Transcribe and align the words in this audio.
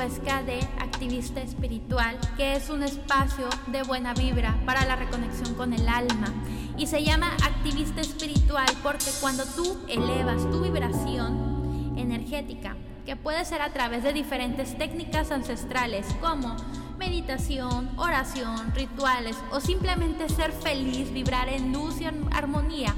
Huesca 0.00 0.42
de 0.42 0.60
Activista 0.78 1.42
Espiritual, 1.42 2.16
que 2.38 2.56
es 2.56 2.70
un 2.70 2.82
espacio 2.82 3.50
de 3.66 3.82
buena 3.82 4.14
vibra 4.14 4.58
para 4.64 4.86
la 4.86 4.96
reconexión 4.96 5.54
con 5.56 5.74
el 5.74 5.86
alma. 5.90 6.32
Y 6.78 6.86
se 6.86 7.04
llama 7.04 7.36
Activista 7.44 8.00
Espiritual 8.00 8.64
porque 8.82 9.10
cuando 9.20 9.44
tú 9.44 9.78
elevas 9.88 10.50
tu 10.50 10.62
vibración 10.62 11.92
energética, 11.98 12.76
que 13.04 13.14
puede 13.14 13.44
ser 13.44 13.60
a 13.60 13.74
través 13.74 14.02
de 14.02 14.14
diferentes 14.14 14.78
técnicas 14.78 15.30
ancestrales 15.30 16.06
como 16.22 16.56
meditación, 16.98 17.90
oración, 17.98 18.72
rituales 18.74 19.36
o 19.52 19.60
simplemente 19.60 20.30
ser 20.30 20.52
feliz, 20.52 21.12
vibrar 21.12 21.50
en 21.50 21.74
luz 21.74 22.00
y 22.00 22.06
armonía, 22.06 22.94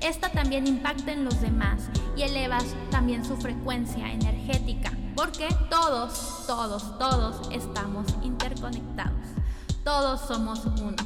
esta 0.00 0.30
también 0.30 0.66
impacta 0.66 1.12
en 1.12 1.24
los 1.24 1.40
demás 1.40 1.90
y 2.16 2.22
elevas 2.22 2.64
también 2.90 3.24
su 3.24 3.36
frecuencia 3.36 4.10
energética, 4.10 4.90
porque 5.14 5.48
todos, 5.68 6.46
todos, 6.46 6.98
todos 6.98 7.48
estamos 7.50 8.06
interconectados. 8.22 9.28
Todos 9.84 10.20
somos 10.20 10.64
uno. 10.66 10.96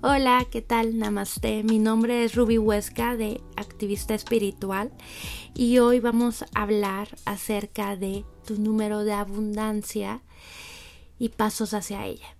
Hola, 0.00 0.46
¿qué 0.50 0.62
tal? 0.62 0.98
Namaste. 0.98 1.64
Mi 1.64 1.78
nombre 1.78 2.24
es 2.24 2.34
Ruby 2.34 2.56
Huesca 2.58 3.16
de 3.16 3.42
Activista 3.56 4.14
Espiritual 4.14 4.92
y 5.54 5.78
hoy 5.78 6.00
vamos 6.00 6.42
a 6.42 6.62
hablar 6.62 7.08
acerca 7.24 7.96
de 7.96 8.24
tu 8.46 8.60
número 8.60 9.04
de 9.04 9.12
abundancia 9.12 10.22
y 11.18 11.30
pasos 11.30 11.74
hacia 11.74 12.06
ella. 12.06 12.36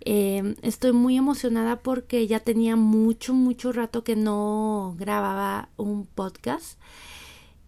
Em, 0.00 0.56
estoy 0.62 0.92
muy 0.92 1.16
emocionada 1.16 1.80
porque 1.80 2.26
ya 2.26 2.40
tenía 2.40 2.76
mucho, 2.76 3.34
mucho 3.34 3.72
rato 3.72 4.02
que 4.02 4.16
no 4.16 4.96
grababa 4.98 5.68
un 5.76 6.06
podcast. 6.06 6.78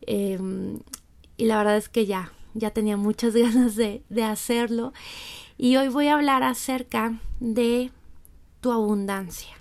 Em, 0.02 0.80
y 1.36 1.44
la 1.47 1.58
verdad 1.58 1.77
es 1.77 1.88
que 1.88 2.06
ya, 2.06 2.33
ya 2.55 2.70
tenía 2.70 2.97
muchas 2.97 3.34
ganas 3.36 3.77
de, 3.77 4.03
de 4.08 4.25
hacerlo. 4.25 4.92
Y 5.58 5.77
hoy 5.77 5.88
voy 5.88 6.08
a 6.08 6.14
hablar 6.14 6.42
acerca 6.42 7.20
de 7.41 7.91
tu 8.60 8.72
abundancia. 8.72 9.56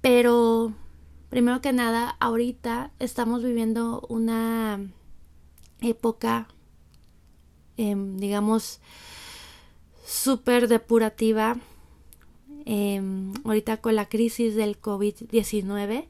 Pero, 0.00 0.74
primero 1.30 1.60
que 1.60 1.72
nada, 1.72 2.16
ahorita 2.20 2.92
estamos 2.98 3.42
viviendo 3.42 4.04
una 4.08 4.80
época, 5.80 6.48
em, 7.76 8.16
digamos, 8.18 8.80
súper 10.12 10.68
depurativa. 10.68 11.56
Em, 12.64 13.32
ahorita 13.44 13.78
con 13.78 13.96
la 13.96 14.08
crisis 14.08 14.54
del 14.54 14.80
COVID-19. 14.80 16.06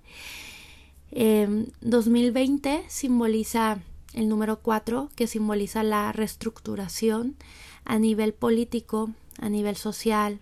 2020 1.80 2.74
em, 2.74 2.82
simboliza 2.88 3.80
el 4.12 4.28
número 4.28 4.60
4, 4.60 5.10
que 5.14 5.26
simboliza 5.26 5.82
la 5.82 6.12
reestructuración 6.12 7.36
a 7.84 7.98
nivel 7.98 8.34
político, 8.34 9.10
a 9.38 9.48
nivel 9.48 9.76
social, 9.76 10.40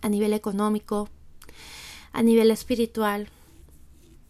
a 0.00 0.08
nivel 0.08 0.32
económico, 0.32 1.08
a 2.12 2.22
nivel 2.22 2.50
espiritual, 2.50 3.28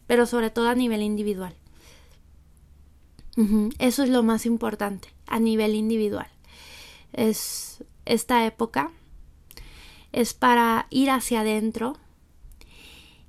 pero 0.06 0.26
sobre 0.26 0.50
todo 0.50 0.68
a 0.68 0.74
nivel 0.74 1.02
individual. 1.02 1.54
Eso 3.78 4.02
es 4.02 4.10
lo 4.10 4.22
más 4.22 4.44
importante, 4.44 5.08
a 5.26 5.40
nivel 5.40 5.74
individual. 5.74 6.28
Es 7.12 7.84
esta 8.04 8.46
época 8.46 8.90
es 10.12 10.34
para 10.34 10.86
ir 10.90 11.10
hacia 11.10 11.40
adentro 11.40 11.96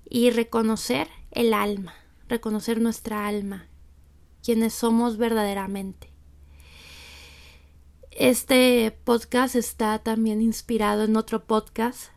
y 0.09 0.29
reconocer 0.29 1.07
el 1.31 1.53
alma, 1.53 1.95
reconocer 2.27 2.81
nuestra 2.81 3.25
alma, 3.25 3.67
quienes 4.43 4.73
somos 4.73 5.17
verdaderamente. 5.17 6.11
Este 8.11 8.95
podcast 9.03 9.55
está 9.55 9.97
también 9.99 10.41
inspirado 10.41 11.05
en 11.05 11.15
otro 11.15 11.45
podcast 11.45 12.11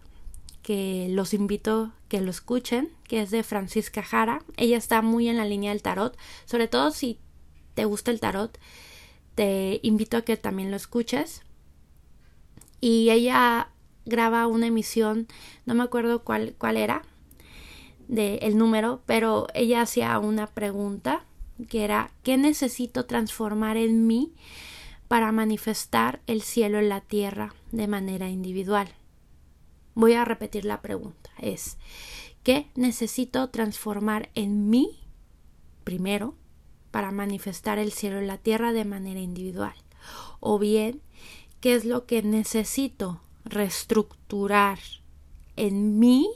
que 0.62 1.06
los 1.10 1.32
invito 1.32 1.92
que 2.08 2.20
lo 2.20 2.30
escuchen, 2.30 2.90
que 3.04 3.22
es 3.22 3.30
de 3.30 3.42
Francisca 3.42 4.02
Jara. 4.02 4.42
Ella 4.56 4.76
está 4.76 5.00
muy 5.00 5.28
en 5.28 5.36
la 5.36 5.46
línea 5.46 5.70
del 5.70 5.80
tarot, 5.80 6.18
sobre 6.44 6.68
todo 6.68 6.90
si 6.90 7.20
te 7.74 7.84
gusta 7.84 8.10
el 8.10 8.20
tarot, 8.20 8.58
te 9.36 9.80
invito 9.82 10.16
a 10.16 10.22
que 10.22 10.36
también 10.36 10.70
lo 10.70 10.76
escuches. 10.76 11.45
Y 12.80 13.10
ella 13.10 13.70
graba 14.04 14.46
una 14.46 14.68
emisión, 14.68 15.26
no 15.64 15.74
me 15.74 15.82
acuerdo 15.82 16.22
cuál, 16.22 16.54
cuál 16.58 16.76
era, 16.76 17.02
de 18.08 18.36
el 18.42 18.56
número, 18.56 19.02
pero 19.06 19.48
ella 19.54 19.82
hacía 19.82 20.18
una 20.18 20.46
pregunta 20.46 21.24
que 21.68 21.84
era 21.84 22.10
¿qué 22.22 22.36
necesito 22.36 23.06
transformar 23.06 23.76
en 23.76 24.06
mí 24.06 24.34
para 25.08 25.32
manifestar 25.32 26.20
el 26.26 26.42
cielo 26.42 26.78
en 26.78 26.88
la 26.88 27.00
tierra 27.00 27.54
de 27.72 27.88
manera 27.88 28.28
individual? 28.28 28.88
Voy 29.94 30.12
a 30.12 30.24
repetir 30.24 30.64
la 30.64 30.82
pregunta. 30.82 31.30
Es, 31.40 31.78
¿qué 32.42 32.70
necesito 32.74 33.48
transformar 33.48 34.30
en 34.34 34.68
mí 34.68 35.00
primero 35.84 36.34
para 36.90 37.10
manifestar 37.10 37.78
el 37.78 37.92
cielo 37.92 38.18
en 38.18 38.26
la 38.26 38.38
tierra 38.38 38.72
de 38.72 38.84
manera 38.84 39.20
individual? 39.20 39.74
O 40.40 40.58
bien, 40.58 41.00
¿qué 41.60 41.74
es 41.74 41.84
lo 41.84 42.06
que 42.06 42.22
necesito 42.22 43.20
reestructurar 43.44 44.78
en 45.56 45.98
mí 45.98 46.28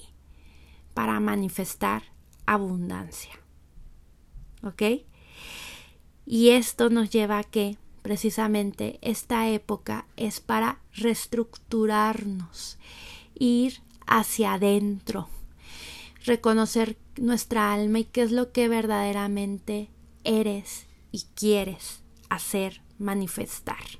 para 0.94 1.20
manifestar 1.20 2.02
abundancia? 2.46 3.32
¿Ok? 4.62 4.82
Y 6.26 6.50
esto 6.50 6.90
nos 6.90 7.10
lleva 7.10 7.38
a 7.38 7.44
que 7.44 7.76
precisamente 8.02 8.98
esta 9.02 9.48
época 9.48 10.06
es 10.16 10.40
para 10.40 10.80
reestructurarnos 10.94 12.78
ir 13.34 13.80
hacia 14.06 14.54
adentro, 14.54 15.28
reconocer 16.24 16.96
nuestra 17.16 17.72
alma 17.72 18.00
y 18.00 18.04
qué 18.04 18.22
es 18.22 18.32
lo 18.32 18.52
que 18.52 18.68
verdaderamente 18.68 19.88
eres 20.24 20.86
y 21.12 21.24
quieres 21.34 22.02
hacer 22.28 22.82
manifestar. 22.98 23.99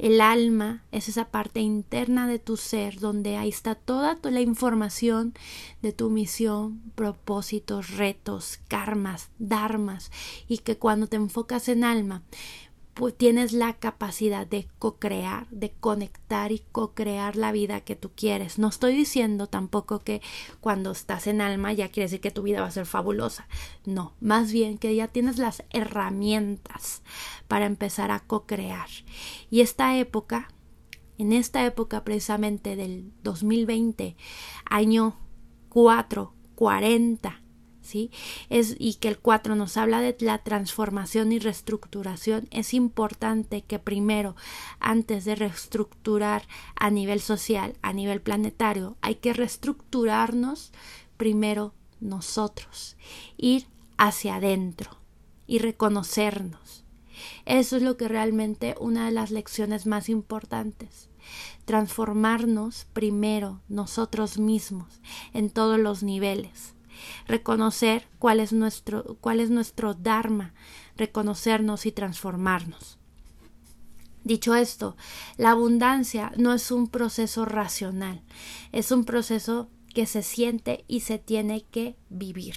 El 0.00 0.22
alma 0.22 0.82
es 0.92 1.10
esa 1.10 1.26
parte 1.26 1.60
interna 1.60 2.26
de 2.26 2.38
tu 2.38 2.56
ser 2.56 3.00
donde 3.00 3.36
ahí 3.36 3.50
está 3.50 3.74
toda 3.74 4.18
la 4.22 4.40
información 4.40 5.34
de 5.82 5.92
tu 5.92 6.08
misión, 6.08 6.80
propósitos, 6.94 7.90
retos, 7.90 8.60
karmas, 8.66 9.28
dharmas 9.38 10.10
y 10.48 10.58
que 10.58 10.78
cuando 10.78 11.06
te 11.06 11.16
enfocas 11.16 11.68
en 11.68 11.84
alma 11.84 12.22
pues 13.00 13.16
tienes 13.16 13.54
la 13.54 13.78
capacidad 13.78 14.46
de 14.46 14.68
co-crear, 14.78 15.48
de 15.48 15.70
conectar 15.70 16.52
y 16.52 16.58
co-crear 16.70 17.34
la 17.34 17.50
vida 17.50 17.80
que 17.80 17.96
tú 17.96 18.10
quieres. 18.14 18.58
No 18.58 18.68
estoy 18.68 18.94
diciendo 18.94 19.46
tampoco 19.46 20.00
que 20.00 20.20
cuando 20.60 20.90
estás 20.90 21.26
en 21.26 21.40
alma 21.40 21.72
ya 21.72 21.88
quiere 21.88 22.08
decir 22.08 22.20
que 22.20 22.30
tu 22.30 22.42
vida 22.42 22.60
va 22.60 22.66
a 22.66 22.70
ser 22.70 22.84
fabulosa. 22.84 23.48
No, 23.86 24.12
más 24.20 24.52
bien 24.52 24.76
que 24.76 24.94
ya 24.94 25.08
tienes 25.08 25.38
las 25.38 25.64
herramientas 25.70 27.00
para 27.48 27.64
empezar 27.64 28.10
a 28.10 28.20
co-crear. 28.20 28.90
Y 29.48 29.62
esta 29.62 29.96
época, 29.96 30.50
en 31.16 31.32
esta 31.32 31.64
época 31.64 32.04
precisamente 32.04 32.76
del 32.76 33.14
2020, 33.22 34.14
año 34.66 35.16
4, 35.70 36.34
40, 36.54 37.40
es, 38.48 38.76
y 38.78 38.94
que 38.94 39.08
el 39.08 39.18
4 39.18 39.54
nos 39.56 39.76
habla 39.76 40.00
de 40.00 40.16
la 40.20 40.38
transformación 40.38 41.32
y 41.32 41.38
reestructuración, 41.38 42.48
es 42.50 42.74
importante 42.74 43.62
que 43.62 43.78
primero, 43.78 44.36
antes 44.78 45.24
de 45.24 45.34
reestructurar 45.34 46.46
a 46.76 46.90
nivel 46.90 47.20
social, 47.20 47.74
a 47.82 47.92
nivel 47.92 48.20
planetario, 48.20 48.96
hay 49.00 49.16
que 49.16 49.32
reestructurarnos 49.32 50.72
primero 51.16 51.74
nosotros, 52.00 52.96
ir 53.36 53.66
hacia 53.98 54.36
adentro 54.36 54.98
y 55.46 55.58
reconocernos. 55.58 56.84
Eso 57.44 57.76
es 57.76 57.82
lo 57.82 57.96
que 57.96 58.08
realmente 58.08 58.74
una 58.80 59.06
de 59.06 59.12
las 59.12 59.30
lecciones 59.30 59.86
más 59.86 60.08
importantes. 60.08 61.10
Transformarnos 61.66 62.86
primero 62.92 63.60
nosotros 63.68 64.38
mismos 64.38 65.00
en 65.34 65.50
todos 65.50 65.78
los 65.78 66.02
niveles 66.02 66.74
reconocer 67.26 68.06
cuál 68.18 68.40
es 68.40 68.52
nuestro, 68.52 69.16
cuál 69.20 69.40
es 69.40 69.50
nuestro 69.50 69.94
Dharma, 69.94 70.54
reconocernos 70.96 71.86
y 71.86 71.92
transformarnos. 71.92 72.98
Dicho 74.22 74.54
esto, 74.54 74.96
la 75.38 75.52
abundancia 75.52 76.32
no 76.36 76.52
es 76.52 76.70
un 76.70 76.88
proceso 76.88 77.46
racional, 77.46 78.22
es 78.70 78.92
un 78.92 79.04
proceso 79.04 79.70
que 79.94 80.06
se 80.06 80.22
siente 80.22 80.84
y 80.88 81.00
se 81.00 81.18
tiene 81.18 81.64
que 81.70 81.96
vivir. 82.10 82.54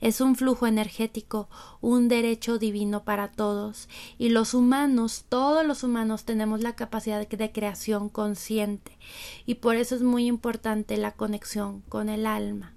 Es 0.00 0.20
un 0.20 0.36
flujo 0.36 0.66
energético, 0.66 1.48
un 1.80 2.08
derecho 2.08 2.58
divino 2.58 3.04
para 3.04 3.32
todos, 3.32 3.88
y 4.18 4.28
los 4.28 4.54
humanos, 4.54 5.24
todos 5.28 5.66
los 5.66 5.82
humanos 5.82 6.24
tenemos 6.24 6.62
la 6.62 6.74
capacidad 6.74 7.26
de 7.26 7.52
creación 7.52 8.08
consciente, 8.08 8.98
y 9.44 9.56
por 9.56 9.76
eso 9.76 9.94
es 9.94 10.02
muy 10.02 10.26
importante 10.26 10.96
la 10.96 11.12
conexión 11.12 11.82
con 11.82 12.08
el 12.08 12.26
alma. 12.26 12.75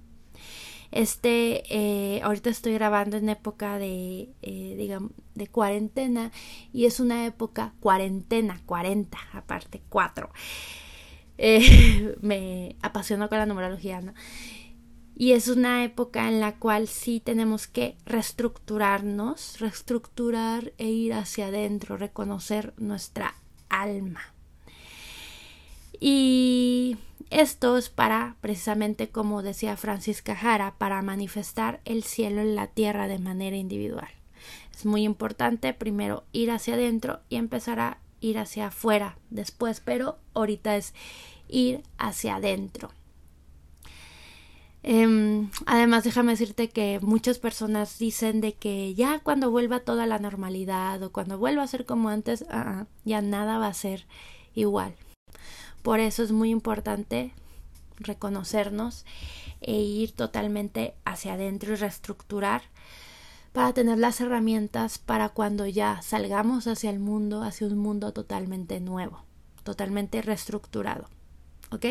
Este, 0.91 1.63
eh, 1.69 2.21
ahorita 2.23 2.49
estoy 2.49 2.73
grabando 2.73 3.17
en 3.17 3.29
época 3.29 3.77
de, 3.77 4.33
eh, 4.41 4.75
digamos, 4.77 5.11
de 5.35 5.47
cuarentena 5.47 6.31
y 6.73 6.85
es 6.85 6.99
una 6.99 7.25
época 7.25 7.73
cuarentena, 7.79 8.61
cuarenta, 8.65 9.19
aparte, 9.33 9.81
cuatro. 9.89 10.29
Eh, 11.37 12.15
me 12.21 12.75
apasiono 12.81 13.29
con 13.29 13.37
la 13.37 13.45
numerología, 13.45 14.01
¿no? 14.01 14.13
Y 15.15 15.33
es 15.33 15.49
una 15.49 15.83
época 15.83 16.29
en 16.29 16.39
la 16.39 16.55
cual 16.55 16.87
sí 16.87 17.19
tenemos 17.19 17.67
que 17.67 17.97
reestructurarnos, 18.05 19.59
reestructurar 19.59 20.71
e 20.77 20.87
ir 20.87 21.13
hacia 21.13 21.47
adentro, 21.47 21.97
reconocer 21.97 22.73
nuestra 22.77 23.35
alma. 23.67 24.21
Y 25.99 26.97
esto 27.29 27.77
es 27.77 27.89
para, 27.89 28.37
precisamente 28.41 29.09
como 29.09 29.41
decía 29.43 29.77
Francisca 29.77 30.35
Jara, 30.35 30.75
para 30.77 31.01
manifestar 31.01 31.81
el 31.85 32.03
cielo 32.03 32.41
en 32.41 32.55
la 32.55 32.67
tierra 32.67 33.07
de 33.07 33.19
manera 33.19 33.57
individual. 33.57 34.09
Es 34.75 34.85
muy 34.85 35.03
importante 35.03 35.73
primero 35.73 36.23
ir 36.31 36.51
hacia 36.51 36.75
adentro 36.75 37.19
y 37.29 37.35
empezar 37.35 37.79
a 37.79 37.97
ir 38.21 38.37
hacia 38.37 38.67
afuera 38.67 39.17
después, 39.29 39.81
pero 39.81 40.17
ahorita 40.33 40.75
es 40.77 40.93
ir 41.47 41.83
hacia 41.97 42.35
adentro. 42.35 42.91
Em, 44.81 45.49
además, 45.65 46.05
déjame 46.05 46.31
decirte 46.31 46.69
que 46.69 46.99
muchas 47.01 47.37
personas 47.37 47.99
dicen 47.99 48.39
de 48.39 48.53
que 48.53 48.95
ya 48.95 49.19
cuando 49.19 49.51
vuelva 49.51 49.81
toda 49.81 50.05
la 50.05 50.19
normalidad 50.19 51.03
o 51.03 51.11
cuando 51.11 51.37
vuelva 51.37 51.63
a 51.63 51.67
ser 51.67 51.85
como 51.85 52.09
antes, 52.09 52.45
ah, 52.49 52.63
ah, 52.65 52.87
ya 53.03 53.21
nada 53.21 53.57
va 53.57 53.67
a 53.67 53.73
ser 53.73 54.05
igual. 54.55 54.95
Por 55.81 55.99
eso 55.99 56.23
es 56.23 56.31
muy 56.31 56.49
importante 56.49 57.33
reconocernos 57.97 59.05
e 59.61 59.73
ir 59.73 60.13
totalmente 60.13 60.93
hacia 61.05 61.33
adentro 61.33 61.73
y 61.73 61.75
reestructurar 61.75 62.63
para 63.53 63.73
tener 63.73 63.97
las 63.97 64.21
herramientas 64.21 64.99
para 64.99 65.29
cuando 65.29 65.65
ya 65.65 66.01
salgamos 66.01 66.67
hacia 66.67 66.89
el 66.89 66.99
mundo, 66.99 67.43
hacia 67.43 67.67
un 67.67 67.77
mundo 67.77 68.13
totalmente 68.13 68.79
nuevo, 68.79 69.23
totalmente 69.63 70.21
reestructurado. 70.21 71.09
¿Ok? 71.71 71.85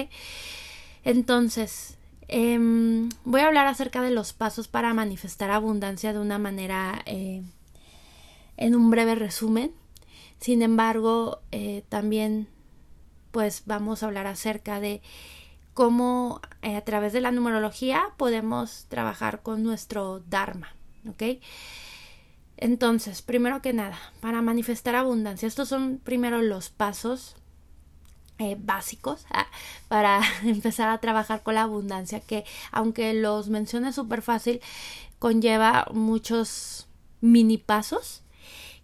Entonces, 1.05 1.96
em, 2.29 3.08
voy 3.25 3.40
a 3.40 3.46
hablar 3.46 3.67
acerca 3.67 4.02
de 4.02 4.11
los 4.11 4.32
pasos 4.32 4.69
para 4.69 4.94
manifestar 4.94 5.50
abundancia 5.50 6.12
de 6.12 6.19
una 6.19 6.38
manera 6.38 7.02
eh, 7.06 7.43
en 8.56 8.75
un 8.75 8.90
breve 8.90 9.14
resumen. 9.14 9.73
Sin 10.40 10.62
embargo, 10.62 11.40
eh, 11.50 11.85
también 11.88 12.49
pues 13.30 13.62
vamos 13.66 14.02
a 14.02 14.06
hablar 14.06 14.26
acerca 14.26 14.80
de 14.80 15.02
cómo 15.75 16.40
eh, 16.62 16.76
a 16.76 16.84
través 16.84 17.12
de 17.12 17.20
la 17.20 17.30
numerología 17.30 18.10
podemos 18.16 18.86
trabajar 18.88 19.42
con 19.42 19.62
nuestro 19.62 20.20
Dharma, 20.20 20.75
¿ok? 21.08 21.40
Entonces, 22.56 23.22
primero 23.22 23.62
que 23.62 23.72
nada, 23.72 23.96
para 24.20 24.42
manifestar 24.42 24.96
abundancia, 24.96 25.46
estos 25.46 25.69
son 25.69 26.00
primero 26.02 26.42
los 26.42 26.70
pasos 26.70 27.36
eh, 28.38 28.56
básicos 28.58 29.26
ah, 29.30 29.46
para 29.86 30.20
empezar 30.44 30.88
a 30.88 30.98
trabajar 30.98 31.42
con 31.42 31.54
la 31.54 31.62
abundancia, 31.62 32.20
que 32.20 32.44
aunque 32.72 33.14
los 33.14 33.48
mencione 33.48 33.92
súper 33.92 34.22
fácil, 34.22 34.60
conlleva 35.20 35.86
muchos 35.92 36.88
mini 37.20 37.58
pasos, 37.58 38.22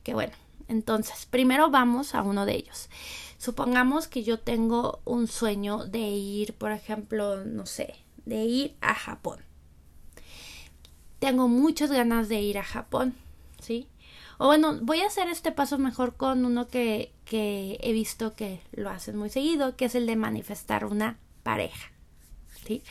que 0.05 0.15
bueno, 0.15 0.35
entonces, 0.69 1.27
primero 1.27 1.71
vamos 1.71 2.15
a 2.15 2.23
uno 2.23 2.47
de 2.47 2.55
ellos. 2.55 2.89
Supongamos 3.45 4.09
que 4.09 4.23
yo 4.23 4.39
tengo 4.39 5.01
un 5.05 5.27
sueño 5.27 5.85
de 5.85 5.99
ir, 5.99 6.55
por 6.55 6.73
ejemplo, 6.73 7.45
no 7.45 7.67
sé, 7.67 7.95
de 8.25 8.43
ir 8.45 8.75
a 8.81 8.95
Japón. 8.95 9.41
Tengo 11.19 11.47
muchas 11.47 11.93
ganas 11.93 12.31
de 12.31 12.41
ir 12.41 12.57
a 12.57 12.65
Japón, 12.65 13.13
¿sí? 13.61 13.87
O 14.39 14.47
bueno, 14.47 14.79
voy 14.81 15.03
a 15.03 15.09
hacer 15.09 15.29
este 15.29 15.53
paso 15.53 15.77
mejor 15.77 16.17
con 16.17 16.47
uno 16.47 16.69
que, 16.69 17.13
que 17.27 17.77
he 17.83 17.93
visto 17.93 18.35
que 18.35 18.63
lo 18.73 18.89
hacen 18.89 19.19
muy 19.19 19.29
seguido, 19.29 19.77
que 19.77 19.85
es 19.85 19.95
el 19.95 20.07
de 20.07 20.17
manifestar 20.17 20.87
una 20.87 21.19
pareja, 21.43 21.93
¿sí? 22.67 22.83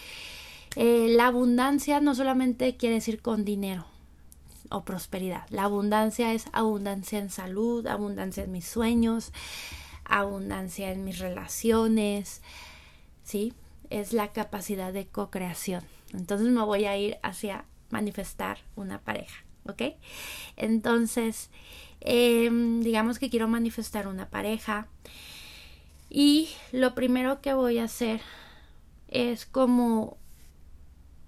Eh, 0.75 1.07
la 1.09 1.25
abundancia 1.25 2.00
no 2.00 2.13
solamente 2.13 2.77
quiere 2.77 2.94
decir 2.94 3.23
con 3.23 3.44
dinero 3.44 3.88
o 4.69 4.83
prosperidad. 4.83 5.47
La 5.50 5.63
abundancia 5.63 6.31
es 6.31 6.45
abundancia 6.53 7.17
en 7.17 7.31
salud, 7.31 7.88
abundancia 7.88 8.44
en 8.44 8.51
mis 8.51 8.65
sueños, 8.65 9.31
abundancia 10.05 10.91
en 10.91 11.03
mis 11.03 11.19
relaciones, 11.19 12.41
¿sí? 13.23 13.53
Es 13.89 14.13
la 14.13 14.31
capacidad 14.31 14.94
de 14.94 15.07
co-creación. 15.07 15.83
Entonces 16.13 16.47
me 16.47 16.63
voy 16.63 16.85
a 16.85 16.97
ir 16.97 17.17
hacia 17.23 17.65
manifestar 17.89 18.59
una 18.75 19.00
pareja, 19.00 19.44
¿ok? 19.67 19.95
Entonces, 20.57 21.50
em, 22.01 22.81
digamos 22.81 23.19
que 23.19 23.29
quiero 23.29 23.47
manifestar 23.47 24.07
una 24.07 24.29
pareja 24.29 24.88
y 26.09 26.50
lo 26.71 26.94
primero 26.94 27.41
que 27.41 27.53
voy 27.53 27.79
a 27.79 27.85
hacer 27.85 28.21
es 29.07 29.45
como 29.45 30.17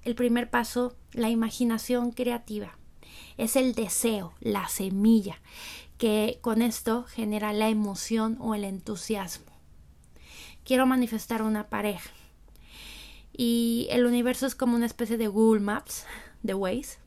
el 0.04 0.16
primer 0.16 0.50
paso, 0.50 0.96
la 1.12 1.30
imaginación 1.30 2.12
creativa. 2.12 2.78
Es 3.38 3.56
el 3.56 3.74
deseo, 3.74 4.34
la 4.40 4.68
semilla 4.68 5.40
que 5.98 6.40
con 6.42 6.62
esto 6.62 7.04
genera 7.04 7.54
la 7.54 7.70
emoción 7.70 8.38
o 8.40 8.56
el 8.56 8.64
entusiasmo. 8.64 9.52
Quiero 10.64 10.86
manifestar 10.86 11.42
una 11.42 11.68
pareja. 11.70 12.10
Y 13.32 13.88
el 13.92 14.06
universo 14.06 14.46
es 14.46 14.56
como 14.56 14.76
una 14.76 14.86
especie 14.86 15.18
de 15.18 15.28
Google 15.28 15.62
Maps, 15.62 16.06
de 16.42 16.54
Waze, 16.54 16.98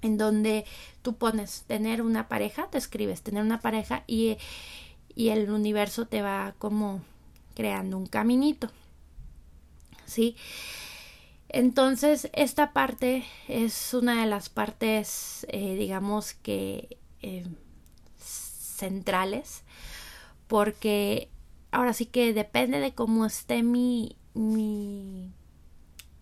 en 0.00 0.16
donde 0.16 0.64
tú 1.02 1.16
pones 1.16 1.64
tener 1.66 2.02
una 2.02 2.28
pareja, 2.28 2.68
te 2.70 2.78
escribes 2.78 3.22
tener 3.22 3.42
una 3.42 3.60
pareja 3.60 4.04
y, 4.06 4.36
y 5.14 5.30
el 5.30 5.50
universo 5.50 6.06
te 6.06 6.22
va 6.22 6.54
como 6.58 7.02
creando 7.54 7.98
un 7.98 8.06
caminito. 8.06 8.70
¿Sí? 10.06 10.36
Entonces, 11.48 12.30
esta 12.32 12.72
parte 12.72 13.24
es 13.46 13.92
una 13.92 14.22
de 14.22 14.26
las 14.26 14.48
partes, 14.48 15.46
eh, 15.50 15.74
digamos, 15.76 16.32
que 16.32 16.96
eh, 17.20 17.44
centrales 18.82 19.62
porque 20.48 21.30
ahora 21.70 21.92
sí 21.92 22.06
que 22.06 22.34
depende 22.34 22.80
de 22.80 22.94
cómo 22.94 23.24
esté 23.24 23.62
mi, 23.62 24.16
mi 24.34 25.32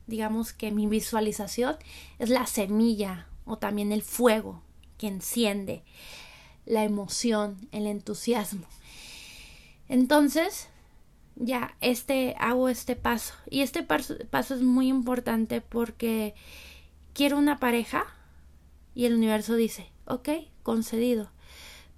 digamos 0.06 0.52
que 0.52 0.70
mi 0.70 0.86
visualización 0.86 1.76
es 2.18 2.28
la 2.28 2.46
semilla 2.46 3.28
o 3.46 3.56
también 3.56 3.92
el 3.92 4.02
fuego 4.02 4.62
que 4.98 5.06
enciende 5.06 5.82
la 6.66 6.84
emoción, 6.84 7.56
el 7.72 7.86
entusiasmo. 7.86 8.66
Entonces, 9.88 10.68
ya, 11.36 11.74
este, 11.80 12.36
hago 12.38 12.68
este 12.68 12.94
paso. 12.94 13.34
Y 13.48 13.62
este 13.62 13.82
paso, 13.82 14.14
paso, 14.30 14.54
es 14.54 14.60
muy 14.60 14.88
importante 14.88 15.62
porque 15.62 16.34
quiero 17.14 17.38
una 17.38 17.58
pareja 17.58 18.04
y 18.94 19.06
el 19.06 19.14
universo 19.14 19.56
dice, 19.56 19.90
ok, 20.04 20.28
concedido. 20.62 21.30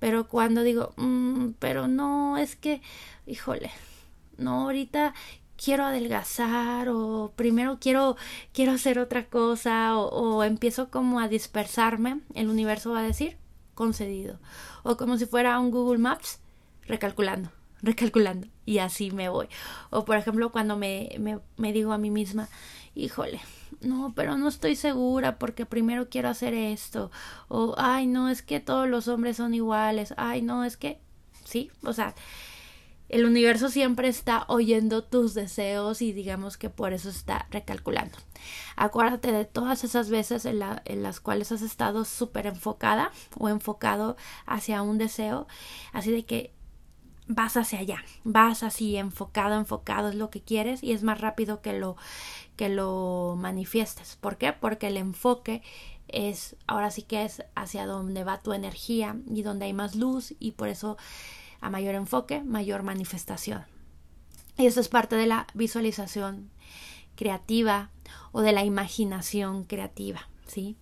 Pero 0.03 0.27
cuando 0.27 0.65
digo, 0.65 0.95
mm, 0.97 1.51
pero 1.61 1.87
no, 1.87 2.37
es 2.37 2.57
que, 2.57 2.83
híjole, 3.25 3.71
no, 4.37 4.63
ahorita 4.63 5.15
quiero 5.57 5.85
adelgazar 5.85 6.89
o 6.89 7.33
primero 7.37 7.79
quiero 7.81 8.17
quiero 8.53 8.73
hacer 8.73 8.99
otra 8.99 9.29
cosa 9.29 9.97
o, 9.97 10.09
o, 10.09 10.43
empiezo 10.43 10.91
como 10.91 11.21
a 11.21 11.29
dispersarme 11.29 12.21
el 12.35 12.49
universo 12.49 12.91
va 12.91 12.99
a 12.99 13.05
decir 13.05 13.37
concedido 13.77 14.41
o 14.83 14.97
como 14.97 15.19
si 15.19 15.27
fuera 15.27 15.61
un 15.61 15.71
Google 15.71 15.99
Maps 15.99 16.41
recalculando 16.85 17.53
recalculando 17.81 18.49
y 18.67 18.79
así 18.79 19.13
me 19.13 19.29
voy. 19.29 19.47
O 19.91 20.05
por 20.05 20.17
ejemplo 20.17 20.51
cuando 20.51 20.77
me, 20.77 21.11
me, 21.21 21.39
me 21.57 21.73
digo 21.73 21.93
a 21.93 21.99
mí 21.99 22.11
misma 22.11 22.49
híjole 22.97 23.41
no, 23.83 24.13
pero 24.15 24.37
no 24.37 24.49
estoy 24.49 24.77
segura 24.77 25.39
porque 25.39 25.67
primero 25.67 26.09
quiero 26.09 26.29
hacer 26.29 26.55
esto. 26.55 27.11
O, 27.49 27.75
ay, 27.79 28.07
no, 28.07 28.29
es 28.29 28.43
que 28.43 28.61
todos 28.61 28.89
los 28.89 29.09
hombres 29.09 29.37
son 29.37 29.55
iguales. 29.55 30.15
Ay, 30.17 30.43
no, 30.43 30.65
es 30.65 30.77
que, 30.77 31.01
sí, 31.45 31.71
o 31.85 31.93
sea, 31.93 32.15
el 33.09 33.27
universo 33.27 33.69
siempre 33.69 34.09
está 34.09 34.47
oyendo 34.49 35.05
tus 35.05 35.35
deseos 35.35 36.01
y 36.01 36.13
digamos 36.13 36.57
que 36.57 36.71
por 36.71 36.95
eso 36.95 37.11
está 37.11 37.47
recalculando. 37.51 38.17
Acuérdate 38.75 39.33
de 39.33 39.45
todas 39.45 39.85
esas 39.85 40.09
veces 40.09 40.47
en, 40.47 40.63
en 40.87 41.03
las 41.03 41.21
cuales 41.21 41.53
has 41.53 41.61
estado 41.61 42.07
súper 42.07 42.47
enfocada 42.47 43.13
o 43.39 43.51
enfocado 43.51 44.17
hacia 44.47 44.81
un 44.81 44.97
deseo, 44.97 45.47
así 45.93 46.11
de 46.11 46.25
que 46.25 46.55
vas 47.27 47.57
hacia 47.57 47.79
allá, 47.79 48.05
vas 48.25 48.63
así 48.63 48.97
enfocado, 48.97 49.57
enfocado 49.57 50.09
es 50.09 50.15
lo 50.15 50.31
que 50.31 50.43
quieres 50.43 50.83
y 50.83 50.93
es 50.93 51.03
más 51.03 51.21
rápido 51.21 51.61
que 51.63 51.73
lo 51.73 51.97
que 52.57 52.69
lo 52.69 53.37
manifiestes. 53.39 54.17
¿Por 54.17 54.37
qué? 54.37 54.53
Porque 54.53 54.89
el 54.89 54.97
enfoque 54.97 55.63
es 56.09 56.57
ahora 56.67 56.91
sí 56.91 57.03
que 57.03 57.25
es 57.25 57.43
hacia 57.55 57.87
donde 57.87 58.25
va 58.25 58.43
tu 58.43 58.53
energía 58.53 59.17
y 59.29 59.43
donde 59.43 59.67
hay 59.67 59.73
más 59.73 59.95
luz 59.95 60.35
y 60.39 60.53
por 60.53 60.69
eso 60.69 60.97
a 61.61 61.71
mayor 61.71 61.95
enfoque, 61.95 62.43
mayor 62.43 62.83
manifestación. 62.83 63.65
Y 64.59 64.67
eso 64.67 64.81
es 64.81 64.89
parte 64.89 65.17
de 65.17 65.27
la 65.27 65.47
visualización 65.55 66.51
creativa 67.17 67.91
o 68.33 68.43
de 68.43 68.53
la 68.53 68.65
imaginación 68.65 69.65
creativa, 69.65 70.29
¿sí? 70.47 70.77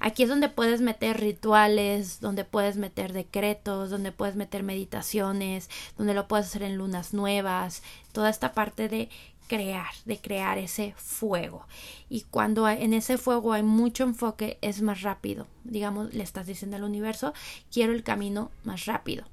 Aquí 0.00 0.22
es 0.22 0.28
donde 0.28 0.48
puedes 0.48 0.80
meter 0.80 1.20
rituales, 1.20 2.20
donde 2.20 2.44
puedes 2.44 2.76
meter 2.76 3.12
decretos, 3.12 3.90
donde 3.90 4.12
puedes 4.12 4.36
meter 4.36 4.62
meditaciones, 4.62 5.70
donde 5.96 6.14
lo 6.14 6.28
puedes 6.28 6.46
hacer 6.46 6.62
en 6.62 6.76
lunas 6.76 7.14
nuevas, 7.14 7.82
toda 8.12 8.30
esta 8.30 8.52
parte 8.52 8.88
de 8.88 9.08
crear, 9.48 9.92
de 10.04 10.20
crear 10.20 10.58
ese 10.58 10.94
fuego. 10.96 11.66
Y 12.08 12.22
cuando 12.22 12.68
en 12.68 12.92
ese 12.92 13.18
fuego 13.18 13.52
hay 13.52 13.62
mucho 13.64 14.04
enfoque, 14.04 14.58
es 14.60 14.82
más 14.82 15.02
rápido. 15.02 15.46
Digamos, 15.64 16.14
le 16.14 16.22
estás 16.22 16.46
diciendo 16.46 16.76
al 16.76 16.84
universo, 16.84 17.32
quiero 17.72 17.92
el 17.92 18.04
camino 18.04 18.50
más 18.62 18.86
rápido. 18.86 19.24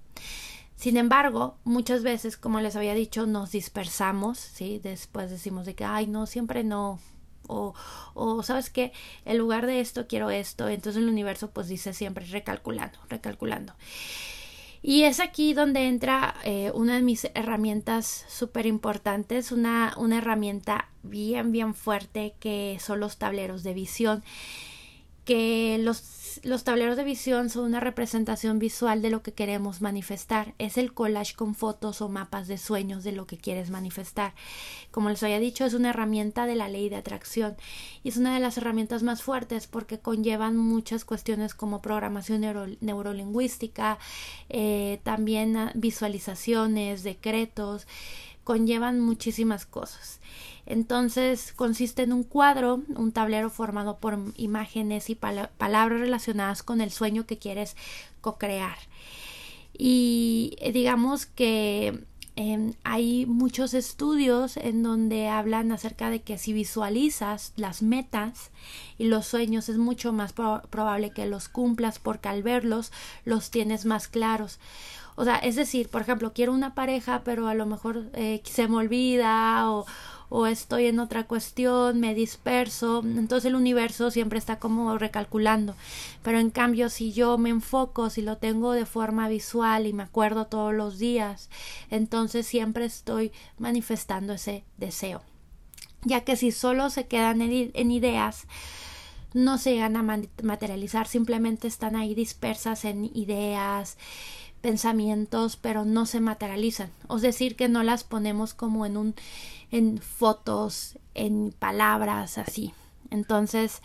Sin 0.76 0.98
embargo, 0.98 1.58
muchas 1.64 2.04
veces, 2.04 2.38
como 2.38 2.60
les 2.60 2.76
había 2.76 2.94
dicho, 2.94 3.26
nos 3.26 3.52
dispersamos, 3.52 4.40
¿sí? 4.40 4.80
Después 4.84 5.30
decimos 5.30 5.66
de 5.66 5.76
que, 5.76 5.86
ay, 5.86 6.08
no, 6.08 6.26
siempre 6.26 6.64
no. 6.64 7.00
O, 7.48 7.74
o 8.14 8.44
sabes 8.44 8.70
que 8.70 8.92
en 9.26 9.38
lugar 9.38 9.66
de 9.66 9.80
esto 9.80 10.08
quiero 10.08 10.30
esto. 10.30 10.68
Entonces 10.70 11.02
el 11.02 11.10
universo 11.10 11.52
pues 11.52 11.68
dice 11.68 11.94
siempre 11.94 12.26
recalculando, 12.26 13.00
recalculando. 13.10 13.74
Y 14.88 15.02
es 15.02 15.20
aquí 15.20 15.56
donde 15.56 15.88
entra 15.88 16.36
eh, 16.44 16.72
una 16.76 16.96
de 16.96 17.02
mis 17.02 17.26
herramientas 17.34 18.24
súper 18.28 18.68
importantes, 18.68 19.52
una, 19.52 19.96
una 19.98 20.20
herramienta 20.20 20.90
bien, 21.02 21.52
bien 21.52 21.74
fuerte 21.74 22.36
que 22.40 22.78
son 22.80 23.00
los 23.00 23.18
tableros 23.18 23.64
de 23.64 23.74
visión 23.74 24.24
que 25.26 25.80
los, 25.80 25.98
los, 26.44 26.64
tableros 26.64 26.98
de 26.98 27.04
visión 27.04 27.50
son 27.50 27.66
una 27.66 27.80
representación 27.80 28.60
visual 28.60 29.02
de 29.02 29.10
lo 29.10 29.22
que 29.22 29.34
queremos 29.34 29.82
manifestar. 29.82 30.54
Es 30.58 30.78
el 30.78 30.94
collage 30.94 31.36
con 31.36 31.56
fotos 31.56 32.02
o 32.02 32.10
mapas 32.10 32.48
de 32.48 32.58
sueños 32.58 33.04
de 33.04 33.12
lo 33.12 33.28
que 33.28 33.38
quieres 33.38 33.70
manifestar. 33.70 34.34
Como 34.92 35.10
les 35.10 35.24
había 35.24 35.40
dicho, 35.40 35.66
es 35.66 35.74
una 35.74 35.90
herramienta 35.90 36.46
de 36.46 36.56
la 36.56 36.70
ley 36.70 36.90
de 36.90 36.96
atracción 36.96 37.56
y 38.04 38.10
es 38.10 38.18
una 38.18 38.34
de 38.34 38.40
las 38.40 38.58
herramientas 38.58 39.04
más 39.04 39.22
fuertes 39.22 39.68
porque 39.68 40.00
conllevan 40.00 40.58
muchas 40.58 41.06
cuestiones 41.06 41.54
como 41.54 41.82
programación 41.82 42.42
neurolingüística, 42.82 43.98
eh, 44.50 45.00
también 45.04 45.72
visualizaciones, 45.76 47.04
decretos, 47.04 47.88
conllevan 48.46 49.02
muchísimas 49.02 49.66
cosas. 49.66 50.22
Entonces 50.66 51.52
consiste 51.54 52.04
en 52.04 52.14
un 52.14 52.24
cuadro, 52.24 52.82
un 52.96 53.12
tablero 53.12 53.50
formado 53.50 53.98
por 53.98 54.18
imágenes 54.38 55.10
y 55.10 55.16
palabras 55.16 56.00
relacionadas 56.00 56.64
con 56.64 56.80
el 56.80 56.92
sueño 56.92 57.26
que 57.26 57.38
quieres 57.38 57.76
co-crear. 58.22 58.78
Y 59.78 60.56
eh, 60.60 60.72
digamos 60.72 61.26
que 61.26 62.06
em, 62.36 62.74
hay 62.84 63.26
muchos 63.26 63.74
estudios 63.74 64.58
en 64.58 64.84
donde 64.84 65.28
hablan 65.28 65.72
acerca 65.72 66.10
de 66.10 66.22
que 66.22 66.38
si 66.38 66.54
visualizas 66.54 67.54
las 67.58 67.82
metas 67.82 68.52
y 68.98 69.06
los 69.06 69.26
sueños 69.26 69.70
es 69.70 69.78
mucho 69.78 70.14
más 70.14 70.34
probable 70.34 71.12
que 71.12 71.26
los 71.26 71.50
cumplas 71.50 72.00
porque 72.00 72.30
al 72.30 72.42
verlos 72.42 72.92
los 73.26 73.52
tienes 73.52 73.86
más 73.86 74.08
claros. 74.08 74.60
O 75.16 75.24
sea, 75.24 75.38
es 75.38 75.56
decir, 75.56 75.90
por 75.90 76.02
ejemplo, 76.02 76.34
quiero 76.34 76.54
una 76.54 76.76
pareja, 76.76 77.24
pero 77.24 77.48
a 77.48 77.54
lo 77.54 77.66
mejor 77.66 78.10
eh, 78.14 78.42
se 78.44 78.68
me 78.68 78.78
olvida 78.78 79.72
o, 79.72 79.86
o 80.30 80.48
estoy 80.48 80.88
en 80.88 81.00
otra 81.00 81.26
cuestión, 81.26 82.00
me 82.00 82.14
disperso, 82.16 83.04
entonces 83.06 83.46
el 83.46 83.56
universo 83.56 84.12
siempre 84.12 84.40
está 84.40 84.60
como 84.60 84.98
recalculando. 84.98 85.76
Pero 86.24 86.40
en 86.40 86.50
cambio, 86.50 86.90
si 86.90 87.14
yo 87.14 87.38
me 87.38 87.50
enfoco, 87.50 88.10
si 88.10 88.22
lo 88.22 88.38
tengo 88.38 88.74
de 88.74 88.86
forma 88.86 89.30
visual 89.30 89.86
y 89.88 89.94
me 89.94 90.04
acuerdo 90.04 90.48
todos 90.48 90.74
los 90.74 90.98
días, 90.98 91.50
entonces 91.90 92.48
siempre 92.48 92.86
estoy 92.86 93.32
manifestando 93.58 94.34
ese 94.34 94.64
deseo. 94.78 95.22
Ya 96.04 96.22
que 96.22 96.36
si 96.36 96.52
solo 96.52 96.90
se 96.90 97.08
quedan 97.08 97.42
en, 97.42 97.92
ideas, 97.92 98.48
no 99.34 99.58
se 99.58 99.74
llegan 99.74 99.96
a 99.96 100.20
materializar, 100.44 101.08
simplemente 101.08 101.68
están 101.68 101.96
ahí 101.96 102.14
dispersas 102.14 102.86
en 102.86 103.06
ideas, 103.06 103.98
pensamientos, 104.66 105.58
pero 105.58 105.86
no 105.86 106.08
se 106.08 106.20
materializan. 106.20 106.90
Es 107.16 107.22
decir, 107.22 107.56
que 107.56 107.70
no 107.70 107.84
las 107.84 108.04
ponemos 108.04 108.56
como 108.56 108.88
en 108.88 108.98
un 108.98 109.14
en 109.70 110.00
fotos, 110.00 110.98
en 111.14 111.54
palabras, 111.60 112.40
así. 112.40 112.74
Entonces, 113.12 113.84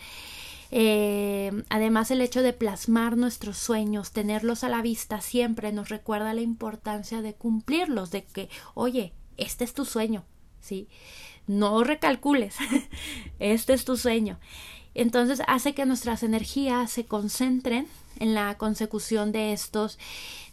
eh, 0.71 1.51
además 1.69 2.09
el 2.09 2.19
hecho 2.19 2.41
de 2.41 2.53
plasmar 2.53 3.15
nuestros 3.15 3.59
sueños, 3.59 4.11
tenerlos 4.11 4.63
a 4.63 4.69
la 4.69 4.81
vista, 4.81 5.21
siempre 5.21 5.71
nos 5.71 5.89
recuerda 5.89 6.33
la 6.33 6.41
importancia 6.41 7.21
de 7.21 7.35
cumplirlos, 7.35 8.09
de 8.09 8.23
que, 8.23 8.49
oye, 8.73 9.13
este 9.37 9.63
es 9.63 9.75
tu 9.75 9.85
sueño, 9.85 10.23
¿sí? 10.61 10.87
No 11.45 11.83
recalcules, 11.83 12.55
este 13.37 13.73
es 13.73 13.85
tu 13.85 13.97
sueño. 13.97 14.39
Entonces 14.95 15.43
hace 15.45 15.75
que 15.75 15.85
nuestras 15.85 16.23
energías 16.23 16.91
se 16.91 17.05
concentren 17.05 17.85
en 18.21 18.35
la 18.35 18.55
consecución 18.57 19.31
de 19.31 19.51
estos, 19.51 19.97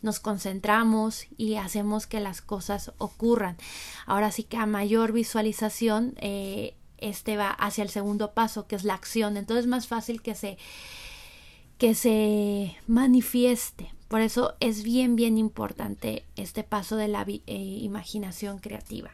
nos 0.00 0.20
concentramos 0.20 1.26
y 1.36 1.56
hacemos 1.56 2.06
que 2.06 2.18
las 2.18 2.40
cosas 2.40 2.92
ocurran. 2.96 3.58
Ahora 4.06 4.32
sí 4.32 4.42
que 4.42 4.56
a 4.56 4.64
mayor 4.64 5.12
visualización, 5.12 6.14
eh, 6.16 6.74
este 6.96 7.36
va 7.36 7.50
hacia 7.50 7.84
el 7.84 7.90
segundo 7.90 8.32
paso, 8.32 8.66
que 8.66 8.74
es 8.74 8.84
la 8.84 8.94
acción. 8.94 9.36
Entonces 9.36 9.64
es 9.64 9.70
más 9.70 9.86
fácil 9.86 10.22
que 10.22 10.34
se 10.34 10.56
que 11.76 11.94
se 11.94 12.76
manifieste. 12.88 13.92
Por 14.08 14.22
eso 14.22 14.56
es 14.58 14.82
bien, 14.82 15.14
bien 15.14 15.38
importante 15.38 16.24
este 16.36 16.64
paso 16.64 16.96
de 16.96 17.06
la 17.06 17.24
eh, 17.28 17.42
imaginación 17.46 18.58
creativa. 18.58 19.10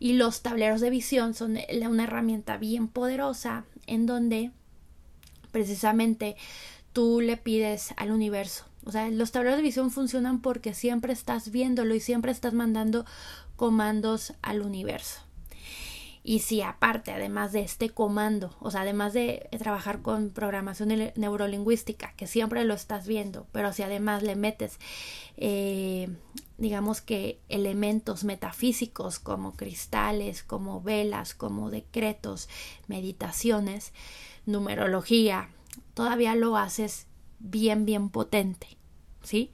Y 0.00 0.14
los 0.14 0.40
tableros 0.40 0.80
de 0.80 0.90
visión 0.90 1.34
son 1.34 1.58
una 1.86 2.04
herramienta 2.04 2.56
bien 2.56 2.88
poderosa 2.88 3.66
en 3.86 4.06
donde 4.06 4.50
precisamente 5.52 6.36
tú 6.92 7.20
le 7.20 7.36
pides 7.36 7.94
al 7.96 8.10
universo. 8.10 8.64
O 8.84 8.92
sea, 8.92 9.08
los 9.10 9.30
tableros 9.30 9.58
de 9.58 9.62
visión 9.62 9.90
funcionan 9.90 10.40
porque 10.40 10.74
siempre 10.74 11.12
estás 11.12 11.50
viéndolo 11.50 11.94
y 11.94 12.00
siempre 12.00 12.32
estás 12.32 12.54
mandando 12.54 13.04
comandos 13.56 14.32
al 14.42 14.62
universo. 14.62 15.20
Y 16.22 16.40
si 16.40 16.60
aparte, 16.60 17.12
además 17.12 17.52
de 17.52 17.62
este 17.62 17.90
comando, 17.90 18.54
o 18.60 18.70
sea, 18.70 18.82
además 18.82 19.14
de 19.14 19.48
trabajar 19.58 20.02
con 20.02 20.30
programación 20.30 20.90
neurolingüística, 21.16 22.12
que 22.14 22.26
siempre 22.26 22.64
lo 22.64 22.74
estás 22.74 23.06
viendo, 23.06 23.46
pero 23.52 23.72
si 23.72 23.82
además 23.82 24.22
le 24.22 24.36
metes, 24.36 24.78
eh, 25.38 26.08
digamos 26.58 27.00
que 27.00 27.40
elementos 27.48 28.24
metafísicos 28.24 29.18
como 29.18 29.56
cristales, 29.56 30.42
como 30.42 30.82
velas, 30.82 31.34
como 31.34 31.70
decretos, 31.70 32.50
meditaciones, 32.86 33.94
numerología, 34.44 35.48
todavía 35.94 36.34
lo 36.34 36.56
haces 36.56 37.06
bien, 37.38 37.84
bien 37.84 38.10
potente, 38.10 38.78
¿sí? 39.22 39.52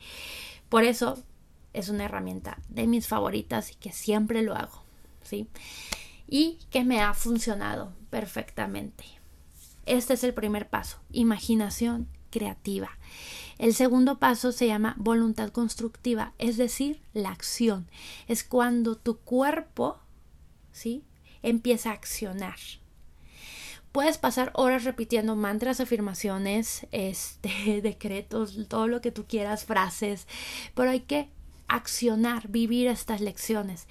Por 0.69 0.85
eso 0.85 1.23
es 1.73 1.89
una 1.89 2.05
herramienta 2.05 2.59
de 2.69 2.87
mis 2.87 3.07
favoritas 3.07 3.73
y 3.73 3.75
que 3.75 3.93
siempre 3.93 4.43
lo 4.43 4.55
hago, 4.55 4.83
¿sí? 5.23 5.49
Y 6.27 6.59
que 6.71 6.85
me 6.85 7.01
ha 7.01 7.15
funcionado 7.15 7.93
perfectamente. 8.11 9.05
Este 9.85 10.15
es 10.15 10.25
el 10.25 10.35
primer 10.35 10.69
paso, 10.69 10.99
imaginación 11.13 12.09
creativa. 12.31 12.91
El 13.59 13.75
segundo 13.75 14.19
paso 14.19 14.53
se 14.53 14.67
llama 14.67 14.95
voluntad 14.99 15.51
constructiva, 15.51 16.35
es 16.39 16.57
decir, 16.57 17.01
la 17.15 17.31
acción. 17.31 17.89
Es 18.27 18.45
cuando 18.45 18.97
tu 18.97 19.19
cuerpo, 19.19 19.99
¿sí? 20.73 21.05
empieza 21.43 21.91
a 21.91 21.95
accionar. 21.95 22.59
Puedes 23.97 24.19
pasar 24.19 24.51
horas 24.53 24.85
repitiendo 24.85 25.37
mantras, 25.37 25.81
afirmaciones, 25.81 26.87
este, 26.93 27.81
decretos, 27.83 28.69
todo 28.69 28.89
lo 28.89 29.01
que 29.01 29.11
tú 29.11 29.25
quieras, 29.27 29.65
frases, 29.65 30.27
pero 30.75 30.91
hay 30.91 31.01
que 31.01 31.31
accionar, 31.67 32.49
vivir 32.49 32.89
estas 32.89 33.23
lecciones. 33.23 33.89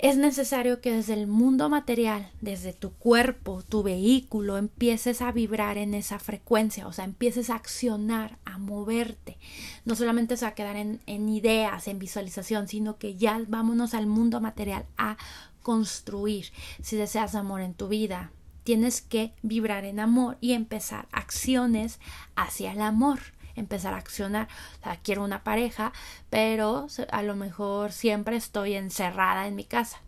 Es 0.00 0.16
necesario 0.16 0.80
que 0.80 0.90
desde 0.90 1.14
el 1.14 1.28
mundo 1.28 1.68
material, 1.68 2.28
desde 2.40 2.72
tu 2.72 2.90
cuerpo, 2.94 3.62
tu 3.62 3.84
vehículo, 3.84 4.56
empieces 4.56 5.22
a 5.22 5.30
vibrar 5.30 5.78
en 5.78 5.94
esa 5.94 6.18
frecuencia, 6.18 6.88
o 6.88 6.92
sea, 6.92 7.04
empieces 7.04 7.50
a 7.50 7.54
accionar, 7.54 8.38
a 8.44 8.58
moverte. 8.58 9.38
No 9.84 9.94
solamente 9.94 10.36
se 10.36 10.44
va 10.44 10.48
a 10.48 10.54
quedar 10.56 10.74
en, 10.74 11.00
en 11.06 11.28
ideas, 11.28 11.86
en 11.86 12.00
visualización, 12.00 12.66
sino 12.66 12.98
que 12.98 13.14
ya 13.14 13.40
vámonos 13.46 13.94
al 13.94 14.08
mundo 14.08 14.40
material 14.40 14.86
a 14.98 15.18
construir. 15.62 16.46
Si 16.82 16.96
deseas 16.96 17.36
amor 17.36 17.60
en 17.60 17.74
tu 17.74 17.86
vida, 17.86 18.32
tienes 18.64 19.02
que 19.02 19.34
vibrar 19.42 19.84
en 19.84 20.00
amor 20.00 20.38
y 20.40 20.52
empezar 20.52 21.08
acciones 21.12 22.00
hacia 22.36 22.72
el 22.72 22.80
amor. 22.80 23.20
empezar 23.54 23.92
a 23.92 23.98
accionar. 23.98 24.48
O 24.80 24.82
sea, 24.84 24.98
quiero 25.02 25.22
una 25.22 25.44
pareja, 25.44 25.92
pero 26.30 26.86
a 27.10 27.22
lo 27.22 27.36
mejor 27.36 27.92
siempre 27.92 28.36
estoy 28.36 28.74
encerrada 28.74 29.46
en 29.46 29.56
mi 29.56 29.64
casa. 29.64 30.00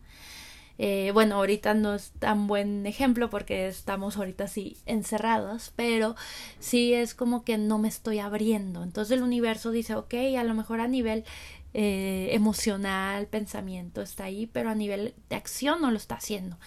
Eh, 0.77 1.11
bueno, 1.15 1.37
ahorita 1.37 1.75
no 1.75 1.95
es 1.95 2.11
tan 2.19 2.47
buen 2.49 2.87
ejemplo 2.87 3.31
porque 3.31 3.69
estamos 3.69 4.17
ahorita 4.17 4.49
sí 4.49 4.77
encerrados, 4.87 5.73
pero 5.77 6.17
sí 6.59 6.95
es 6.95 7.15
como 7.15 7.45
que 7.45 7.59
no 7.59 7.79
me 7.79 7.89
estoy 7.89 8.19
abriendo. 8.19 8.83
Entonces 8.83 9.17
el 9.17 9.23
universo 9.23 9.71
dice, 9.71 9.95
ok, 9.95 10.15
a 10.39 10.45
lo 10.45 10.55
mejor 10.55 10.81
a 10.81 10.89
nivel 10.89 11.25
eh, 11.75 12.29
emocional, 12.33 13.27
pensamiento 13.29 14.03
está 14.03 14.25
ahí, 14.25 14.47
pero 14.47 14.71
a 14.71 14.75
nivel 14.75 15.15
de 15.29 15.37
acción 15.37 15.81
no 15.81 15.91
lo 15.91 15.97
está 15.97 16.17
haciendo. 16.17 16.59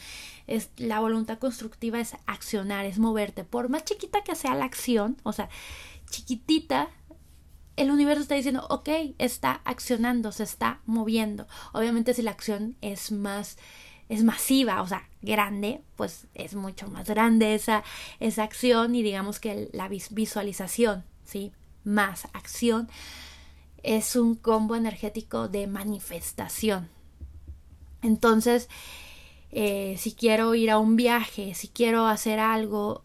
Es, 0.48 0.70
la 0.78 1.00
voluntad 1.00 1.40
constructiva 1.40 2.00
es 2.00 2.16
accionar, 2.26 2.86
es 2.86 3.00
moverte. 3.00 3.44
Por 3.44 3.70
más 3.70 3.84
chiquita 3.84 4.24
que 4.24 4.36
sea 4.36 4.56
la 4.56 4.66
acción, 4.66 5.18
o 5.24 5.34
sea, 5.34 5.50
chiquitita, 6.10 6.90
el 7.76 7.92
universo 7.92 8.22
está 8.22 8.36
diciendo, 8.36 8.66
ok, 8.70 8.90
está 9.18 9.62
accionando, 9.66 10.32
se 10.32 10.44
está 10.44 10.80
moviendo. 10.86 11.48
Obviamente 11.74 12.14
si 12.14 12.22
la 12.22 12.32
acción 12.32 12.76
es 12.82 13.12
más 13.12 13.58
es 14.10 14.24
masiva, 14.24 14.82
o 14.82 14.88
sea, 14.88 15.08
grande, 15.22 15.82
pues 15.96 16.28
es 16.34 16.56
mucho 16.56 16.88
más 16.88 17.10
grande 17.10 17.56
esa, 17.56 17.84
esa 18.20 18.44
acción 18.44 18.96
y 18.96 19.04
digamos 19.04 19.40
que 19.40 19.70
la 19.74 19.90
visualización, 19.90 21.04
¿sí? 21.26 21.52
Más 21.84 22.26
acción 22.34 22.90
es 23.84 24.16
un 24.16 24.36
combo 24.36 24.76
energético 24.76 25.50
de 25.50 25.68
manifestación. 25.68 26.90
Entonces, 28.02 28.70
eh, 29.52 29.96
si 29.98 30.14
quiero 30.14 30.54
ir 30.56 30.72
a 30.72 30.80
un 30.80 30.96
viaje, 30.96 31.54
si 31.54 31.68
quiero 31.70 32.08
hacer 32.08 32.40
algo, 32.40 33.04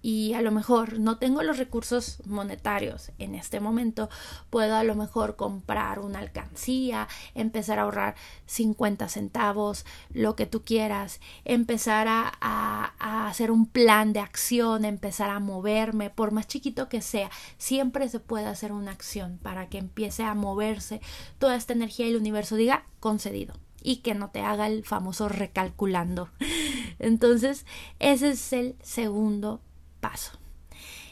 y 0.00 0.34
a 0.34 0.42
lo 0.42 0.52
mejor 0.52 0.98
no 0.98 1.18
tengo 1.18 1.42
los 1.42 1.58
recursos 1.58 2.22
monetarios 2.24 3.10
en 3.18 3.34
este 3.34 3.60
momento, 3.60 4.08
puedo 4.50 4.76
a 4.76 4.84
lo 4.84 4.94
mejor 4.94 5.36
comprar 5.36 5.98
una 5.98 6.20
alcancía, 6.20 7.08
empezar 7.34 7.78
a 7.78 7.82
ahorrar 7.82 8.14
50 8.46 9.08
centavos, 9.08 9.84
lo 10.10 10.36
que 10.36 10.46
tú 10.46 10.62
quieras, 10.62 11.20
empezar 11.44 12.06
a, 12.08 12.32
a, 12.40 13.28
hacer 13.28 13.50
un 13.50 13.66
plan 13.66 14.12
de 14.12 14.20
acción, 14.20 14.84
empezar 14.84 15.30
a 15.30 15.40
moverme, 15.40 16.10
por 16.10 16.30
más 16.30 16.46
chiquito 16.46 16.88
que 16.88 17.02
sea, 17.02 17.30
siempre 17.58 18.08
se 18.08 18.20
puede 18.20 18.46
hacer 18.46 18.72
una 18.72 18.92
acción 18.92 19.38
para 19.42 19.68
que 19.68 19.78
empiece 19.78 20.22
a 20.22 20.34
moverse 20.34 21.00
toda 21.38 21.56
esta 21.56 21.72
energía 21.72 22.06
y 22.06 22.10
el 22.10 22.16
universo 22.16 22.56
diga 22.56 22.86
concedido 23.00 23.54
y 23.82 23.96
que 23.96 24.14
no 24.14 24.30
te 24.30 24.40
haga 24.40 24.66
el 24.66 24.84
famoso 24.84 25.28
recalculando. 25.28 26.30
Entonces, 26.98 27.66
ese 27.98 28.30
es 28.30 28.52
el 28.52 28.76
segundo 28.82 29.60
paso. 30.00 30.32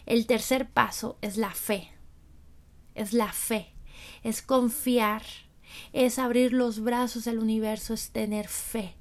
El 0.05 0.27
tercer 0.27 0.69
paso 0.69 1.19
es 1.21 1.37
la 1.37 1.51
fe. 1.51 1.93
Es 2.95 3.13
la 3.13 3.33
fe. 3.33 3.73
Es 4.23 4.43
confiar. 4.43 5.23
Es 5.93 6.19
abrir 6.19 6.53
los 6.53 6.81
brazos 6.81 7.27
al 7.27 7.39
universo. 7.39 7.95
Es 7.95 8.11
tener 8.11 8.49
fe. 8.49 8.97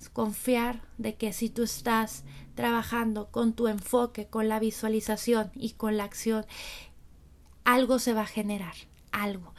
Es 0.00 0.08
confiar 0.08 0.82
de 0.98 1.14
que 1.14 1.32
si 1.32 1.48
tú 1.48 1.62
estás 1.62 2.24
trabajando 2.54 3.30
con 3.30 3.54
tu 3.54 3.68
enfoque, 3.68 4.26
con 4.26 4.48
la 4.48 4.58
visualización 4.58 5.50
y 5.54 5.70
con 5.70 5.96
la 5.96 6.04
acción, 6.04 6.44
algo 7.64 7.98
se 7.98 8.12
va 8.12 8.22
a 8.22 8.26
generar. 8.26 8.74
Algo. 9.10 9.54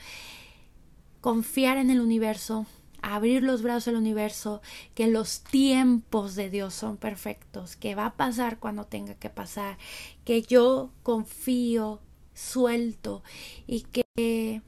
Confiar 1.22 1.78
en 1.78 1.90
el 1.90 2.02
universo 2.02 2.66
abrir 3.04 3.44
los 3.44 3.62
brazos 3.62 3.90
al 3.90 3.98
universo, 3.98 4.62
que 4.96 5.08
los 5.08 5.42
tiempos 5.42 6.36
de 6.36 6.50
Dios 6.50 6.74
son 6.74 6.98
perfectos, 6.98 7.76
que 7.76 7.96
va 7.96 8.08
a 8.08 8.16
pasar 8.16 8.60
cuando 8.60 8.86
tenga 8.86 9.14
que 9.16 9.30
pasar, 9.30 9.78
que 10.24 10.42
yo 10.42 10.90
confío, 11.04 12.00
suelto 12.34 13.22
y 13.68 13.82
que 13.82 14.62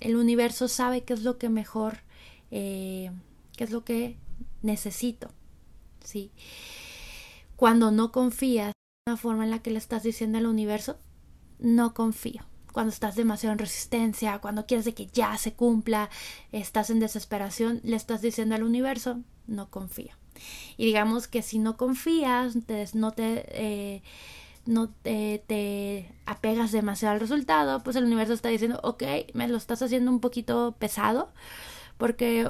el 0.00 0.16
universo 0.16 0.68
sabe 0.68 1.02
qué 1.02 1.12
es 1.12 1.24
lo 1.24 1.38
que 1.38 1.48
mejor, 1.48 1.98
eh, 2.50 3.10
qué 3.56 3.64
es 3.64 3.70
lo 3.70 3.84
que 3.84 4.16
necesito. 4.62 5.30
¿sí? 6.04 6.30
Cuando 7.56 7.90
no 7.90 8.12
confías, 8.12 8.72
la 9.06 9.16
forma 9.16 9.42
en 9.42 9.50
la 9.50 9.60
que 9.60 9.72
le 9.72 9.78
estás 9.78 10.04
diciendo 10.04 10.38
al 10.38 10.46
universo, 10.46 10.98
no 11.58 11.94
confío 11.94 12.44
cuando 12.72 12.92
estás 12.92 13.16
demasiado 13.16 13.52
en 13.52 13.58
resistencia, 13.58 14.38
cuando 14.38 14.66
quieres 14.66 14.84
de 14.84 14.94
que 14.94 15.06
ya 15.06 15.36
se 15.38 15.52
cumpla, 15.52 16.10
estás 16.50 16.90
en 16.90 17.00
desesperación, 17.00 17.80
le 17.84 17.96
estás 17.96 18.22
diciendo 18.22 18.54
al 18.54 18.62
universo, 18.62 19.20
no 19.46 19.70
confía. 19.70 20.18
Y 20.76 20.86
digamos 20.86 21.28
que 21.28 21.42
si 21.42 21.58
no 21.58 21.76
confías, 21.76 22.56
no 22.94 23.12
te... 23.12 23.44
Eh, 23.48 24.02
no 24.64 24.90
te, 24.90 25.42
te, 25.48 26.14
apegas 26.24 26.70
demasiado 26.70 27.14
al 27.14 27.20
resultado, 27.20 27.82
pues 27.82 27.96
el 27.96 28.04
universo 28.04 28.32
está 28.32 28.48
diciendo, 28.48 28.78
ok, 28.84 29.02
me 29.34 29.48
lo 29.48 29.56
estás 29.56 29.82
haciendo 29.82 30.12
un 30.12 30.20
poquito 30.20 30.76
pesado, 30.78 31.32
porque 31.98 32.48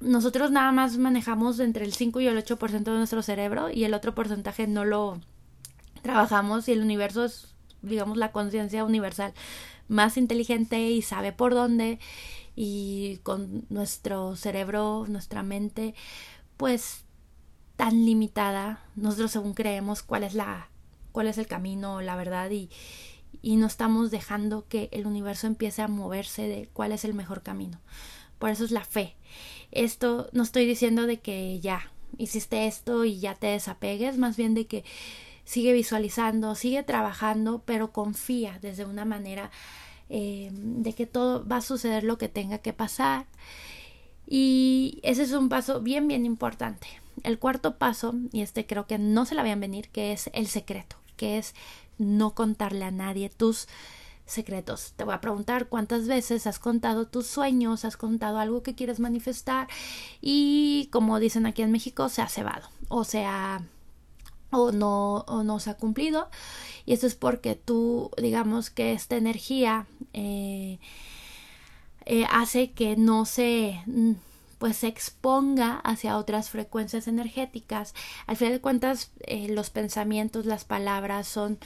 nosotros 0.00 0.50
nada 0.50 0.72
más 0.72 0.98
manejamos 0.98 1.60
entre 1.60 1.84
el 1.84 1.94
5 1.94 2.20
y 2.20 2.26
el 2.26 2.36
8% 2.36 2.82
de 2.82 2.98
nuestro 2.98 3.22
cerebro 3.22 3.70
y 3.70 3.84
el 3.84 3.94
otro 3.94 4.14
porcentaje 4.14 4.66
no 4.66 4.84
lo 4.84 5.20
trabajamos 6.02 6.68
y 6.68 6.72
el 6.72 6.82
universo 6.82 7.24
es 7.24 7.53
digamos, 7.84 8.16
la 8.16 8.32
conciencia 8.32 8.84
universal 8.84 9.34
más 9.88 10.16
inteligente 10.16 10.90
y 10.90 11.02
sabe 11.02 11.32
por 11.32 11.54
dónde 11.54 11.98
y 12.56 13.18
con 13.22 13.66
nuestro 13.68 14.36
cerebro, 14.36 15.04
nuestra 15.08 15.42
mente, 15.42 15.94
pues 16.56 17.04
tan 17.76 18.04
limitada, 18.04 18.84
nosotros 18.96 19.32
según 19.32 19.54
creemos 19.54 20.02
cuál 20.02 20.24
es 20.24 20.34
la 20.34 20.70
cuál 21.12 21.28
es 21.28 21.38
el 21.38 21.46
camino, 21.46 22.00
la 22.00 22.16
verdad 22.16 22.50
y 22.50 22.70
y 23.42 23.56
no 23.56 23.66
estamos 23.66 24.10
dejando 24.10 24.66
que 24.68 24.88
el 24.92 25.06
universo 25.06 25.46
empiece 25.46 25.82
a 25.82 25.88
moverse 25.88 26.48
de 26.48 26.68
cuál 26.72 26.92
es 26.92 27.04
el 27.04 27.14
mejor 27.14 27.42
camino. 27.42 27.80
Por 28.38 28.50
eso 28.50 28.64
es 28.64 28.70
la 28.70 28.84
fe. 28.84 29.16
Esto 29.70 30.28
no 30.32 30.42
estoy 30.42 30.66
diciendo 30.66 31.06
de 31.06 31.20
que 31.20 31.60
ya 31.60 31.90
hiciste 32.16 32.66
esto 32.66 33.04
y 33.04 33.18
ya 33.18 33.34
te 33.34 33.48
desapegues, 33.48 34.18
más 34.18 34.36
bien 34.36 34.54
de 34.54 34.66
que 34.66 34.84
sigue 35.44 35.72
visualizando, 35.72 36.54
sigue 36.54 36.82
trabajando, 36.82 37.62
pero 37.64 37.92
confía 37.92 38.58
desde 38.60 38.84
una 38.84 39.04
manera 39.04 39.50
eh, 40.08 40.50
de 40.52 40.92
que 40.92 41.06
todo 41.06 41.46
va 41.46 41.58
a 41.58 41.62
suceder 41.62 42.04
lo 42.04 42.18
que 42.18 42.28
tenga 42.28 42.58
que 42.58 42.72
pasar. 42.72 43.26
Y 44.26 45.00
ese 45.02 45.22
es 45.22 45.32
un 45.32 45.48
paso 45.48 45.80
bien, 45.80 46.08
bien 46.08 46.24
importante. 46.24 46.86
El 47.22 47.38
cuarto 47.38 47.76
paso, 47.76 48.14
y 48.32 48.40
este 48.40 48.66
creo 48.66 48.86
que 48.86 48.98
no 48.98 49.24
se 49.26 49.34
la 49.34 49.42
vean 49.42 49.60
venir, 49.60 49.88
que 49.90 50.12
es 50.12 50.30
el 50.32 50.46
secreto, 50.46 50.96
que 51.16 51.38
es 51.38 51.54
no 51.98 52.34
contarle 52.34 52.84
a 52.84 52.90
nadie 52.90 53.28
tus 53.28 53.68
secretos. 54.26 54.94
Te 54.96 55.04
voy 55.04 55.14
a 55.14 55.20
preguntar 55.20 55.68
cuántas 55.68 56.08
veces 56.08 56.46
has 56.46 56.58
contado 56.58 57.06
tus 57.06 57.26
sueños, 57.26 57.84
has 57.84 57.96
contado 57.96 58.38
algo 58.38 58.62
que 58.62 58.74
quieres 58.74 58.98
manifestar 58.98 59.68
y 60.20 60.88
como 60.90 61.20
dicen 61.20 61.44
aquí 61.46 61.62
en 61.62 61.70
México, 61.70 62.08
se 62.08 62.22
ha 62.22 62.28
cebado 62.28 62.68
o 62.88 63.04
sea 63.04 63.62
o 64.56 64.72
no, 64.72 65.24
o 65.26 65.42
no 65.42 65.60
se 65.60 65.70
ha 65.70 65.74
cumplido. 65.74 66.28
Y 66.86 66.92
eso 66.92 67.06
es 67.06 67.14
porque 67.14 67.54
tú, 67.56 68.10
digamos 68.20 68.70
que 68.70 68.92
esta 68.92 69.16
energía 69.16 69.86
eh, 70.12 70.78
eh, 72.06 72.26
hace 72.30 72.72
que 72.72 72.96
no 72.96 73.24
se 73.24 73.80
mm, 73.86 74.12
pues 74.58 74.78
se 74.78 74.88
exponga 74.88 75.80
hacia 75.80 76.18
otras 76.18 76.50
frecuencias 76.50 77.08
energéticas. 77.08 77.94
Al 78.26 78.36
final 78.36 78.54
de 78.54 78.60
cuentas, 78.60 79.12
eh, 79.20 79.48
los 79.48 79.70
pensamientos, 79.70 80.46
las 80.46 80.64
palabras 80.64 81.28
son, 81.28 81.58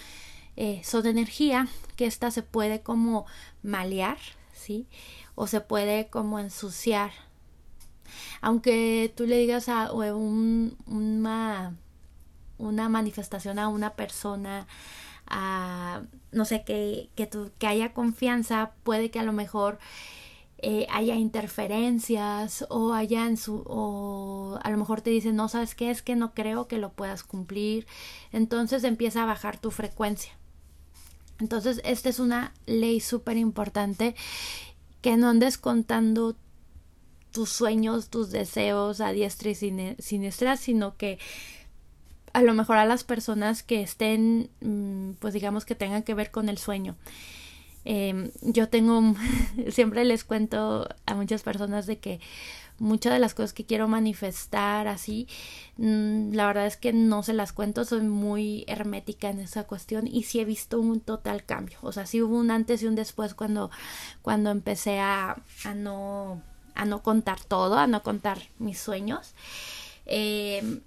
son 0.83 1.07
energía, 1.07 1.68
que 1.96 2.07
esta 2.07 2.33
se 2.33 2.42
puede 2.42 2.83
como 2.83 3.27
malear, 3.62 4.18
¿sí? 4.53 4.88
O 5.37 5.46
se 5.46 5.61
puede 5.61 6.09
como 6.09 6.40
ensuciar. 6.40 7.12
Aunque 8.40 9.12
tú 9.16 9.27
le 9.27 9.38
digas 9.38 9.68
a 9.68 9.92
un, 9.92 10.77
una 10.87 11.77
una 12.59 12.88
manifestación 12.88 13.59
a 13.59 13.68
una 13.68 13.94
persona, 13.94 14.66
a, 15.27 16.03
no 16.33 16.44
sé, 16.44 16.64
que, 16.64 17.11
que, 17.14 17.29
que 17.59 17.66
haya 17.66 17.92
confianza, 17.92 18.73
puede 18.83 19.11
que 19.11 19.21
a 19.21 19.25
lo 19.25 19.33
mejor 19.33 19.79
eh, 20.61 20.88
haya 20.90 21.14
interferencias 21.14 22.66
o 22.68 22.92
haya 22.92 23.27
en 23.27 23.37
su 23.37 23.62
o 23.66 24.59
a 24.61 24.71
lo 24.71 24.77
mejor 24.77 25.03
te 25.03 25.11
dicen 25.11 25.37
no 25.37 25.49
sabes 25.49 25.77
qué 25.77 25.88
es 25.92 26.03
que 26.03 26.16
no 26.16 26.35
creo 26.35 26.66
que 26.66 26.79
lo 26.79 26.90
puedas 26.90 27.23
cumplir 27.23 27.87
entonces 28.33 28.83
empieza 28.83 29.23
a 29.23 29.27
bajar 29.27 29.59
tu 29.61 29.71
frecuencia. 29.71 30.33
Entonces 31.38 31.81
esta 31.85 32.09
es 32.09 32.18
una 32.18 32.55
ley 32.66 32.99
súper 32.99 33.37
importante 33.37 34.16
que 35.01 35.16
no 35.16 35.29
andes 35.29 35.59
contando 35.59 36.35
tus 37.31 37.51
sueños 37.51 38.09
tus 38.09 38.31
deseos 38.33 39.01
a 39.01 39.12
diestra 39.12 39.51
y 39.51 39.55
siniestra 39.55 40.57
sino 40.57 40.97
que 40.97 41.21
a 42.38 42.42
lo 42.42 42.55
mejor 42.55 42.77
a 42.77 42.87
las 42.87 43.03
personas 43.03 43.64
que 43.64 43.83
estén, 43.83 44.48
mm, 44.61 45.14
pues 45.18 45.35
digamos 45.35 45.64
que 45.64 45.74
tengan 45.74 46.05
que 46.05 46.14
ver 46.14 46.31
con 46.31 46.48
el 46.48 46.57
sueño. 46.57 46.94
Em, 47.85 48.31
yo 48.42 48.68
tengo, 48.68 49.03
siempre 49.70 50.05
les 50.05 50.22
cuento 50.22 50.88
a 51.07 51.14
muchas 51.14 51.42
personas 51.42 51.87
de 51.87 51.98
que 51.98 52.20
muchas 52.79 53.12
de 53.12 53.18
las 53.18 53.35
cosas 53.35 53.53
que 53.53 53.64
quiero 53.66 53.88
manifestar 53.88 54.87
así, 54.87 55.27
mm, 55.79 56.33
la 56.33 56.46
verdad 56.46 56.66
es 56.66 56.77
que 56.77 56.92
no 56.92 57.24
se 57.24 57.33
las 57.33 57.53
cuento, 57.53 57.85
soy 57.85 58.03
muy 58.03 58.64
hermética 58.68 59.31
en 59.31 59.40
esa 59.40 59.64
cuestión 59.64 60.07
y 60.07 60.22
sí 60.22 60.38
he 60.38 60.44
visto 60.44 60.81
un 60.81 61.01
total 61.01 61.44
cambio, 61.44 61.79
o 61.83 61.90
sea, 61.90 62.07
sí 62.07 62.22
hubo 62.22 62.37
un 62.38 62.53
antes 62.53 62.83
y 62.83 62.87
un 62.87 62.94
después 62.94 63.35
cuando, 63.35 63.70
cuando 64.22 64.51
empecé 64.51 65.01
a, 65.01 65.42
a 65.64 65.74
no 65.74 66.40
a 66.77 66.85
no 66.85 67.03
contar 67.03 67.42
todo, 67.42 67.77
a 67.77 67.88
no 67.88 68.05
contar 68.05 68.38
mis 68.61 68.79
sueños. 68.79 69.35
Eh, 70.07 70.81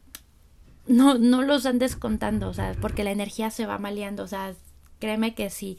no, 0.87 1.17
no 1.17 1.41
los 1.41 1.65
andes 1.65 1.95
contando, 1.95 2.49
o 2.49 2.53
sea, 2.53 2.75
porque 2.79 3.03
la 3.03 3.11
energía 3.11 3.49
se 3.51 3.65
va 3.65 3.77
maleando, 3.77 4.23
o 4.23 4.27
sea, 4.27 4.53
créeme 4.99 5.33
que 5.35 5.49
si, 5.49 5.77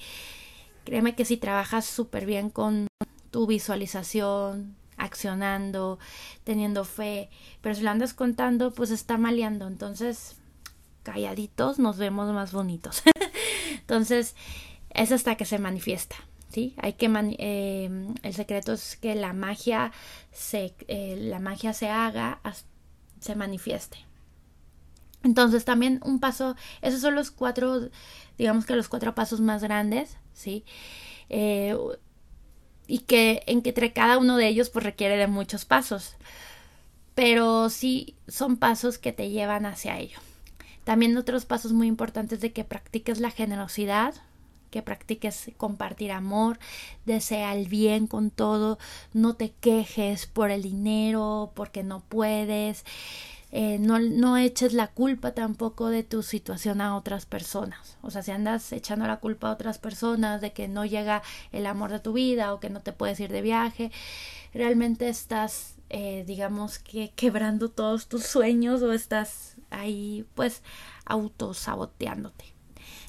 créeme 0.85 1.15
que 1.15 1.25
si 1.25 1.37
trabajas 1.37 1.87
súper 1.87 2.27
bien 2.27 2.51
con 2.51 2.87
tu 3.31 3.47
visualización, 3.47 4.77
accionando, 4.97 5.99
teniendo 6.45 6.85
fe, 6.85 7.31
pero 7.61 7.75
si 7.75 7.83
lo 7.83 7.91
andas 7.91 8.15
contando, 8.15 8.73
pues 8.73 8.91
está 8.91 9.19
maleando, 9.19 9.67
entonces 9.67 10.37
calladitos 11.03 11.79
nos 11.79 11.99
vemos 11.99 12.33
más 12.33 12.53
bonitos. 12.53 13.03
entonces, 13.73 14.37
es 14.91 15.11
hasta 15.13 15.37
que 15.37 15.45
se 15.45 15.59
manifiesta. 15.59 16.17
¿Sí? 16.49 16.75
Hay 16.77 16.93
que 16.93 17.11
eh, 17.39 18.15
el 18.23 18.35
secreto 18.35 18.75
es 18.75 18.97
que 18.99 19.15
la 19.15 19.33
magia 19.33 19.91
se 20.33 20.75
eh, 20.87 21.17
la 21.19 21.39
magia 21.39 21.73
se 21.73 21.89
haga 21.89 22.41
se 23.21 23.35
manifieste 23.35 24.05
entonces 25.23 25.65
también 25.65 26.01
un 26.05 26.21
paso 26.21 26.57
esos 26.81 27.01
son 27.01 27.15
los 27.15 27.31
cuatro 27.31 27.89
digamos 28.39 28.67
que 28.67 28.77
los 28.77 28.89
cuatro 28.89 29.15
pasos 29.15 29.41
más 29.41 29.63
grandes 29.63 30.17
sí 30.33 30.65
eh, 31.29 31.77
y 32.87 32.99
que 33.01 33.43
entre 33.47 33.93
cada 33.93 34.19
uno 34.19 34.37
de 34.37 34.49
ellos 34.49 34.69
pues 34.69 34.85
requiere 34.85 35.17
de 35.17 35.27
muchos 35.27 35.65
pasos. 35.65 36.15
Pero 37.15 37.71
sí 37.71 38.17
son 38.29 38.57
pasos 38.59 38.99
que 38.99 39.13
te 39.13 39.31
llevan 39.31 39.65
hacia 39.67 39.99
ello. 39.99 40.19
También 40.85 41.17
otros 41.17 41.47
pasos 41.47 41.73
muy 41.73 41.87
importantes 41.87 42.41
de 42.41 42.53
que 42.53 42.65
practiques 42.65 43.21
la 43.21 43.31
generosidad 43.31 44.15
que 44.71 44.81
practiques 44.83 45.51
compartir 45.59 46.13
amor, 46.13 46.59
desea 47.05 47.55
el 47.55 47.69
bien 47.69 48.07
con 48.07 48.31
todo, 48.31 48.79
no 49.13 49.35
te 49.35 49.53
quejes 49.53 50.27
por 50.27 50.51
el 50.51 50.63
dinero, 50.63 51.53
porque 51.55 51.83
no 51.83 52.01
puedes, 52.01 52.87
eh, 53.53 53.79
no, 53.79 53.99
no 53.99 54.39
eches 54.39 54.73
la 54.73 54.89
culpa 54.89 55.33
tampoco 55.33 55.89
de 55.89 56.03
tu 56.03 56.23
situación 56.23 56.81
a 56.81 56.97
otras 56.97 57.27
personas. 57.27 57.99
O 58.01 58.11
sea, 58.11 58.23
si 58.23 58.31
andas 58.31 58.73
echando 58.73 59.07
la 59.07 59.21
culpa 59.21 59.49
a 59.49 59.53
otras 59.53 59.79
personas 59.79 60.41
de 60.41 60.53
que 60.53 60.69
no 60.69 60.87
llega 60.87 61.23
el 61.53 61.67
amor 61.67 61.91
de 61.93 62.01
tu 62.01 62.15
vida 62.15 62.55
o 62.55 62.61
que 62.61 62.71
no 62.71 62.81
te 62.81 62.93
puedes 62.93 63.21
ir 63.21 63.31
de 63.31 63.43
viaje, 63.43 63.93
realmente 64.55 65.09
estás, 65.11 65.77
eh, 65.91 66.25
digamos 66.27 66.79
que 66.79 67.11
quebrando 67.15 67.69
todos 67.69 68.09
tus 68.09 68.25
sueños 68.25 68.83
o 68.83 68.93
estás 68.93 69.57
ahí 69.71 70.27
pues 70.35 70.63
autosaboteándote. 71.05 72.52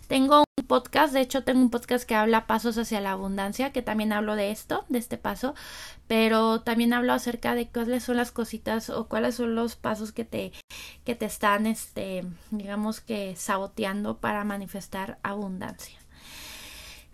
Tengo 0.08 0.44
un 0.58 0.68
podcast, 0.68 1.14
de 1.14 1.22
hecho 1.22 1.44
tengo 1.44 1.62
un 1.62 1.70
podcast 1.70 2.06
que 2.06 2.16
habla 2.16 2.46
pasos 2.46 2.78
hacia 2.78 3.02
la 3.02 3.12
abundancia, 3.12 3.72
que 3.72 3.82
también 3.82 4.14
hablo 4.14 4.36
de 4.36 4.52
esto, 4.52 4.86
de 4.90 5.00
este 5.00 5.18
paso, 5.18 5.56
pero 6.08 6.62
también 6.62 6.94
hablo 6.94 7.14
acerca 7.14 7.56
de 7.56 7.68
cuáles 7.68 8.04
son 8.04 8.18
las 8.18 8.32
cositas 8.32 8.90
o 8.90 9.08
cuáles 9.08 9.36
son 9.36 9.56
los 9.56 9.76
pasos 9.76 10.12
que 10.12 10.26
te, 10.26 10.52
que 11.06 11.16
te 11.16 11.26
están, 11.26 11.66
este, 11.66 12.26
digamos 12.52 13.02
que 13.02 13.36
saboteando 13.36 14.18
para 14.18 14.44
manifestar 14.44 15.20
abundancia. 15.24 15.98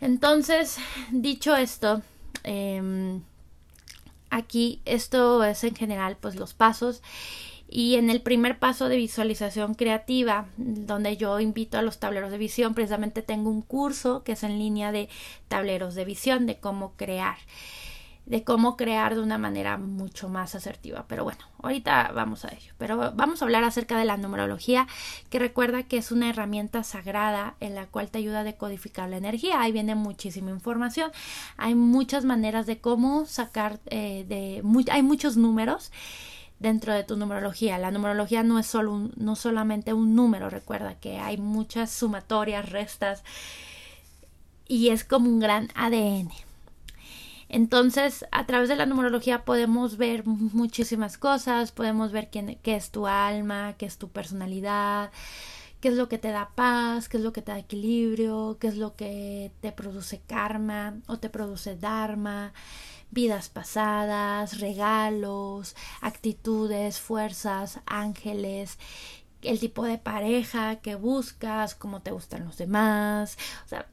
Entonces, 0.02 0.78
dicho 1.12 1.56
esto, 1.56 2.02
eh, 2.44 3.20
aquí 4.30 4.82
esto 4.86 5.44
es 5.44 5.64
en 5.64 5.76
general 5.76 6.18
pues 6.20 6.36
los 6.36 6.54
pasos 6.54 7.02
y 7.72 7.96
en 7.96 8.10
el 8.10 8.22
primer 8.22 8.58
paso 8.58 8.90
de 8.90 8.98
visualización 8.98 9.76
creativa, 9.76 10.48
donde 10.58 11.18
yo 11.18 11.40
invito 11.40 11.78
a 11.78 11.84
los 11.84 12.00
tableros 12.00 12.32
de 12.32 12.40
visión, 12.40 12.74
precisamente 12.74 13.22
tengo 13.22 13.52
un 13.52 13.62
curso 13.62 14.24
que 14.24 14.32
es 14.32 14.44
en 14.44 14.58
línea 14.58 14.92
de 14.92 15.08
tableros 15.48 15.94
de 15.94 16.04
visión, 16.04 16.48
de 16.48 16.58
cómo 16.58 16.94
crear, 16.96 17.38
de 18.26 18.44
cómo 18.44 18.76
crear 18.76 19.14
de 19.14 19.22
una 19.22 19.38
manera 19.38 19.78
mucho 19.78 20.30
más 20.30 20.56
asertiva. 20.56 21.06
Pero 21.08 21.24
bueno, 21.24 21.42
ahorita 21.62 22.12
vamos 22.16 22.44
a 22.44 22.50
ello. 22.50 22.74
Pero 22.80 22.98
vamos 23.14 23.42
a 23.42 23.46
hablar 23.46 23.64
acerca 23.64 24.00
de 24.00 24.06
la 24.06 24.18
numerología, 24.18 24.88
que 25.30 25.38
recuerda 25.38 25.84
que 25.84 25.98
es 25.98 26.12
una 26.12 26.30
herramienta 26.30 26.84
sagrada 26.84 27.56
en 27.60 27.76
la 27.76 27.86
cual 27.86 28.10
te 28.10 28.18
ayuda 28.18 28.40
a 28.40 28.44
decodificar 28.44 29.10
la 29.10 29.18
energía. 29.18 29.62
Ahí 29.62 29.72
viene 29.72 29.94
muchísima 29.94 30.50
información. 30.50 31.12
Hay 31.58 31.76
muchas 31.76 32.26
maneras 32.26 32.66
de 32.66 32.80
cómo 32.80 33.28
sacar, 33.28 33.80
eh, 33.92 34.26
de, 34.28 34.64
hay 34.92 35.04
muchos 35.04 35.38
números 35.38 35.92
dentro 36.60 36.94
de 36.94 37.04
tu 37.04 37.16
numerología. 37.18 37.78
La 37.78 37.92
numerología 37.92 38.44
no 38.44 38.60
es 38.60 38.68
solo 38.68 39.10
no 39.16 39.36
solamente 39.36 39.94
un 39.94 40.16
número, 40.16 40.50
recuerda 40.50 40.96
que 40.96 41.18
hay 41.18 41.38
muchas 41.38 41.90
sumatorias, 41.92 42.70
restas 42.70 43.24
y 44.68 44.90
es 44.90 45.04
como 45.04 45.30
un 45.30 45.40
gran 45.40 45.70
ADN. 45.76 46.30
Entonces, 47.50 48.26
a 48.32 48.46
través 48.46 48.70
de 48.70 48.76
la 48.76 48.86
numerología 48.86 49.44
podemos 49.44 49.98
ver 49.98 50.26
muchísimas 50.28 51.18
cosas, 51.18 51.72
podemos 51.72 52.12
ver 52.12 52.30
quién, 52.30 52.60
qué 52.62 52.76
es 52.76 52.92
tu 52.92 53.08
alma, 53.08 53.74
qué 53.78 53.88
es 53.88 53.98
tu 53.98 54.10
personalidad, 54.10 55.10
qué 55.80 55.90
es 55.90 55.96
lo 55.96 56.10
que 56.10 56.18
te 56.18 56.30
da 56.30 56.52
paz, 56.56 57.10
qué 57.10 57.18
es 57.18 57.24
lo 57.24 57.34
que 57.34 57.42
te 57.42 57.52
da 57.52 57.60
equilibrio, 57.60 58.58
qué 58.60 58.68
es 58.68 58.78
lo 58.78 58.96
que 58.96 59.52
te 59.62 59.72
produce 59.72 60.22
karma 60.28 60.98
o 61.08 61.18
te 61.18 61.30
produce 61.30 61.76
dharma, 61.76 62.54
vidas 63.12 63.50
pasadas, 63.50 64.60
regalos, 64.60 65.76
actitudes, 66.02 67.00
fuerzas, 67.00 67.80
ángeles, 67.86 68.78
el 69.42 69.60
tipo 69.60 69.86
de 69.86 69.98
pareja 69.98 70.78
que 70.78 70.96
buscas, 70.96 71.76
cómo 71.76 72.02
te 72.02 72.12
gustan 72.12 72.46
los 72.46 72.58
demás, 72.58 73.38
o 73.66 73.68
sea, 73.70 73.88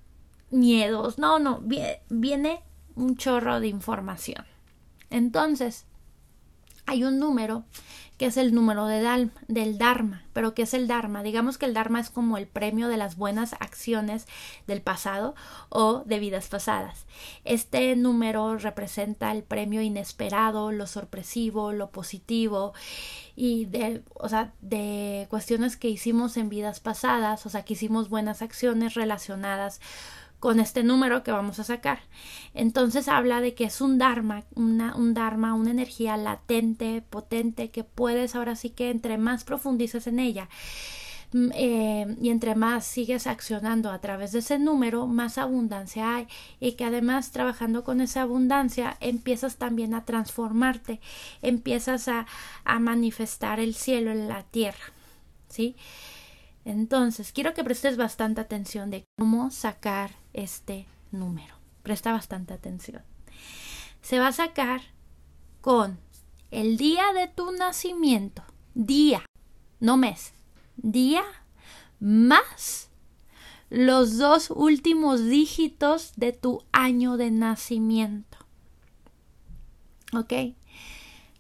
miedos, 0.50 1.18
no, 1.18 1.38
no, 1.38 1.62
viene 2.08 2.62
un 2.94 3.16
chorro 3.16 3.60
de 3.60 3.68
información. 3.68 4.44
Entonces, 5.10 5.86
hay 6.86 7.04
un 7.04 7.18
número 7.18 7.64
que 8.18 8.26
es 8.26 8.36
el 8.38 8.54
número 8.54 8.86
de 8.86 9.30
del 9.48 9.78
Dharma. 9.78 10.24
Pero 10.32 10.54
¿qué 10.54 10.62
es 10.62 10.74
el 10.74 10.88
Dharma? 10.88 11.22
Digamos 11.22 11.58
que 11.58 11.66
el 11.66 11.74
Dharma 11.74 12.00
es 12.00 12.10
como 12.10 12.38
el 12.38 12.46
premio 12.46 12.88
de 12.88 12.96
las 12.96 13.16
buenas 13.16 13.52
acciones 13.54 14.26
del 14.66 14.80
pasado 14.80 15.34
o 15.68 16.02
de 16.06 16.18
vidas 16.18 16.48
pasadas. 16.48 17.06
Este 17.44 17.94
número 17.94 18.56
representa 18.56 19.32
el 19.32 19.42
premio 19.42 19.82
inesperado, 19.82 20.72
lo 20.72 20.86
sorpresivo, 20.86 21.72
lo 21.72 21.90
positivo 21.90 22.72
y 23.34 23.66
de, 23.66 24.02
o 24.14 24.28
sea, 24.28 24.52
de 24.62 25.26
cuestiones 25.28 25.76
que 25.76 25.90
hicimos 25.90 26.38
en 26.38 26.48
vidas 26.48 26.80
pasadas, 26.80 27.44
o 27.44 27.50
sea, 27.50 27.64
que 27.64 27.74
hicimos 27.74 28.08
buenas 28.08 28.40
acciones 28.40 28.94
relacionadas 28.94 29.80
con 30.46 30.60
este 30.60 30.84
número 30.84 31.24
que 31.24 31.32
vamos 31.32 31.58
a 31.58 31.64
sacar. 31.64 31.98
Entonces 32.54 33.08
habla 33.08 33.40
de 33.40 33.54
que 33.54 33.64
es 33.64 33.80
un 33.80 33.98
Dharma, 33.98 34.44
una, 34.54 34.94
un 34.94 35.12
Dharma, 35.12 35.54
una 35.54 35.72
energía 35.72 36.16
latente, 36.16 37.02
potente, 37.02 37.72
que 37.72 37.82
puedes 37.82 38.36
ahora 38.36 38.54
sí 38.54 38.70
que 38.70 38.90
entre 38.90 39.18
más 39.18 39.42
profundices 39.42 40.06
en 40.06 40.20
ella 40.20 40.48
mm, 41.32 41.48
eh, 41.52 42.16
y 42.22 42.30
entre 42.30 42.54
más 42.54 42.86
sigues 42.86 43.26
accionando 43.26 43.90
a 43.90 44.00
través 44.00 44.30
de 44.30 44.38
ese 44.38 44.60
número, 44.60 45.08
más 45.08 45.36
abundancia 45.36 46.14
hay 46.14 46.28
y 46.60 46.74
que 46.74 46.84
además 46.84 47.32
trabajando 47.32 47.82
con 47.82 48.00
esa 48.00 48.22
abundancia 48.22 48.98
empiezas 49.00 49.56
también 49.56 49.94
a 49.94 50.04
transformarte, 50.04 51.00
empiezas 51.42 52.06
a, 52.06 52.24
a 52.64 52.78
manifestar 52.78 53.58
el 53.58 53.74
cielo 53.74 54.12
en 54.12 54.28
la 54.28 54.44
tierra, 54.44 54.92
¿sí? 55.48 55.74
Entonces, 56.66 57.30
quiero 57.30 57.54
que 57.54 57.62
prestes 57.62 57.96
bastante 57.96 58.40
atención 58.40 58.90
de 58.90 59.04
cómo 59.16 59.52
sacar 59.52 60.10
este 60.36 60.86
número. 61.10 61.54
Presta 61.82 62.12
bastante 62.12 62.54
atención. 62.54 63.02
Se 64.02 64.20
va 64.20 64.28
a 64.28 64.32
sacar 64.32 64.82
con 65.60 65.98
el 66.50 66.76
día 66.76 67.12
de 67.12 67.26
tu 67.26 67.50
nacimiento, 67.52 68.44
día, 68.74 69.24
no 69.80 69.96
mes, 69.96 70.32
día 70.76 71.24
más 71.98 72.90
los 73.68 74.18
dos 74.18 74.50
últimos 74.50 75.24
dígitos 75.24 76.12
de 76.16 76.32
tu 76.32 76.62
año 76.70 77.16
de 77.16 77.30
nacimiento. 77.30 78.38
¿Ok? 80.12 80.32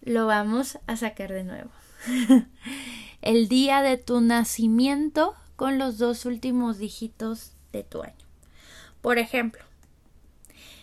Lo 0.02 0.26
vamos 0.26 0.78
a 0.86 0.96
sacar 0.96 1.32
de 1.32 1.44
nuevo. 1.44 1.70
el 3.22 3.48
día 3.48 3.82
de 3.82 3.96
tu 3.96 4.20
nacimiento 4.20 5.34
con 5.54 5.78
los 5.78 5.98
dos 5.98 6.24
últimos 6.24 6.78
dígitos 6.78 7.52
de 7.72 7.84
tu 7.84 8.02
año. 8.02 8.25
Por 9.06 9.18
ejemplo, 9.18 9.62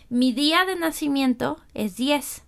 mi 0.08 0.32
día 0.32 0.64
de 0.64 0.76
nacimiento 0.76 1.60
es 1.74 1.96
10. 1.96 2.42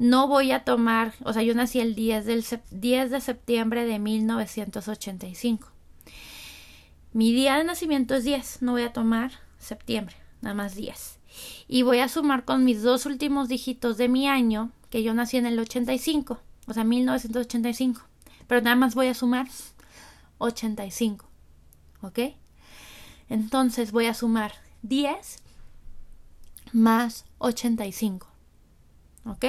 No 0.00 0.26
voy 0.26 0.50
a 0.50 0.64
tomar, 0.64 1.14
o 1.22 1.32
sea, 1.32 1.44
yo 1.44 1.54
nací 1.54 1.78
el 1.78 1.94
10, 1.94 2.26
del 2.26 2.44
10 2.72 3.10
de 3.12 3.20
septiembre 3.20 3.84
de 3.84 4.00
1985. 4.00 5.70
Mi 7.12 7.32
día 7.32 7.56
de 7.56 7.62
nacimiento 7.62 8.16
es 8.16 8.24
10, 8.24 8.62
no 8.62 8.72
voy 8.72 8.82
a 8.82 8.92
tomar 8.92 9.30
septiembre, 9.58 10.16
nada 10.40 10.56
más 10.56 10.74
10. 10.74 11.20
Y 11.68 11.82
voy 11.82 12.00
a 12.00 12.08
sumar 12.08 12.44
con 12.44 12.64
mis 12.64 12.82
dos 12.82 13.06
últimos 13.06 13.46
dígitos 13.46 13.96
de 13.96 14.08
mi 14.08 14.26
año, 14.26 14.72
que 14.90 15.04
yo 15.04 15.14
nací 15.14 15.36
en 15.36 15.46
el 15.46 15.56
85, 15.56 16.40
o 16.66 16.74
sea, 16.74 16.82
1985. 16.82 18.02
Pero 18.48 18.60
nada 18.60 18.74
más 18.74 18.96
voy 18.96 19.06
a 19.06 19.14
sumar 19.14 19.46
85. 20.38 21.28
¿Ok? 22.00 22.18
Entonces 23.32 23.92
voy 23.92 24.08
a 24.08 24.14
sumar 24.14 24.52
10 24.82 25.38
más 26.74 27.24
85. 27.38 28.26
¿Ok? 29.24 29.46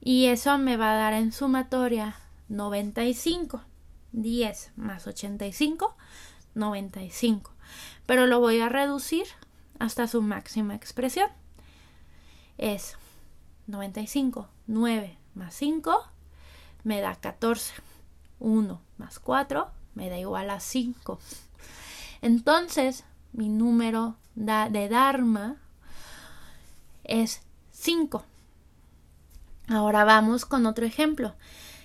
Y 0.00 0.26
eso 0.26 0.56
me 0.56 0.76
va 0.76 0.92
a 0.92 0.94
dar 0.94 1.14
en 1.14 1.32
sumatoria 1.32 2.14
95. 2.48 3.60
10 4.12 4.72
más 4.76 5.04
85, 5.08 5.96
95. 6.54 7.50
Pero 8.06 8.28
lo 8.28 8.38
voy 8.38 8.60
a 8.60 8.68
reducir 8.68 9.26
hasta 9.80 10.06
su 10.06 10.22
máxima 10.22 10.76
expresión. 10.76 11.28
Es 12.56 12.96
95, 13.66 14.46
9 14.68 15.18
más 15.34 15.56
5 15.56 16.04
me 16.84 17.00
da 17.00 17.16
14. 17.16 17.74
1 18.38 18.80
más 18.96 19.18
4 19.18 19.68
me 19.96 20.08
da 20.08 20.18
igual 20.20 20.50
a 20.50 20.60
5. 20.60 21.18
Entonces, 22.22 23.04
mi 23.32 23.48
número 23.48 24.16
de 24.34 24.88
Dharma 24.88 25.56
es 27.04 27.42
5. 27.72 28.24
Ahora 29.68 30.04
vamos 30.04 30.44
con 30.44 30.66
otro 30.66 30.84
ejemplo. 30.86 31.34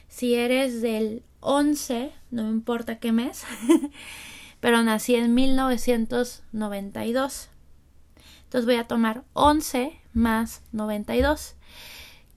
Si 0.08 0.36
eres 0.36 0.82
del 0.82 1.24
11, 1.42 2.12
no 2.32 2.44
me 2.44 2.50
importa 2.50 3.00
qué 3.00 3.12
mes, 3.12 3.44
pero 4.60 4.84
nací 4.84 5.16
en 5.16 5.34
1992. 5.34 7.50
Entonces 8.44 8.66
voy 8.66 8.76
a 8.76 8.88
tomar 8.88 9.24
11 9.34 10.00
más 10.14 10.62
92, 10.72 11.56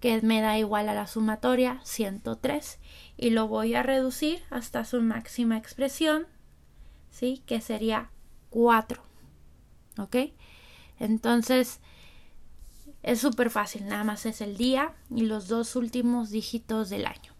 que 0.01 0.21
me 0.23 0.41
da 0.41 0.59
igual 0.59 0.89
a 0.89 0.95
la 0.95 1.07
sumatoria 1.07 1.81
103, 1.85 2.79
y 3.17 3.31
lo 3.31 3.47
voy 3.49 3.75
a 3.75 3.83
reducir 3.83 4.43
hasta 4.51 4.85
su 4.85 5.01
máxima 5.01 5.57
expresión, 5.57 6.27
¿sí? 7.11 7.43
Que 7.47 7.61
sería 7.61 8.11
4. 8.51 9.03
¿Ok? 9.99 10.17
Entonces, 10.99 11.81
es 13.03 13.21
súper 13.21 13.51
fácil, 13.51 13.87
nada 13.87 14.05
más 14.05 14.27
es 14.27 14.41
el 14.41 14.57
día 14.57 14.95
y 15.11 15.23
los 15.23 15.49
dos 15.49 15.77
últimos 15.77 16.31
dígitos 16.31 16.91
del 16.91 17.07
año. 17.07 17.33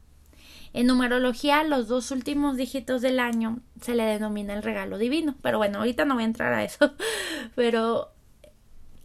En 0.73 0.87
numerología, 0.87 1.65
los 1.65 1.89
dos 1.89 2.11
últimos 2.11 2.57
dígitos 2.57 3.01
del 3.03 3.21
año 3.21 3.61
se 3.81 3.95
le 3.95 4.05
denomina 4.05 4.55
el 4.55 4.63
regalo 4.63 4.99
divino. 4.99 5.35
Pero 5.43 5.59
bueno, 5.59 5.79
ahorita 5.79 6.05
no 6.05 6.15
voy 6.15 6.25
a 6.25 6.27
entrar 6.27 6.53
a 6.53 6.63
eso. 6.63 6.95
Pero 7.55 8.13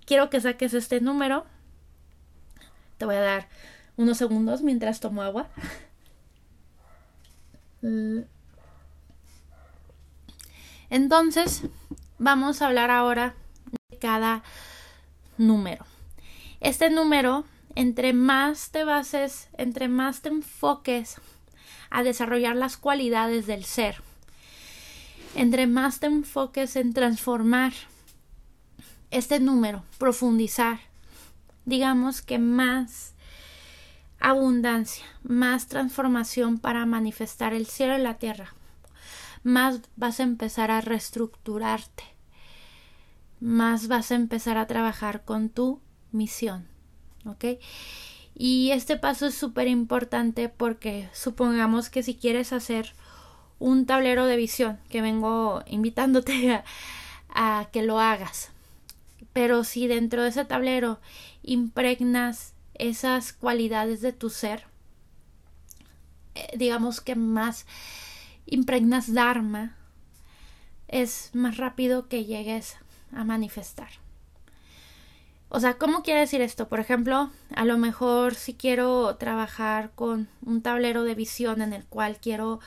quiero 0.06 0.30
que 0.30 0.42
saques 0.42 0.74
este 0.74 1.00
número. 1.02 1.46
Te 2.98 3.06
voy 3.06 3.16
a 3.16 3.22
dar 3.22 3.50
unos 3.96 4.18
segundos 4.18 4.62
mientras 4.62 5.00
tomo 5.00 5.22
agua. 5.22 5.50
Entonces, 10.94 11.64
vamos 12.20 12.62
a 12.62 12.68
hablar 12.68 12.92
ahora 12.92 13.34
de 13.90 13.98
cada 13.98 14.44
número. 15.40 15.88
Este 16.60 16.92
número, 16.92 17.46
entre 17.74 18.14
más 18.14 18.70
te 18.70 18.84
bases, 18.84 19.50
entre 19.58 19.88
más 19.88 20.22
te 20.22 20.30
enfoques 20.30 21.16
a 21.90 22.04
desarrollar 22.04 22.56
las 22.56 22.78
cualidades 22.78 23.48
del 23.48 23.66
ser, 23.66 24.04
entre 25.34 25.66
más 25.66 26.00
te 26.00 26.06
enfoques 26.06 26.76
en 26.76 26.94
transformar 26.94 27.74
este 29.10 29.40
número, 29.40 29.84
profundizar, 29.98 30.80
digamos 31.66 32.22
que 32.22 32.38
más 32.38 33.16
abundancia, 34.20 35.06
más 35.24 35.66
transformación 35.66 36.60
para 36.60 36.86
manifestar 36.86 37.56
el 37.56 37.66
cielo 37.66 37.98
y 37.98 38.02
la 38.04 38.20
tierra, 38.20 38.54
más 39.44 39.82
vas 39.96 40.20
a 40.20 40.24
empezar 40.24 40.72
a 40.72 40.82
reestructurarte, 40.82 42.04
más 43.40 43.88
vas 43.88 44.12
a 44.12 44.16
empezar 44.16 44.58
a 44.58 44.68
trabajar 44.68 45.24
con 45.26 45.50
tu 45.50 45.82
misión. 46.12 46.68
¿Ok? 47.26 47.46
Y 48.36 48.72
este 48.72 48.98
paso 48.98 49.28
es 49.28 49.36
súper 49.36 49.68
importante 49.68 50.50
porque 50.50 51.10
supongamos 51.14 51.90
que 51.90 52.04
si 52.04 52.16
quieres 52.16 52.52
hacer 52.52 52.94
un 53.60 53.86
tablero 53.86 54.26
de 54.26 54.38
visión, 54.38 54.80
que 54.90 55.02
vengo 55.02 55.64
invitándote 55.68 56.54
a, 57.30 57.60
a 57.60 57.70
que 57.72 57.84
lo 57.84 58.00
hagas, 58.00 58.50
pero 59.34 59.64
si 59.64 59.88
dentro 59.88 60.24
de 60.24 60.30
ese 60.30 60.46
tablero 60.46 61.00
impregnas 61.44 62.54
esas 62.76 63.34
cualidades 63.34 64.02
de 64.02 64.14
tu 64.14 64.30
ser, 64.30 64.66
eh, 66.36 66.48
digamos 66.58 67.02
que 67.02 67.16
más 67.16 67.66
impregnas 68.46 69.14
Dharma, 69.14 69.76
es 70.88 71.32
más 71.34 71.58
rápido 71.58 72.08
que 72.08 72.26
llegues 72.26 72.78
a 73.12 73.24
manifestar. 73.24 73.90
O 75.50 75.60
sea, 75.60 75.78
¿cómo 75.78 76.02
quiere 76.02 76.22
decir 76.22 76.42
esto? 76.42 76.68
Por 76.68 76.80
ejemplo, 76.80 77.30
a 77.56 77.66
lo 77.66 77.78
mejor 77.78 78.34
si 78.34 78.56
quiero 78.56 79.16
trabajar 79.18 79.92
con 79.94 80.28
un 80.44 80.64
tablero 80.64 81.04
de 81.04 81.14
visión 81.14 81.62
en 81.62 81.74
el 81.74 81.86
cual 81.86 82.18
quiero 82.18 82.60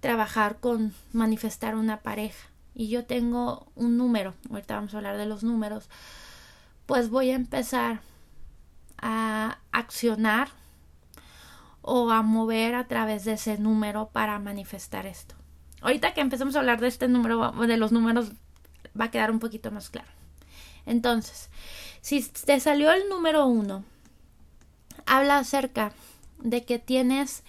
trabajar 0.00 0.58
con 0.58 0.94
manifestar 1.12 1.74
una 1.74 2.00
pareja 2.00 2.48
y 2.74 2.88
yo 2.88 3.04
tengo 3.04 3.66
un 3.74 3.96
número, 3.96 4.34
ahorita 4.48 4.76
vamos 4.76 4.94
a 4.94 4.98
hablar 4.98 5.16
de 5.16 5.26
los 5.26 5.42
números, 5.42 5.90
pues 6.86 7.10
voy 7.10 7.30
a 7.30 7.34
empezar 7.34 8.00
a 8.96 9.58
accionar 9.72 10.48
o 11.88 12.10
a 12.10 12.22
mover 12.22 12.74
a 12.74 12.86
través 12.86 13.24
de 13.24 13.32
ese 13.32 13.56
número 13.56 14.10
para 14.12 14.38
manifestar 14.38 15.06
esto. 15.06 15.34
Ahorita 15.80 16.12
que 16.12 16.20
empecemos 16.20 16.54
a 16.54 16.58
hablar 16.58 16.80
de 16.80 16.88
este 16.88 17.08
número, 17.08 17.52
de 17.52 17.76
los 17.78 17.92
números, 17.92 18.32
va 18.98 19.06
a 19.06 19.10
quedar 19.10 19.30
un 19.30 19.38
poquito 19.38 19.70
más 19.70 19.88
claro. 19.88 20.08
Entonces, 20.84 21.48
si 22.02 22.22
te 22.22 22.60
salió 22.60 22.92
el 22.92 23.08
número 23.08 23.46
uno, 23.46 23.84
habla 25.06 25.38
acerca 25.38 25.92
de 26.38 26.64
que 26.64 26.78
tienes 26.78 27.42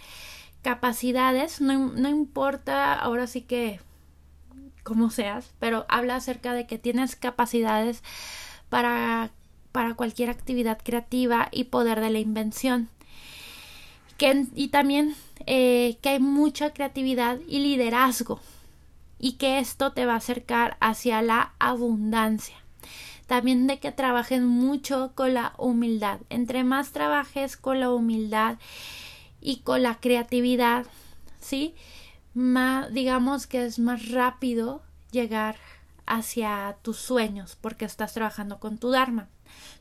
capacidades, 0.62 1.60
no, 1.60 1.90
no 1.90 2.08
importa 2.08 2.94
ahora 2.94 3.28
sí 3.28 3.42
que 3.42 3.82
como 4.84 5.10
seas, 5.10 5.54
pero 5.60 5.86
habla 5.90 6.16
acerca 6.16 6.54
de 6.54 6.66
que 6.66 6.78
tienes 6.78 7.18
capacidades 7.18 8.04
para, 8.70 9.32
para 9.74 9.96
cualquier 9.96 10.30
actividad 10.30 10.80
creativa 10.82 11.50
y 11.52 11.66
poder 11.66 12.00
de 12.00 12.10
la 12.10 12.20
invención. 12.20 12.90
Y 14.56 14.68
también 14.70 15.16
eh, 15.46 15.98
que 16.02 16.10
hay 16.10 16.20
mucha 16.20 16.74
creatividad 16.74 17.40
y 17.48 17.60
liderazgo 17.60 18.40
y 19.18 19.34
que 19.34 19.60
esto 19.60 19.94
te 19.94 20.06
va 20.06 20.14
a 20.14 20.18
acercar 20.18 20.78
hacia 20.80 21.22
la 21.22 21.54
abundancia 21.60 22.56
también 23.30 23.68
de 23.68 23.78
que 23.78 23.92
trabajen 23.92 24.48
mucho 24.48 25.12
con 25.14 25.36
la 25.36 25.54
humildad. 25.60 26.20
Entre 26.30 26.64
más 26.64 26.92
trabajes 26.94 27.58
con 27.58 27.80
la 27.80 27.92
humildad 27.92 28.58
y 29.40 29.58
con 29.58 29.84
la 29.84 30.00
creatividad, 30.00 30.88
¿sí? 31.40 31.76
Más, 32.34 32.92
digamos 32.92 33.46
que 33.46 33.66
es 33.66 33.78
más 33.78 34.10
rápido 34.10 34.82
llegar 35.12 35.58
hacia 36.10 36.76
tus 36.82 36.98
sueños 36.98 37.56
porque 37.56 37.86
estás 37.86 38.14
trabajando 38.14 38.60
con 38.60 38.78
tu 38.78 38.90
Dharma. 38.90 39.30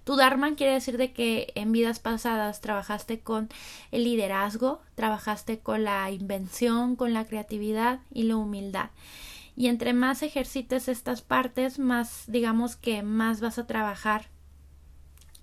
Tu 0.04 0.14
Dharma 0.14 0.54
quiere 0.54 0.74
decir 0.74 0.98
de 0.98 1.12
que 1.12 1.52
en 1.54 1.72
vidas 1.72 1.98
pasadas 1.98 2.60
trabajaste 2.60 3.20
con 3.20 3.48
el 3.90 4.04
liderazgo, 4.04 4.80
trabajaste 4.94 5.58
con 5.58 5.84
la 5.84 6.10
invención, 6.10 6.96
con 6.96 7.12
la 7.12 7.24
creatividad 7.24 8.00
y 8.12 8.24
la 8.24 8.36
humildad. 8.36 8.90
Y 9.56 9.66
entre 9.66 9.92
más 9.92 10.22
ejercites 10.22 10.86
estas 10.88 11.22
partes, 11.22 11.78
más 11.78 12.24
digamos 12.28 12.76
que 12.76 13.02
más 13.02 13.40
vas 13.40 13.58
a 13.58 13.66
trabajar, 13.66 14.28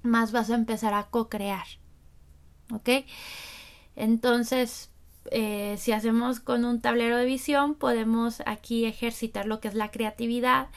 más 0.04 0.32
vas 0.32 0.50
a 0.52 0.56
empezar 0.56 0.94
a 0.94 1.08
co-crear. 1.10 1.66
¿Ok? 2.72 2.90
Entonces, 3.96 4.90
eh, 5.32 5.76
si 5.78 5.92
hacemos 5.92 6.40
con 6.40 6.66
un 6.66 6.82
tablero 6.82 7.18
de 7.18 7.26
visión, 7.26 7.76
podemos 7.76 8.42
aquí 8.46 8.86
ejercitar 8.86 9.46
lo 9.46 9.60
que 9.60 9.68
es 9.68 9.76
la 9.76 9.92
creatividad 9.92 10.70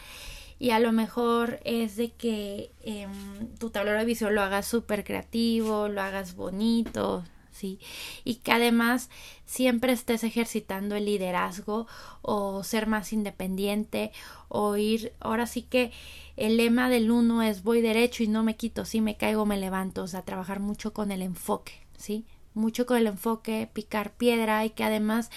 y 0.59 0.71
a 0.71 0.81
lo 0.81 0.93
mejor 0.93 1.61
es 1.65 1.97
de 1.97 2.11
que 2.11 2.73
em, 2.83 3.11
tu 3.59 3.71
tablero 3.71 3.99
de 3.99 4.05
visión 4.05 4.35
lo 4.35 4.43
hagas 4.43 4.67
súper 4.67 5.05
creativo, 5.05 5.89
lo 5.89 6.01
hagas 6.01 6.35
bonito, 6.35 7.25
y 7.63 8.37
que 8.37 8.53
además 8.53 9.11
siempre 9.45 9.93
estés 9.93 10.25
ejercitando 10.25 10.97
el 10.97 11.07
liderazgo 11.07 11.87
o 12.23 12.63
ser 12.63 12.87
más 12.87 13.13
independiente 13.13 14.13
o 14.49 14.77
ir, 14.77 15.13
ahora 15.21 15.47
sí 15.47 15.63
que 15.63 15.93
el 16.37 16.57
lema 16.57 16.89
del 16.89 17.11
uno 17.11 17.43
es 17.43 17.63
voy 17.63 17.81
derecho 17.81 18.23
y 18.23 18.29
no 18.29 18.43
me 18.43 18.57
quito, 18.57 18.85
si 18.85 19.01
me 19.01 19.17
caigo 19.17 19.47
me 19.47 19.59
levanto, 19.59 20.03
o 20.03 20.07
sea, 20.07 20.23
trabajar 20.23 20.61
mucho 20.61 20.93
con 20.93 21.11
el 21.11 21.23
enfoque, 21.23 21.73
¿sí? 21.97 22.25
Mucho 22.59 22.87
con 22.87 22.97
el 22.97 23.07
enfoque, 23.07 23.71
picar 23.73 24.11
piedra 24.11 24.65
y 24.65 24.71
que 24.71 24.83
además 24.83 25.31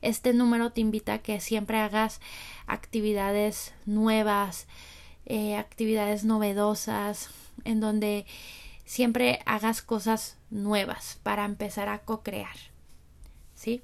este 0.00 0.32
número 0.32 0.70
te 0.70 0.80
invita 0.80 1.14
a 1.14 1.18
que 1.18 1.40
siempre 1.40 1.78
hagas 1.78 2.20
actividades 2.68 3.74
nuevas, 3.84 4.68
eh, 5.26 5.56
actividades 5.56 6.22
novedosas, 6.22 7.30
en 7.64 7.80
donde 7.80 8.26
siempre 8.84 9.40
hagas 9.44 9.82
cosas 9.82 10.36
nuevas 10.50 11.18
para 11.24 11.44
empezar 11.44 11.88
a 11.88 11.98
co-crear. 11.98 12.56
¿Sí? 13.56 13.82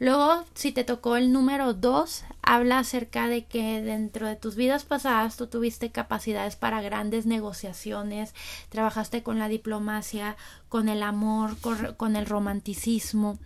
Luego, 0.00 0.46
si 0.54 0.72
te 0.72 0.82
tocó 0.82 1.16
el 1.16 1.30
número 1.30 1.74
2, 1.74 2.24
habla 2.40 2.78
acerca 2.78 3.28
de 3.28 3.44
que 3.44 3.82
dentro 3.82 4.26
de 4.26 4.34
tus 4.34 4.56
vidas 4.56 4.84
pasadas 4.84 5.36
tú 5.36 5.46
tuviste 5.46 5.90
capacidades 5.90 6.56
para 6.56 6.80
grandes 6.80 7.26
negociaciones, 7.26 8.34
trabajaste 8.70 9.22
con 9.22 9.38
la 9.38 9.48
diplomacia, 9.48 10.38
con 10.70 10.88
el 10.88 11.02
amor, 11.02 11.58
con, 11.60 12.16
el 12.16 12.24
romanticismo. 12.24 13.38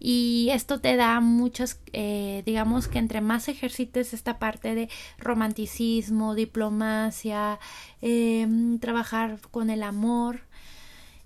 Y 0.00 0.48
esto 0.50 0.80
te 0.80 0.96
da 0.96 1.20
muchas, 1.20 1.78
eh, 1.92 2.42
digamos 2.44 2.88
que 2.88 2.98
entre 2.98 3.20
más 3.20 3.46
ejercites 3.46 4.14
esta 4.14 4.40
parte 4.40 4.74
de 4.74 4.88
romanticismo, 5.18 6.34
diplomacia, 6.34 7.60
em, 8.02 8.80
trabajar 8.80 9.38
con 9.52 9.70
el 9.70 9.84
amor, 9.84 10.40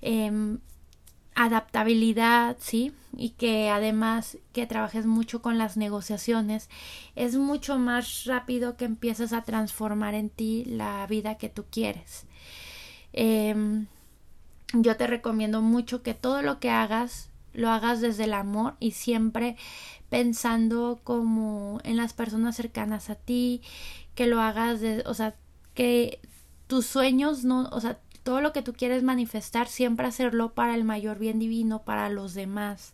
em, 0.02 0.58
adaptabilidad, 1.38 2.56
¿sí? 2.58 2.92
Y 3.16 3.30
que 3.30 3.70
además 3.70 4.38
que 4.52 4.66
trabajes 4.66 5.06
mucho 5.06 5.40
con 5.40 5.56
las 5.56 5.76
negociaciones, 5.76 6.68
es 7.14 7.36
mucho 7.36 7.78
más 7.78 8.24
rápido 8.24 8.76
que 8.76 8.84
empieces 8.84 9.32
a 9.32 9.42
transformar 9.42 10.14
en 10.14 10.30
ti 10.30 10.64
la 10.66 11.06
vida 11.06 11.36
que 11.36 11.48
tú 11.48 11.64
quieres. 11.70 12.26
Em, 13.12 13.86
yo 14.72 14.96
te 14.96 15.06
recomiendo 15.06 15.62
mucho 15.62 16.02
que 16.02 16.12
todo 16.12 16.42
lo 16.42 16.58
que 16.58 16.70
hagas 16.70 17.30
lo 17.54 17.70
hagas 17.70 18.00
desde 18.00 18.24
el 18.24 18.34
amor 18.34 18.74
y 18.78 18.92
siempre 18.92 19.56
pensando 20.10 21.00
como 21.02 21.80
en 21.84 21.96
las 21.96 22.12
personas 22.12 22.56
cercanas 22.56 23.10
a 23.10 23.14
ti, 23.14 23.62
que 24.14 24.26
lo 24.26 24.40
hagas 24.40 24.80
o 25.06 25.14
sea, 25.14 25.34
que 25.74 26.20
tus 26.66 26.86
sueños 26.86 27.44
no, 27.44 27.68
o 27.72 27.80
sea, 27.80 28.00
todo 28.28 28.42
lo 28.42 28.52
que 28.52 28.60
tú 28.60 28.74
quieres 28.74 29.02
manifestar, 29.02 29.68
siempre 29.68 30.06
hacerlo 30.06 30.52
para 30.52 30.74
el 30.74 30.84
mayor 30.84 31.18
bien 31.18 31.38
divino, 31.38 31.78
para 31.78 32.10
los 32.10 32.34
demás. 32.34 32.92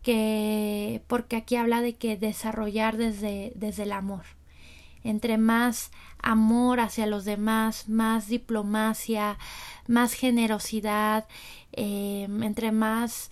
Que, 0.00 1.02
porque 1.06 1.36
aquí 1.36 1.56
habla 1.56 1.82
de 1.82 1.96
que 1.96 2.16
desarrollar 2.16 2.96
desde, 2.96 3.52
desde 3.56 3.82
el 3.82 3.92
amor. 3.92 4.22
Entre 5.04 5.36
más 5.36 5.90
amor 6.16 6.80
hacia 6.80 7.04
los 7.04 7.26
demás, 7.26 7.90
más 7.90 8.26
diplomacia, 8.26 9.36
más 9.86 10.14
generosidad, 10.14 11.28
eh, 11.72 12.26
entre 12.40 12.72
más 12.72 13.30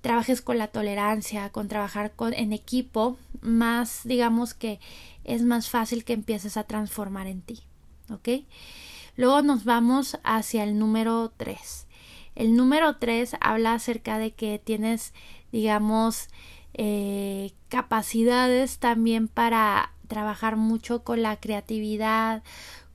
trabajes 0.00 0.42
con 0.42 0.58
la 0.58 0.68
tolerancia, 0.68 1.50
con 1.50 1.66
trabajar 1.66 2.12
con, 2.12 2.32
en 2.34 2.52
equipo, 2.52 3.18
más 3.40 4.02
digamos 4.04 4.54
que 4.54 4.78
es 5.24 5.42
más 5.42 5.68
fácil 5.68 6.04
que 6.04 6.12
empieces 6.12 6.56
a 6.56 6.62
transformar 6.62 7.26
en 7.26 7.42
ti. 7.42 7.64
¿Ok? 8.10 8.28
Luego 9.16 9.42
nos 9.42 9.64
vamos 9.64 10.18
hacia 10.24 10.64
el 10.64 10.78
número 10.78 11.32
3. 11.36 11.86
El 12.34 12.54
número 12.54 12.96
3 12.96 13.36
habla 13.40 13.72
acerca 13.72 14.18
de 14.18 14.32
que 14.32 14.60
tienes, 14.62 15.14
digamos, 15.52 16.28
eh, 16.74 17.52
capacidades 17.68 18.78
también 18.78 19.28
para 19.28 19.92
trabajar 20.06 20.56
mucho 20.56 21.02
con 21.02 21.22
la 21.22 21.36
creatividad, 21.40 22.42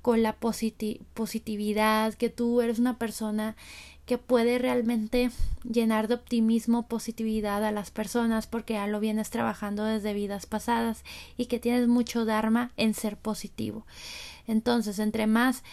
con 0.02 0.22
la 0.24 0.34
positividad, 0.34 2.14
que 2.14 2.30
tú 2.30 2.62
eres 2.62 2.80
una 2.80 2.98
persona 2.98 3.56
que 4.06 4.18
puede 4.18 4.58
realmente 4.58 5.32
llenar 5.64 6.08
de 6.08 6.16
optimismo, 6.16 6.88
positividad 6.88 7.64
a 7.64 7.72
las 7.72 7.92
personas 7.92 8.46
porque 8.46 8.74
ya 8.74 8.88
lo 8.88 9.00
vienes 9.00 9.30
trabajando 9.30 9.86
desde 9.86 10.14
vidas 10.14 10.46
pasadas 10.46 11.04
y 11.38 11.46
que 11.46 11.60
tienes 11.60 11.88
mucho 11.88 12.26
dharma 12.26 12.72
en 12.78 12.94
ser 12.94 13.18
positivo. 13.18 13.86
Entonces, 14.48 15.00
entre 15.00 15.28
más 15.28 15.64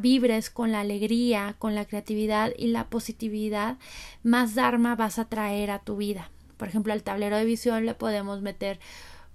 vibres 0.00 0.50
con 0.50 0.72
la 0.72 0.80
alegría, 0.80 1.54
con 1.58 1.74
la 1.74 1.84
creatividad 1.84 2.52
y 2.56 2.68
la 2.68 2.88
positividad, 2.88 3.76
más 4.22 4.54
Dharma 4.54 4.96
vas 4.96 5.18
a 5.18 5.28
traer 5.28 5.70
a 5.70 5.80
tu 5.80 5.96
vida. 5.96 6.30
Por 6.56 6.68
ejemplo, 6.68 6.92
al 6.92 7.02
tablero 7.02 7.36
de 7.36 7.44
visión 7.44 7.84
le 7.84 7.94
podemos 7.94 8.40
meter 8.40 8.80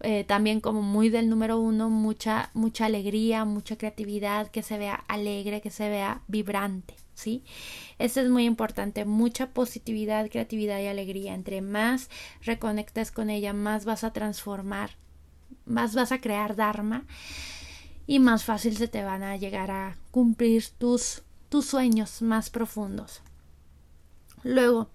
eh, 0.01 0.23
también 0.23 0.59
como 0.59 0.81
muy 0.81 1.09
del 1.09 1.29
número 1.29 1.59
uno, 1.59 1.89
mucha, 1.89 2.49
mucha 2.55 2.85
alegría, 2.85 3.45
mucha 3.45 3.77
creatividad, 3.77 4.47
que 4.49 4.63
se 4.63 4.79
vea 4.79 5.03
alegre, 5.07 5.61
que 5.61 5.69
se 5.69 5.89
vea 5.89 6.21
vibrante, 6.27 6.95
¿sí? 7.13 7.43
Esto 7.99 8.21
es 8.21 8.29
muy 8.29 8.45
importante, 8.45 9.05
mucha 9.05 9.51
positividad, 9.51 10.29
creatividad 10.29 10.79
y 10.79 10.87
alegría. 10.87 11.35
Entre 11.35 11.61
más 11.61 12.09
reconectas 12.41 13.11
con 13.11 13.29
ella, 13.29 13.53
más 13.53 13.85
vas 13.85 14.03
a 14.03 14.11
transformar, 14.11 14.91
más 15.65 15.93
vas 15.93 16.11
a 16.11 16.19
crear 16.19 16.55
Dharma 16.55 17.05
y 18.07 18.19
más 18.19 18.43
fácil 18.43 18.75
se 18.77 18.87
te 18.87 19.03
van 19.03 19.23
a 19.23 19.37
llegar 19.37 19.71
a 19.71 19.97
cumplir 20.11 20.65
tus, 20.77 21.23
tus 21.49 21.65
sueños 21.65 22.21
más 22.21 22.49
profundos. 22.49 23.21
Luego, 24.43 24.89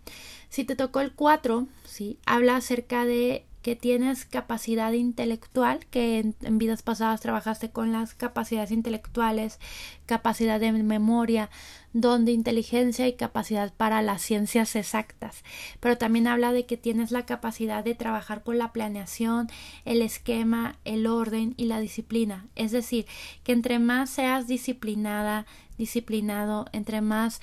si 0.48 0.64
te 0.64 0.76
tocó 0.76 1.00
el 1.00 1.12
4, 1.12 1.66
¿sí? 1.84 2.18
habla 2.26 2.56
acerca 2.56 3.04
de 3.04 3.45
que 3.66 3.74
tienes 3.74 4.24
capacidad 4.24 4.92
intelectual, 4.92 5.86
que 5.86 6.20
en, 6.20 6.58
vidas 6.58 6.84
pasadas 6.84 7.20
trabajaste 7.20 7.70
con 7.70 7.90
las 7.90 8.14
capacidades 8.14 8.70
intelectuales, 8.70 9.58
capacidad 10.06 10.60
de 10.60 10.70
memoria, 10.70 11.50
don 11.92 12.24
de 12.24 12.30
inteligencia 12.30 13.08
y 13.08 13.14
capacidad 13.14 13.74
para 13.74 14.02
las 14.02 14.22
ciencias 14.22 14.76
exactas. 14.76 15.42
Pero 15.80 15.98
también 15.98 16.28
habla 16.28 16.52
de 16.52 16.64
que 16.64 16.76
tienes 16.76 17.10
la 17.10 17.26
capacidad 17.26 17.82
de 17.82 17.96
trabajar 17.96 18.44
con 18.44 18.56
la 18.56 18.72
planeación, 18.72 19.48
el 19.84 20.00
esquema, 20.00 20.76
el 20.84 21.08
orden 21.08 21.54
y 21.56 21.64
la 21.64 21.80
disciplina. 21.80 22.46
Es 22.54 22.70
decir, 22.70 23.06
que 23.42 23.50
entre 23.50 23.80
más 23.80 24.10
seas 24.10 24.46
disciplinada, 24.46 25.44
disciplinado, 25.76 26.66
entre 26.70 27.00
más 27.00 27.40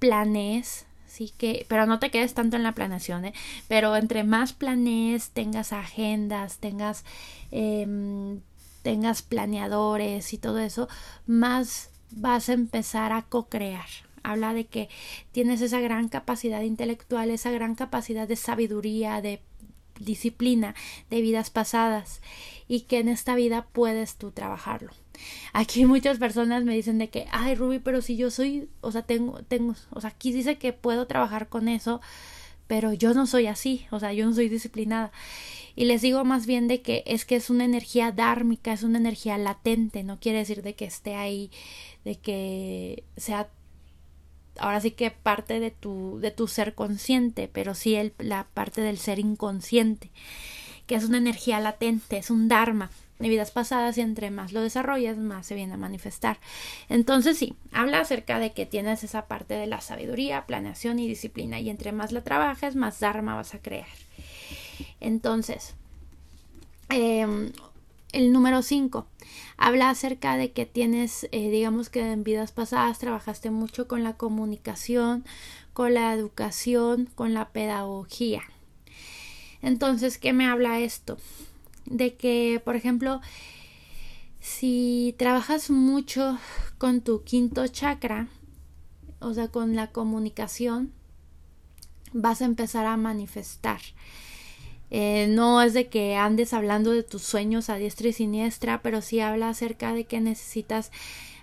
planees, 0.00 0.86
Así 1.10 1.32
que, 1.36 1.66
pero 1.68 1.86
no 1.86 1.98
te 1.98 2.12
quedes 2.12 2.34
tanto 2.34 2.56
en 2.56 2.62
la 2.62 2.72
planeación, 2.72 3.24
¿eh? 3.24 3.34
Pero 3.66 3.96
entre 3.96 4.22
más 4.22 4.52
planees, 4.52 5.30
tengas 5.30 5.72
agendas, 5.72 6.58
tengas, 6.58 7.04
em, 7.50 8.42
tengas 8.82 9.20
planeadores 9.20 10.32
y 10.32 10.38
todo 10.38 10.60
eso, 10.60 10.88
más 11.26 11.90
vas 12.12 12.48
a 12.48 12.52
empezar 12.52 13.12
a 13.12 13.22
co-crear. 13.22 13.88
Habla 14.22 14.54
de 14.54 14.66
que 14.66 14.88
tienes 15.32 15.60
esa 15.62 15.80
gran 15.80 16.08
capacidad 16.08 16.62
intelectual, 16.62 17.32
esa 17.32 17.50
gran 17.50 17.74
capacidad 17.74 18.28
de 18.28 18.36
sabiduría, 18.36 19.20
de 19.20 19.42
disciplina, 19.98 20.76
de 21.10 21.22
vidas 21.22 21.50
pasadas 21.50 22.20
y 22.68 22.82
que 22.82 23.00
en 23.00 23.08
esta 23.08 23.34
vida 23.34 23.66
puedes 23.72 24.14
tú 24.14 24.30
trabajarlo. 24.30 24.92
Aquí 25.52 25.84
muchas 25.86 26.18
personas 26.18 26.64
me 26.64 26.74
dicen 26.74 26.98
de 26.98 27.08
que, 27.08 27.26
ay 27.30 27.54
Ruby, 27.54 27.78
pero 27.78 28.02
si 28.02 28.16
yo 28.16 28.30
soy, 28.30 28.68
o 28.80 28.92
sea, 28.92 29.02
tengo, 29.02 29.42
tengo, 29.42 29.74
o 29.90 30.00
sea, 30.00 30.10
aquí 30.10 30.32
dice 30.32 30.58
que 30.58 30.72
puedo 30.72 31.06
trabajar 31.06 31.48
con 31.48 31.68
eso, 31.68 32.00
pero 32.66 32.92
yo 32.92 33.14
no 33.14 33.26
soy 33.26 33.46
así, 33.46 33.86
o 33.90 33.98
sea, 33.98 34.12
yo 34.12 34.26
no 34.26 34.34
soy 34.34 34.48
disciplinada. 34.48 35.10
Y 35.76 35.86
les 35.86 36.02
digo 36.02 36.24
más 36.24 36.46
bien 36.46 36.68
de 36.68 36.82
que 36.82 37.02
es 37.06 37.24
que 37.24 37.36
es 37.36 37.50
una 37.50 37.64
energía 37.64 38.12
dármica, 38.12 38.72
es 38.72 38.82
una 38.82 38.98
energía 38.98 39.38
latente, 39.38 40.02
no 40.04 40.20
quiere 40.20 40.38
decir 40.38 40.62
de 40.62 40.74
que 40.74 40.84
esté 40.84 41.14
ahí, 41.14 41.50
de 42.04 42.16
que 42.16 43.04
sea 43.16 43.48
ahora 44.58 44.80
sí 44.80 44.90
que 44.92 45.10
parte 45.10 45.58
de 45.58 45.70
tu, 45.70 46.18
de 46.20 46.30
tu 46.30 46.48
ser 46.48 46.74
consciente, 46.74 47.48
pero 47.48 47.74
sí 47.74 47.94
el, 47.94 48.12
la 48.18 48.46
parte 48.52 48.82
del 48.82 48.98
ser 48.98 49.18
inconsciente, 49.18 50.10
que 50.86 50.96
es 50.96 51.04
una 51.04 51.18
energía 51.18 51.60
latente, 51.60 52.18
es 52.18 52.30
un 52.30 52.48
dharma 52.48 52.90
de 53.20 53.28
vidas 53.28 53.50
pasadas 53.50 53.96
y 53.98 54.00
entre 54.00 54.30
más 54.30 54.52
lo 54.52 54.62
desarrollas, 54.62 55.18
más 55.18 55.46
se 55.46 55.54
viene 55.54 55.74
a 55.74 55.76
manifestar. 55.76 56.38
Entonces 56.88 57.38
sí, 57.38 57.54
habla 57.72 58.00
acerca 58.00 58.38
de 58.38 58.52
que 58.52 58.66
tienes 58.66 59.04
esa 59.04 59.26
parte 59.26 59.54
de 59.54 59.66
la 59.66 59.80
sabiduría, 59.80 60.46
planeación 60.46 60.98
y 60.98 61.06
disciplina 61.06 61.60
y 61.60 61.70
entre 61.70 61.92
más 61.92 62.12
la 62.12 62.24
trabajes, 62.24 62.74
más 62.74 62.98
Dharma 62.98 63.34
vas 63.36 63.54
a 63.54 63.60
crear. 63.60 63.86
Entonces, 65.00 65.74
em, 66.88 67.52
el 68.12 68.32
número 68.32 68.62
5 68.62 69.06
habla 69.56 69.90
acerca 69.90 70.36
de 70.36 70.52
que 70.52 70.66
tienes, 70.66 71.28
eh, 71.30 71.50
digamos 71.50 71.90
que 71.90 72.00
en 72.00 72.24
vidas 72.24 72.52
pasadas 72.52 72.98
trabajaste 72.98 73.50
mucho 73.50 73.86
con 73.86 74.02
la 74.02 74.14
comunicación, 74.14 75.24
con 75.74 75.94
la 75.94 76.12
educación, 76.14 77.08
con 77.14 77.34
la 77.34 77.50
pedagogía. 77.50 78.42
Entonces, 79.62 80.16
¿qué 80.18 80.32
me 80.32 80.46
habla 80.46 80.80
esto? 80.80 81.18
De 81.90 82.14
que, 82.14 82.62
por 82.64 82.76
ejemplo, 82.76 83.20
si 84.40 85.14
trabajas 85.18 85.68
mucho 85.68 86.38
con 86.78 87.02
tu 87.02 87.22
quinto 87.24 87.66
chakra, 87.68 88.28
o 89.18 89.34
sea, 89.34 89.48
con 89.48 89.76
la 89.76 89.88
comunicación, 89.88 90.92
vas 92.14 92.40
a 92.40 92.46
empezar 92.46 92.86
a 92.86 92.96
manifestar. 92.96 93.80
Eh, 94.90 95.28
no 95.28 95.62
es 95.62 95.74
de 95.74 95.88
que 95.88 96.16
andes 96.16 96.54
hablando 96.54 96.90
de 96.90 97.02
tus 97.02 97.22
sueños 97.22 97.68
a 97.68 97.76
diestra 97.76 98.08
y 98.08 98.12
siniestra, 98.12 98.82
pero 98.82 99.02
sí 99.02 99.20
habla 99.20 99.50
acerca 99.50 99.92
de 99.92 100.04
que 100.04 100.20
necesitas 100.20 100.90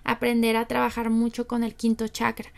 aprender 0.04 0.56
a 0.58 0.68
trabajar 0.68 1.10
mucho 1.10 1.48
con 1.48 1.64
el 1.64 1.76
quinto 1.76 2.08
chakra. 2.08 2.50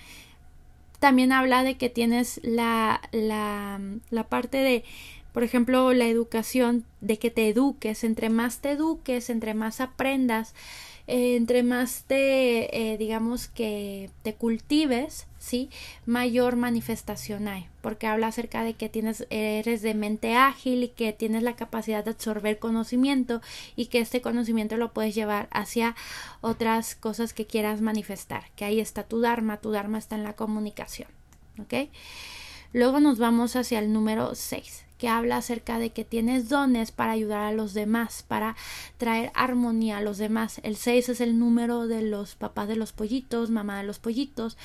También 1.00 1.32
habla 1.32 1.64
de 1.64 1.78
que 1.78 1.90
tienes 1.90 2.40
la, 2.44 3.02
la, 3.12 3.80
la 4.10 4.30
parte 4.30 4.58
de 4.58 4.84
por 5.34 5.44
ejemplo, 5.44 5.94
la 5.94 6.08
educación, 6.08 6.86
de 7.02 7.18
que 7.18 7.32
te 7.32 7.50
eduques, 7.50 8.04
entre 8.04 8.30
más 8.30 8.60
te 8.60 8.72
eduques, 8.72 9.30
entre 9.30 9.54
más 9.54 9.80
aprendas, 9.80 10.54
eh, 11.08 11.36
entre 11.36 11.64
más 11.64 12.04
te, 12.08 12.94
eh, 12.94 12.98
digamos 12.98 13.48
que 13.48 14.12
te 14.22 14.36
cultives, 14.36 15.28
¿sí? 15.40 15.70
Mayor 16.06 16.56
manifestación 16.56 17.48
hay, 17.48 17.68
porque 17.82 18.06
habla 18.06 18.28
acerca 18.28 18.64
de 18.64 18.74
que 18.74 18.90
tienes, 18.90 19.26
eres 19.30 19.82
de 19.82 19.96
mente 19.96 20.36
ágil 20.36 20.84
y 20.84 20.90
que 20.90 21.14
tienes 21.14 21.42
la 21.42 21.56
capacidad 21.56 22.04
de 22.04 22.12
absorber 22.12 22.60
conocimiento 22.60 23.42
y 23.76 23.88
que 23.88 24.02
este 24.02 24.22
conocimiento 24.22 24.78
lo 24.78 24.94
puedes 24.94 25.16
llevar 25.16 25.48
hacia 25.52 25.96
otras 26.42 26.94
cosas 26.96 27.34
que 27.34 27.48
quieras 27.48 27.82
manifestar, 27.82 28.52
que 28.56 28.66
ahí 28.66 28.80
está 28.80 29.04
tu 29.04 29.20
Dharma, 29.20 29.58
tu 29.58 29.72
Dharma 29.72 29.98
está 29.98 30.16
en 30.16 30.24
la 30.24 30.36
comunicación, 30.36 31.10
¿ok? 31.60 31.90
Luego 32.72 33.00
nos 33.00 33.18
vamos 33.18 33.56
hacia 33.56 33.80
el 33.80 33.92
número 33.92 34.36
6 34.36 34.89
que 35.00 35.08
habla 35.08 35.38
acerca 35.38 35.80
de 35.80 35.90
que 35.90 36.06
tienes 36.06 36.50
dones 36.50 36.92
para 36.92 37.14
ayudar 37.14 37.42
a 37.46 37.54
los 37.54 37.74
demás, 37.74 38.24
para 38.28 38.56
traer 38.98 39.32
armonía 39.34 39.98
a 39.98 40.02
los 40.02 40.20
demás. 40.20 40.60
El 40.62 40.76
6 40.76 41.10
es 41.10 41.22
el 41.22 41.40
número 41.40 41.88
de 41.88 42.04
los 42.04 42.36
papás 42.36 42.68
de 42.68 42.76
los 42.76 42.92
pollitos, 42.92 43.50
mamá 43.50 43.78
de 43.78 43.86
los 43.86 43.98
pollitos, 43.98 44.58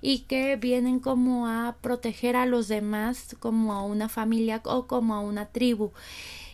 y 0.00 0.20
que 0.20 0.56
vienen 0.56 1.00
como 1.00 1.48
a 1.48 1.76
proteger 1.82 2.36
a 2.36 2.46
los 2.46 2.68
demás 2.68 3.36
como 3.40 3.74
a 3.74 3.82
una 3.82 4.08
familia 4.08 4.62
o 4.64 4.86
como 4.86 5.14
a 5.14 5.20
una 5.20 5.46
tribu 5.46 5.90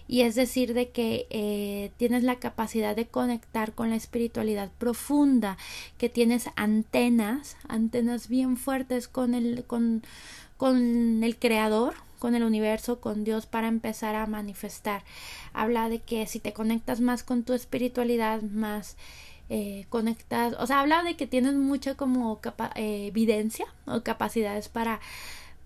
y 0.09 0.21
es 0.23 0.35
decir 0.35 0.73
de 0.73 0.91
que 0.91 1.27
eh, 1.31 1.91
tienes 1.97 2.23
la 2.23 2.37
capacidad 2.37 2.95
de 2.95 3.07
conectar 3.07 3.73
con 3.73 3.91
la 3.91 3.97
espiritualidad 3.97 4.71
profunda 4.79 5.59
que 5.99 6.09
tienes 6.09 6.49
antenas 6.55 7.57
antenas 7.69 8.29
bien 8.29 8.57
fuertes 8.57 9.09
con 9.09 9.35
el 9.35 9.65
con, 9.65 10.03
con 10.57 11.25
el 11.25 11.37
creador 11.37 12.06
con 12.19 12.35
el 12.35 12.43
universo, 12.43 13.01
con 13.01 13.25
Dios 13.25 13.47
para 13.47 13.69
empezar 13.69 14.15
a 14.15 14.27
manifestar. 14.27 15.03
Habla 15.53 15.89
de 15.89 16.01
que 16.01 16.27
si 16.27 16.41
te 16.41 16.53
conectas 16.53 17.01
más 17.01 17.23
con 17.23 17.45
tu 17.45 17.53
espiritualidad, 17.53 18.43
más 18.43 18.97
eh, 19.49 19.87
conectas, 19.89 20.55
o 20.59 20.67
sea, 20.67 20.81
habla 20.81 21.03
de 21.03 21.17
que 21.17 21.27
tienes 21.27 21.55
mucha 21.55 21.95
como 21.95 22.41
eh, 22.75 23.07
evidencia 23.07 23.67
o 23.87 24.03
capacidades 24.03 24.69
para 24.69 25.01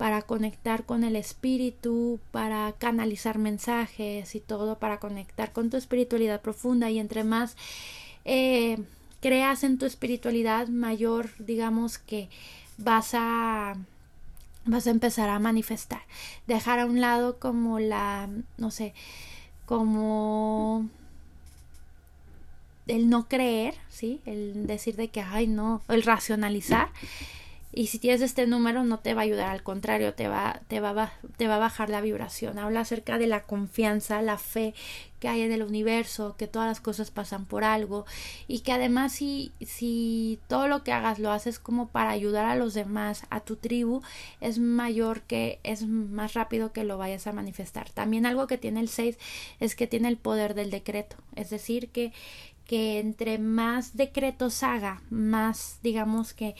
para 0.01 0.23
conectar 0.23 0.87
con 0.87 1.05
el 1.05 1.15
espíritu, 1.15 2.21
para 2.31 2.73
canalizar 2.79 3.37
mensajes 3.37 4.35
y 4.35 4.41
todo, 4.41 4.79
para 4.79 4.99
conectar 4.99 5.53
con 5.53 5.69
tu 5.69 5.77
espiritualidad 5.77 6.41
profunda 6.41 6.89
y 6.89 6.99
entre 6.99 7.23
más 7.23 7.55
eh, 8.25 8.79
creas 9.21 9.63
en 9.63 9.77
tu 9.77 9.85
espiritualidad 9.85 10.69
mayor, 10.69 11.29
digamos 11.39 11.99
que 11.99 12.31
vas 12.79 13.11
a 13.13 13.77
vas 14.65 14.87
a 14.87 14.91
empezar 14.91 15.29
a 15.29 15.39
manifestar. 15.39 16.03
Dejar 16.47 16.79
a 16.79 16.87
un 16.87 17.01
lado 17.01 17.39
como 17.39 17.79
la, 17.79 18.29
no 18.59 18.71
sé, 18.71 18.95
como 19.67 20.89
el 22.87 23.09
no 23.09 23.29
creer, 23.29 23.75
¿sí? 23.89 24.21
El 24.27 24.67
decir 24.67 24.97
de 24.97 25.09
que, 25.09 25.21
ay, 25.21 25.47
no, 25.47 25.83
el 25.89 26.03
racionalizar 26.03 26.91
y 27.73 27.87
si 27.87 28.01
tienes 28.01 28.21
este 28.21 28.47
número 28.47 28.83
no 28.83 28.99
te 28.99 29.15
va 29.15 29.21
a 29.21 29.25
ayudar, 29.25 29.49
al 29.49 29.63
contrario, 29.63 30.13
te 30.15 30.27
va, 30.27 30.61
te 30.67 30.81
va, 30.81 31.13
te 31.37 31.47
va 31.47 31.57
a 31.57 31.59
bajar 31.59 31.89
la 31.89 32.01
vibración. 32.01 32.59
Habla 32.59 32.81
acerca 32.81 33.17
de 33.17 33.29
la 33.29 33.45
confianza, 33.45 34.23
la 34.23 34.39
fe 34.39 34.75
que 35.21 35.29
hay 35.29 35.43
en 35.43 35.53
el 35.53 35.63
universo, 35.63 36.35
que 36.37 36.49
todas 36.49 36.67
las 36.67 36.81
cosas 36.81 37.13
pasan 37.13 37.45
por 37.45 37.63
algo 37.63 38.07
y 38.49 38.61
que 38.61 38.73
además 38.73 39.13
si, 39.13 39.53
si 39.61 40.41
todo 40.49 40.67
lo 40.67 40.83
que 40.83 40.93
hagas 40.93 41.21
lo 41.21 41.31
haces 41.31 41.61
como 41.61 41.89
para 41.89 42.11
ayudar 42.11 42.47
a 42.47 42.57
los 42.57 42.75
demás, 42.75 43.25
a 43.31 43.41
tu 43.41 43.55
tribu, 43.55 44.03
es 44.41 44.59
mayor 44.59 45.21
que, 45.23 45.61
es 45.63 45.87
más 45.87 46.35
rápido 46.35 46.73
que 46.73 46.83
lo 46.83 46.99
vayas 46.99 47.29
a 47.29 47.33
manifestar. 47.33 47.91
También 47.91 48.27
algo 48.27 48.49
que 48.49 48.59
tiene 48.59 48.81
el 48.81 48.89
6 48.89 49.17
es 49.61 49.77
que 49.77 49.87
tiene 49.87 50.09
el 50.09 50.17
poder 50.17 50.55
del 50.55 50.71
decreto, 50.71 51.17
es 51.37 51.51
decir, 51.51 51.91
que, 51.91 52.13
que 52.65 52.99
entre 52.99 53.39
más 53.39 53.97
decretos 53.97 54.63
haga, 54.65 55.03
más 55.11 55.79
digamos 55.83 56.33
que 56.33 56.57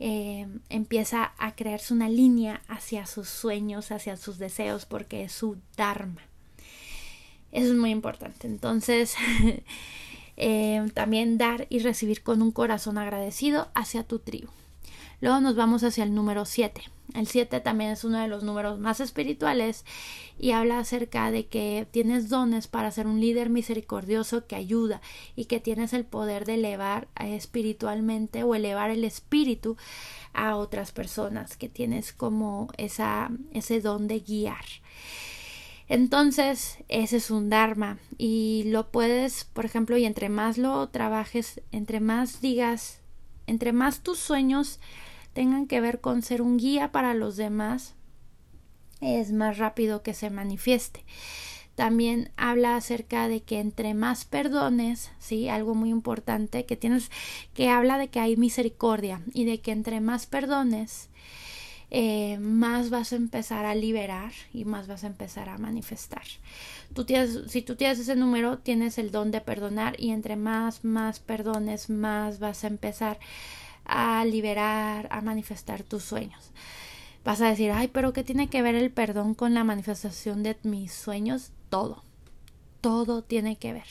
eh, 0.00 0.46
empieza 0.68 1.32
a 1.38 1.54
crearse 1.54 1.94
una 1.94 2.08
línea 2.08 2.62
hacia 2.68 3.06
sus 3.06 3.28
sueños, 3.28 3.92
hacia 3.92 4.16
sus 4.16 4.38
deseos, 4.38 4.86
porque 4.86 5.24
es 5.24 5.32
su 5.32 5.56
Dharma. 5.76 6.22
Eso 7.52 7.68
es 7.68 7.78
muy 7.78 7.90
importante. 7.90 8.46
Entonces, 8.46 9.14
eh, 10.36 10.84
también 10.94 11.38
dar 11.38 11.66
y 11.70 11.78
recibir 11.78 12.22
con 12.22 12.42
un 12.42 12.50
corazón 12.50 12.98
agradecido 12.98 13.68
hacia 13.74 14.02
tu 14.02 14.18
tribu. 14.18 14.48
Luego 15.20 15.40
nos 15.40 15.54
vamos 15.54 15.84
hacia 15.84 16.04
el 16.04 16.14
número 16.14 16.44
7. 16.44 16.82
El 17.12 17.26
7 17.26 17.60
también 17.60 17.90
es 17.90 18.02
uno 18.04 18.18
de 18.18 18.28
los 18.28 18.42
números 18.42 18.78
más 18.78 18.98
espirituales 18.98 19.84
y 20.38 20.52
habla 20.52 20.78
acerca 20.78 21.30
de 21.30 21.46
que 21.46 21.86
tienes 21.90 22.28
dones 22.28 22.66
para 22.66 22.90
ser 22.90 23.06
un 23.06 23.20
líder 23.20 23.50
misericordioso 23.50 24.46
que 24.46 24.56
ayuda 24.56 25.02
y 25.36 25.44
que 25.44 25.60
tienes 25.60 25.92
el 25.92 26.04
poder 26.06 26.46
de 26.46 26.54
elevar 26.54 27.08
espiritualmente 27.20 28.42
o 28.42 28.54
elevar 28.54 28.90
el 28.90 29.04
espíritu 29.04 29.76
a 30.32 30.56
otras 30.56 30.92
personas, 30.92 31.56
que 31.56 31.68
tienes 31.68 32.12
como 32.12 32.68
esa, 32.78 33.30
ese 33.52 33.80
don 33.80 34.08
de 34.08 34.20
guiar. 34.20 34.64
Entonces, 35.88 36.78
ese 36.88 37.18
es 37.18 37.30
un 37.30 37.50
Dharma 37.50 37.98
y 38.16 38.64
lo 38.66 38.90
puedes, 38.90 39.44
por 39.44 39.66
ejemplo, 39.66 39.98
y 39.98 40.06
entre 40.06 40.30
más 40.30 40.56
lo 40.56 40.88
trabajes, 40.88 41.60
entre 41.70 42.00
más 42.00 42.40
digas, 42.40 43.00
entre 43.46 43.72
más 43.72 44.00
tus 44.00 44.18
sueños 44.18 44.80
tengan 45.34 45.66
que 45.66 45.82
ver 45.82 46.00
con 46.00 46.22
ser 46.22 46.40
un 46.40 46.56
guía 46.56 46.90
para 46.90 47.12
los 47.12 47.36
demás, 47.36 47.94
es 49.00 49.32
más 49.32 49.58
rápido 49.58 50.02
que 50.02 50.14
se 50.14 50.30
manifieste. 50.30 51.04
También 51.74 52.30
habla 52.36 52.76
acerca 52.76 53.28
de 53.28 53.42
que 53.42 53.58
entre 53.58 53.94
más 53.94 54.24
perdones, 54.24 55.10
sí, 55.18 55.48
algo 55.48 55.74
muy 55.74 55.90
importante 55.90 56.66
que 56.66 56.76
tienes, 56.76 57.10
que 57.52 57.68
habla 57.68 57.98
de 57.98 58.08
que 58.08 58.20
hay 58.20 58.36
misericordia 58.36 59.20
y 59.32 59.44
de 59.44 59.60
que 59.60 59.72
entre 59.72 60.00
más 60.00 60.26
perdones, 60.26 61.10
eh, 61.90 62.38
más 62.38 62.90
vas 62.90 63.12
a 63.12 63.16
empezar 63.16 63.66
a 63.66 63.74
liberar 63.74 64.32
y 64.52 64.64
más 64.64 64.86
vas 64.86 65.02
a 65.02 65.08
empezar 65.08 65.48
a 65.48 65.58
manifestar. 65.58 66.24
Tú 66.92 67.04
tienes, 67.04 67.40
si 67.48 67.60
tú 67.60 67.74
tienes 67.74 67.98
ese 67.98 68.14
número, 68.14 68.58
tienes 68.58 68.98
el 68.98 69.10
don 69.10 69.32
de 69.32 69.40
perdonar 69.40 69.94
y 69.98 70.10
entre 70.10 70.36
más, 70.36 70.84
más 70.84 71.18
perdones, 71.18 71.90
más 71.90 72.38
vas 72.38 72.62
a 72.62 72.68
empezar 72.68 73.18
a 73.18 73.63
liberar, 74.24 75.08
a 75.10 75.20
manifestar 75.20 75.82
tus 75.82 76.04
sueños. 76.04 76.52
Vas 77.24 77.40
a 77.40 77.48
decir, 77.48 77.70
ay, 77.72 77.88
pero 77.88 78.12
¿qué 78.12 78.22
tiene 78.22 78.48
que 78.48 78.62
ver 78.62 78.74
el 78.74 78.90
perdón 78.90 79.34
con 79.34 79.54
la 79.54 79.64
manifestación 79.64 80.42
de 80.42 80.56
mis 80.62 80.92
sueños? 80.92 81.52
Todo, 81.70 82.04
todo 82.80 83.22
tiene 83.22 83.56
que 83.56 83.72
ver. 83.72 83.86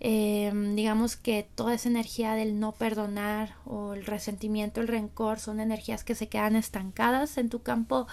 Em, 0.00 0.74
digamos 0.74 1.16
que 1.16 1.46
toda 1.54 1.74
esa 1.74 1.88
energía 1.88 2.34
del 2.34 2.58
no 2.58 2.72
perdonar 2.72 3.54
o 3.64 3.94
el 3.94 4.04
resentimiento, 4.04 4.80
el 4.80 4.88
rencor 4.88 5.38
son 5.38 5.60
energías 5.60 6.02
que 6.02 6.16
se 6.16 6.28
quedan 6.28 6.56
estancadas 6.56 7.38
en 7.38 7.48
tu 7.48 7.62
campo, 7.62 8.08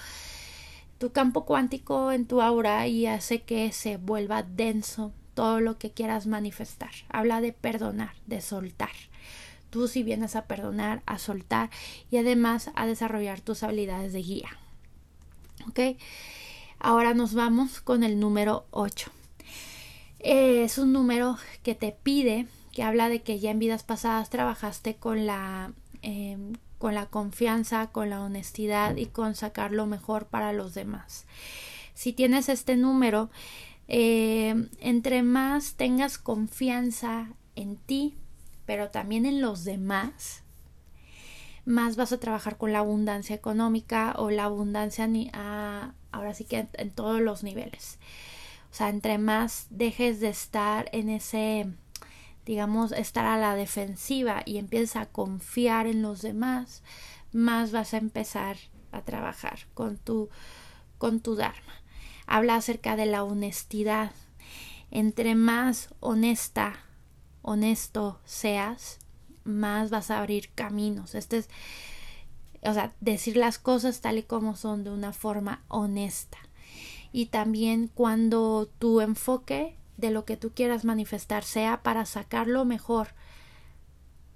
tu 0.99 1.11
campo 1.11 1.45
cuántico, 1.45 2.11
en 2.11 2.27
tu 2.27 2.43
aura 2.43 2.85
y 2.85 3.07
hace 3.07 3.41
que 3.41 3.71
se 3.71 3.97
vuelva 3.97 4.43
denso 4.43 5.11
todo 5.33 5.59
lo 5.59 5.79
que 5.79 5.89
quieras 5.89 6.27
manifestar. 6.27 6.91
Habla 7.09 7.41
de 7.41 7.53
perdonar, 7.53 8.13
de 8.27 8.41
soltar 8.41 8.91
tú 9.69 9.87
si 9.87 10.03
vienes 10.03 10.35
a 10.35 10.45
perdonar, 10.45 11.01
a 11.05 11.17
soltar 11.19 11.69
y 12.11 12.17
además 12.17 12.71
a 12.75 12.85
desarrollar 12.85 13.41
tus 13.41 13.63
habilidades 13.63 14.13
de 14.13 14.21
guía. 14.21 14.49
¿Ok? 15.67 15.97
Ahora 16.79 17.13
nos 17.13 17.33
vamos 17.33 17.81
con 17.81 18.03
el 18.03 18.19
número 18.19 18.65
8. 18.71 19.11
es 20.21 20.77
un 20.77 20.91
número 20.91 21.37
que 21.63 21.75
te 21.75 21.93
pide, 21.93 22.45
que 22.73 22.83
habla 22.83 23.07
de 23.07 23.21
que 23.21 23.39
ya 23.39 23.51
en 23.51 23.59
vidas 23.59 23.83
pasadas 23.83 24.29
trabajaste 24.29 24.95
con 24.95 25.25
la, 25.25 25.71
em, 26.01 26.57
con 26.77 26.93
la 26.93 27.05
confianza, 27.05 27.87
con 27.87 28.09
la 28.09 28.21
honestidad 28.21 28.97
y 28.97 29.05
con 29.05 29.35
sacar 29.35 29.71
lo 29.71 29.85
mejor 29.85 30.25
para 30.25 30.51
los 30.51 30.73
demás. 30.73 31.25
Si 31.93 32.11
tienes 32.11 32.49
este 32.49 32.75
número, 32.75 33.29
em, 33.87 34.69
entre 34.79 35.23
más 35.23 35.75
tengas 35.75 36.17
confianza 36.17 37.29
en 37.55 37.77
ti, 37.77 38.15
pero 38.69 38.91
también 38.91 39.25
en 39.25 39.41
los 39.41 39.63
demás, 39.63 40.43
más 41.65 41.95
vas 41.95 42.11
a 42.11 42.19
trabajar 42.19 42.57
con 42.57 42.71
la 42.71 42.77
abundancia 42.77 43.35
económica 43.35 44.13
o 44.15 44.29
la 44.29 44.43
abundancia 44.43 45.07
ni 45.07 45.31
a, 45.33 45.95
ahora 46.11 46.35
sí 46.35 46.43
que 46.43 46.67
en, 46.73 46.91
todos 46.91 47.19
los 47.19 47.43
niveles. 47.43 47.97
O 48.71 48.75
sea, 48.75 48.89
entre 48.89 49.17
más 49.17 49.65
dejes 49.71 50.19
de 50.19 50.29
estar 50.29 50.87
en 50.91 51.09
ese, 51.09 51.65
digamos, 52.45 52.91
estar 52.91 53.25
a 53.25 53.39
la 53.39 53.55
defensiva 53.55 54.43
y 54.45 54.59
empieces 54.59 54.97
a 54.97 55.07
confiar 55.07 55.87
en 55.87 56.03
los 56.03 56.21
demás, 56.21 56.83
más 57.31 57.71
vas 57.71 57.95
a 57.95 57.97
empezar 57.97 58.55
a 58.91 59.01
trabajar 59.01 59.61
con 59.73 59.97
tu, 59.97 60.29
con 60.99 61.21
tu 61.21 61.33
Dharma. 61.33 61.73
Habla 62.27 62.57
acerca 62.57 62.95
de 62.95 63.07
la 63.07 63.23
honestidad. 63.23 64.11
Entre 64.91 65.33
más 65.33 65.89
honesta 66.01 66.83
honesto 67.41 68.19
seas, 68.25 68.99
más 69.43 69.89
vas 69.89 70.11
a 70.11 70.19
abrir 70.19 70.49
caminos. 70.53 71.15
Este 71.15 71.37
es, 71.37 71.49
o 72.61 72.73
sea, 72.73 72.93
decir 72.99 73.37
las 73.37 73.57
cosas 73.59 74.01
tal 74.01 74.17
y 74.17 74.23
como 74.23 74.55
son 74.55 74.83
de 74.83 74.91
una 74.91 75.13
forma 75.13 75.63
honesta. 75.67 76.37
Y 77.11 77.27
también 77.27 77.89
cuando 77.93 78.69
tu 78.79 79.01
enfoque 79.01 79.75
de 79.97 80.11
lo 80.11 80.25
que 80.25 80.37
tú 80.37 80.51
quieras 80.53 80.85
manifestar 80.85 81.43
sea 81.43 81.81
para 81.83 82.05
sacar 82.05 82.47
lo 82.47 82.65
mejor 82.65 83.09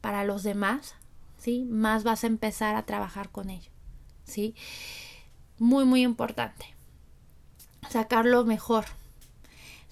para 0.02 0.26
los 0.26 0.44
demás, 0.44 0.96
¿sí? 1.38 1.66
Más 1.70 2.04
vas 2.04 2.24
a 2.24 2.28
empezar 2.28 2.76
a 2.76 2.86
trabajar 2.86 3.30
con 3.30 3.50
ello, 3.50 3.72
¿sí? 4.26 4.56
Muy, 5.60 5.86
muy 5.86 6.02
importante. 6.04 6.66
Sacar 7.90 8.26
lo 8.26 8.44
mejor. 8.44 8.86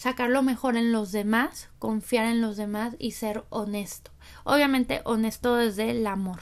Sacar 0.02 0.32
lo 0.32 0.42
mejor 0.42 0.78
en 0.78 0.92
los 0.92 1.12
demás, 1.12 1.70
confiar 1.78 2.26
en 2.26 2.42
los 2.42 2.58
demás 2.58 2.96
y 2.98 3.12
ser 3.12 3.44
honesto. 3.52 4.10
Obviamente 4.46 5.02
honesto 5.06 5.58
desde 5.58 5.92
el 5.92 6.08
amor. 6.08 6.40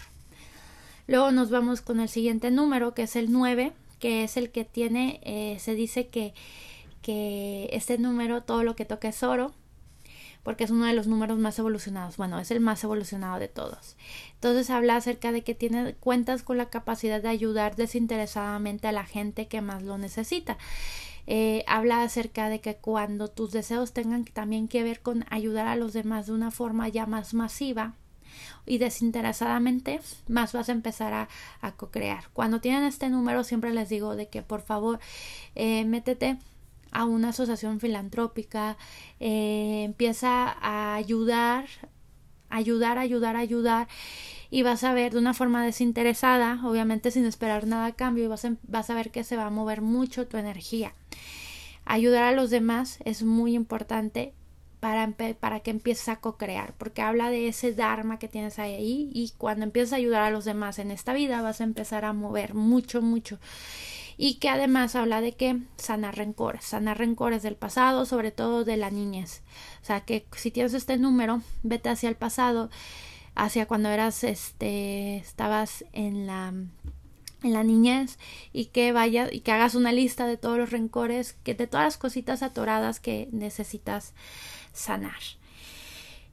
Luego 1.08 1.32
nos 1.32 1.50
vamos 1.50 1.82
con 1.82 2.00
el 2.00 2.08
siguiente 2.08 2.52
número, 2.52 2.94
que 2.94 3.04
es 3.04 3.18
el 3.18 3.34
9, 3.34 3.74
que 4.00 4.24
es 4.24 4.38
el 4.38 4.52
que 4.52 4.64
tiene, 4.64 5.20
eh, 5.26 5.58
se 5.60 5.76
dice 5.76 6.08
que, 6.08 6.34
que 7.02 7.68
este 7.74 7.98
número, 7.98 8.44
todo 8.44 8.64
lo 8.64 8.78
que 8.78 8.86
toca 8.86 9.10
es 9.10 9.24
oro, 9.24 9.52
porque 10.42 10.64
es 10.64 10.72
uno 10.72 10.86
de 10.86 10.94
los 10.94 11.08
números 11.08 11.38
más 11.38 11.60
evolucionados. 11.60 12.16
Bueno, 12.16 12.40
es 12.40 12.52
el 12.52 12.62
más 12.62 12.82
evolucionado 12.86 13.40
de 13.40 13.50
todos. 13.50 13.98
Entonces 14.36 14.70
habla 14.70 14.96
acerca 14.96 15.34
de 15.34 15.44
que 15.44 15.54
tiene 15.54 15.96
cuentas 15.96 16.44
con 16.44 16.58
la 16.58 16.70
capacidad 16.70 17.22
de 17.22 17.28
ayudar 17.28 17.76
desinteresadamente 17.76 18.88
a 18.88 18.94
la 18.94 19.04
gente 19.04 19.50
que 19.50 19.60
más 19.60 19.84
lo 19.84 19.98
necesita. 19.98 20.58
Eh, 21.32 21.64
habla 21.68 22.02
acerca 22.02 22.50
de 22.50 22.60
que 22.60 22.78
cuando 22.78 23.28
tus 23.28 23.52
deseos 23.52 23.94
tengan 23.94 24.26
también 24.26 24.68
que 24.68 24.82
ver 24.82 25.02
con 25.02 25.26
ayudar 25.30 25.68
a 25.68 25.76
los 25.76 25.94
demás 25.94 26.26
de 26.26 26.34
una 26.34 26.50
forma 26.50 26.90
ya 26.90 27.06
más 27.06 27.36
masiva 27.36 27.94
y 28.66 28.80
desinteresadamente, 28.80 30.02
más 30.28 30.54
vas 30.54 30.70
a 30.70 30.72
empezar 30.72 31.14
a, 31.14 31.30
a 31.62 31.74
co-crear. 31.74 32.30
Cuando 32.34 32.62
tienen 32.62 32.84
este 32.84 33.10
número, 33.10 33.44
siempre 33.44 33.72
les 33.76 33.90
digo 33.90 34.16
de 34.16 34.28
que 34.28 34.42
por 34.42 34.62
favor 34.62 35.00
eh, 35.54 35.86
métete 35.86 36.40
a 36.90 37.06
una 37.06 37.30
asociación 37.30 37.80
filantrópica, 37.80 38.78
eh, 39.20 39.84
empieza 39.84 40.50
a 40.50 40.96
ayudar, 40.96 41.66
ayudar, 42.50 42.98
ayudar, 42.98 43.36
ayudar 43.36 43.88
y 44.52 44.64
vas 44.64 44.84
a 44.84 44.94
ver 44.94 45.14
de 45.14 45.20
una 45.20 45.34
forma 45.34 45.64
desinteresada, 45.64 46.60
obviamente 46.64 47.12
sin 47.12 47.26
esperar 47.26 47.68
nada 47.68 47.88
a 47.88 47.96
cambio 47.96 48.24
y 48.24 48.28
vas 48.28 48.46
a, 48.46 48.56
vas 48.64 48.90
a 48.90 48.96
ver 48.96 49.12
que 49.12 49.24
se 49.24 49.38
va 49.38 49.46
a 49.46 49.52
mover 49.52 49.82
mucho 49.82 50.28
tu 50.28 50.38
energía. 50.38 50.94
Ayudar 51.86 52.24
a 52.24 52.32
los 52.32 52.50
demás 52.50 53.00
es 53.06 53.24
muy 53.24 53.56
importante 53.56 54.34
para, 54.80 55.12
para 55.40 55.60
que 55.60 55.72
empieces 55.72 56.10
a 56.10 56.18
co-crear, 56.18 56.74
porque 56.78 57.02
habla 57.02 57.30
de 57.30 57.48
ese 57.48 57.74
Dharma 57.74 58.20
que 58.20 58.28
tienes 58.28 58.60
ahí 58.60 59.10
y 59.14 59.34
cuando 59.38 59.66
empiezas 59.66 59.94
a 59.94 59.98
ayudar 59.98 60.22
a 60.24 60.32
los 60.32 60.46
demás 60.46 60.80
en 60.80 60.92
esta 60.92 61.14
vida 61.14 61.42
vas 61.42 61.62
a 61.62 61.66
empezar 61.66 62.06
a 62.06 62.14
mover 62.14 62.54
mucho, 62.54 63.02
mucho 63.02 63.40
y 64.22 64.36
que 64.36 64.50
además 64.50 64.96
habla 64.96 65.22
de 65.22 65.32
que 65.32 65.62
sanar 65.78 66.18
rencores, 66.18 66.66
sanar 66.66 66.98
rencores 66.98 67.42
del 67.42 67.56
pasado, 67.56 68.06
sobre 68.06 68.32
todo 68.32 68.66
de 68.66 68.76
la 68.76 68.90
niñez. 68.90 69.44
O 69.82 69.86
sea, 69.86 70.02
que 70.02 70.28
si 70.36 70.52
tienes 70.52 70.74
este 70.74 70.98
número, 70.98 71.42
vete 71.64 71.88
hacia 71.88 72.10
el 72.10 72.18
pasado, 72.18 72.70
hacia 73.44 73.68
cuando 73.68 73.90
eras, 73.90 74.24
este, 74.24 75.18
estabas 75.18 75.86
en 75.94 76.28
la 76.28 76.54
en 77.42 77.54
la 77.54 77.64
niñez 77.64 78.20
y 78.52 78.66
que 78.66 78.92
vayas 78.92 79.30
y 79.32 79.40
que 79.40 79.54
hagas 79.54 79.74
una 79.74 79.94
lista 79.94 80.28
de 80.28 80.36
todos 80.36 80.58
los 80.58 80.72
rencores, 80.72 81.38
que 81.44 81.56
de 81.56 81.68
todas 81.68 81.86
las 81.86 81.98
cositas 81.98 82.44
atoradas 82.44 83.00
que 83.00 83.30
necesitas 83.32 84.14
sanar. 84.74 85.22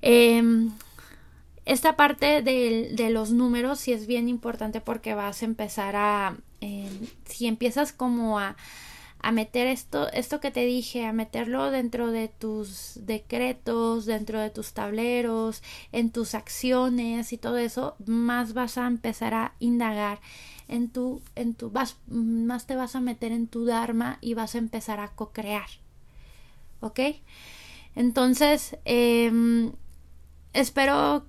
Em, 0.02 0.72
esta 1.64 1.96
parte 1.96 2.42
de, 2.42 2.90
de, 2.92 3.10
los 3.10 3.30
números 3.30 3.78
sí 3.78 3.92
es 3.92 4.08
bien 4.08 4.28
importante 4.28 4.80
porque 4.80 5.14
vas 5.14 5.42
a 5.42 5.44
empezar 5.44 5.94
a 5.94 6.36
si 7.24 7.46
empiezas 7.46 7.92
como 7.92 8.38
a, 8.38 8.56
a 9.26 9.32
meter 9.32 9.66
esto, 9.66 10.08
esto 10.12 10.38
que 10.38 10.52
te 10.52 10.64
dije, 10.64 11.04
a 11.04 11.12
meterlo 11.12 11.72
dentro 11.72 12.12
de 12.12 12.28
tus 12.28 12.92
decretos, 12.94 14.06
dentro 14.06 14.38
de 14.38 14.50
tus 14.50 14.72
tableros, 14.72 15.64
en 15.90 16.12
tus 16.12 16.36
acciones 16.36 17.32
y 17.32 17.36
todo 17.36 17.56
eso, 17.56 17.96
más 18.06 18.54
vas 18.54 18.78
a 18.78 18.86
empezar 18.86 19.34
a 19.34 19.54
indagar 19.58 20.20
en 20.68 20.90
tu, 20.90 21.22
en 21.34 21.54
tu, 21.54 21.70
vas, 21.70 21.96
más 22.06 22.68
te 22.68 22.76
vas 22.76 22.94
a 22.94 23.00
meter 23.00 23.32
en 23.32 23.48
tu 23.48 23.64
Dharma 23.64 24.18
y 24.20 24.34
vas 24.34 24.54
a 24.54 24.58
empezar 24.58 25.00
a 25.00 25.08
co-crear. 25.08 25.70
¿Ok? 26.78 27.00
Entonces, 27.96 28.76
eh, 28.84 29.72
espero 30.52 31.26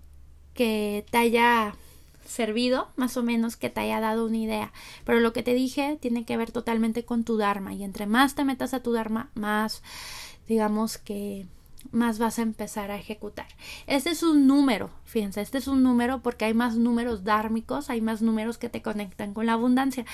que 0.54 1.04
te 1.10 1.18
haya 1.18 1.74
servido, 2.28 2.90
más 2.96 3.18
o 3.18 3.24
menos 3.24 3.56
que 3.56 3.70
te 3.70 3.82
haya 3.82 4.00
dado 4.00 4.26
una 4.26 4.38
idea. 4.38 4.74
Pero 5.06 5.20
lo 5.20 5.34
que 5.34 5.44
te 5.44 5.54
dije 5.54 5.98
tiene 6.00 6.26
que 6.26 6.38
ver 6.38 6.52
totalmente 6.52 7.06
con 7.06 7.24
tu 7.24 7.38
Dharma. 7.38 7.74
Y 7.74 7.84
entre 7.84 8.06
más 8.06 8.36
te 8.36 8.44
metas 8.44 8.74
a 8.74 8.82
tu 8.82 8.92
Dharma, 8.92 9.30
más, 9.36 9.82
digamos 10.48 10.98
que 10.98 11.46
más 11.92 12.20
vas 12.20 12.40
a 12.40 12.42
empezar 12.42 12.92
a 12.92 12.98
ejecutar. 12.98 13.48
Este 13.86 14.10
es 14.10 14.24
un 14.24 14.48
número, 14.48 14.90
fíjense, 15.06 15.42
este 15.42 15.58
es 15.58 15.68
un 15.68 15.84
número 15.84 16.22
porque 16.22 16.46
hay 16.46 16.54
más 16.54 16.76
números 16.76 17.24
dármicos, 17.24 17.90
hay 17.90 18.02
más 18.02 18.22
números 18.22 18.58
que 18.58 18.70
te 18.70 18.82
conectan 18.82 19.34
con 19.34 19.46
la 19.46 19.54
abundancia. 19.54 20.06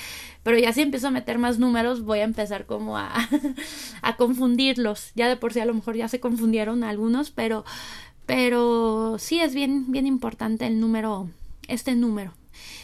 Pero 0.43 0.57
ya 0.57 0.73
si 0.73 0.81
empiezo 0.81 1.07
a 1.07 1.11
meter 1.11 1.37
más 1.37 1.59
números, 1.59 2.03
voy 2.03 2.19
a 2.19 2.23
empezar 2.23 2.65
como 2.65 2.97
a, 2.97 3.13
a 4.01 4.15
confundirlos. 4.17 5.11
Ya 5.15 5.27
de 5.27 5.37
por 5.37 5.53
sí 5.53 5.59
a 5.59 5.65
lo 5.65 5.73
mejor 5.73 5.95
ya 5.95 6.07
se 6.07 6.19
confundieron 6.19 6.83
algunos, 6.83 7.31
pero, 7.31 7.65
pero 8.25 9.17
sí 9.19 9.39
es 9.39 9.53
bien, 9.55 9.91
bien 9.91 10.07
importante 10.07 10.67
el 10.67 10.79
número 10.79 11.29
este 11.67 11.95
número. 11.95 12.33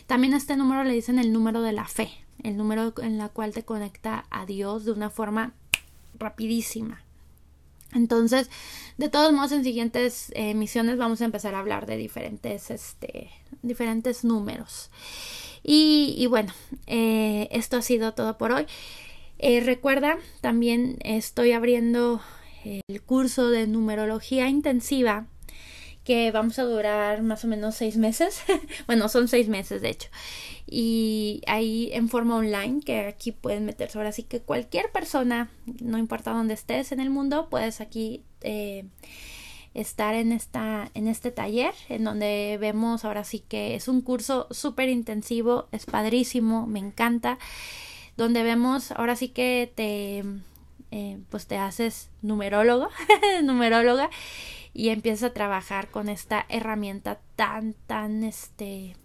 También 0.07 0.33
a 0.33 0.37
este 0.37 0.57
número 0.57 0.83
le 0.83 0.93
dicen 0.93 1.19
el 1.19 1.31
número 1.31 1.61
de 1.61 1.73
la 1.73 1.85
fe, 1.85 2.09
el 2.43 2.57
número 2.57 2.93
en 3.01 3.17
la 3.17 3.29
cual 3.29 3.53
te 3.53 3.63
conecta 3.63 4.25
a 4.29 4.45
Dios 4.45 4.85
de 4.85 4.91
una 4.91 5.09
forma 5.09 5.53
rapidísima. 6.17 7.03
Entonces, 7.93 8.49
de 8.97 9.09
todos 9.09 9.33
modos, 9.33 9.51
en 9.51 9.63
siguientes 9.63 10.31
emisiones 10.35 10.97
vamos 10.97 11.21
a 11.21 11.25
empezar 11.25 11.55
a 11.55 11.59
hablar 11.59 11.85
de 11.85 11.97
diferentes, 11.97 12.69
este, 12.69 13.29
diferentes 13.61 14.23
números. 14.23 14.91
Y, 15.63 16.25
bueno, 16.27 16.53
eh, 16.87 17.47
esto 17.51 17.77
ha 17.77 17.81
sido 17.81 18.13
todo 18.13 18.37
por 18.37 18.51
hoy. 18.51 18.65
Eh, 19.39 19.59
recuerda, 19.61 20.17
también 20.41 20.97
estoy 21.01 21.51
abriendo 21.51 22.21
el 22.63 23.01
curso 23.01 23.49
de 23.49 23.67
numerología 23.67 24.49
intensiva 24.49 25.25
que 26.09 26.31
vamos 26.31 26.57
a 26.57 26.63
durar 26.63 27.21
más 27.21 27.45
o 27.45 27.47
menos 27.47 27.75
seis 27.75 27.95
meses. 27.95 28.41
bueno, 28.87 29.09
son 29.09 29.27
seis 29.27 29.47
meses 29.47 29.83
de 29.83 29.89
hecho. 29.91 30.09
Y 30.65 31.43
ahí 31.45 31.91
en 31.93 32.09
forma 32.09 32.35
online, 32.35 32.81
que 32.83 33.01
aquí 33.01 33.31
pueden 33.31 33.63
meterse. 33.63 33.99
Ahora 33.99 34.11
sí 34.11 34.23
que 34.23 34.39
cualquier 34.39 34.91
persona, 34.91 35.51
no 35.79 35.99
importa 35.99 36.31
dónde 36.31 36.55
estés 36.55 36.91
en 36.91 36.99
el 36.99 37.11
mundo, 37.11 37.47
puedes 37.51 37.79
aquí 37.79 38.23
eh, 38.41 38.85
estar 39.75 40.15
en, 40.15 40.31
esta, 40.31 40.89
en 40.95 41.07
este 41.07 41.29
taller, 41.29 41.75
en 41.89 42.05
donde 42.05 42.57
vemos 42.59 43.05
ahora 43.05 43.23
sí 43.23 43.43
que 43.47 43.75
es 43.75 43.87
un 43.87 44.01
curso 44.01 44.47
súper 44.49 44.89
intensivo, 44.89 45.67
es 45.71 45.85
padrísimo, 45.85 46.65
me 46.65 46.79
encanta. 46.79 47.37
Donde 48.17 48.41
vemos 48.41 48.91
ahora 48.93 49.15
sí 49.15 49.27
que 49.27 49.71
te, 49.75 50.23
eh, 50.89 51.19
pues 51.29 51.45
te 51.45 51.57
haces 51.57 52.09
numerólogo, 52.23 52.89
numeróloga 53.43 54.09
y 54.79 54.91
empieza 54.91 55.25
a 55.25 55.33
trabajar 55.33 55.89
con 55.89 56.07
esta 56.07 56.45
herramienta 56.47 57.19
tan, 57.35 57.73
tan, 57.85 58.23
este, 58.23 58.95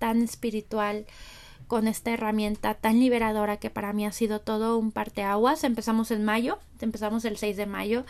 tan 0.00 0.22
espiritual, 0.22 1.06
con 1.68 1.86
esta 1.86 2.10
herramienta 2.10 2.74
tan 2.74 2.98
liberadora 2.98 3.58
que 3.58 3.70
para 3.70 3.92
mí 3.92 4.04
ha 4.04 4.10
sido 4.10 4.40
todo 4.40 4.76
un 4.76 4.90
parteaguas. 4.90 5.62
Empezamos 5.62 6.10
en 6.10 6.24
mayo, 6.24 6.58
empezamos 6.80 7.24
el 7.24 7.36
6 7.36 7.56
de 7.56 7.66
mayo. 7.66 8.04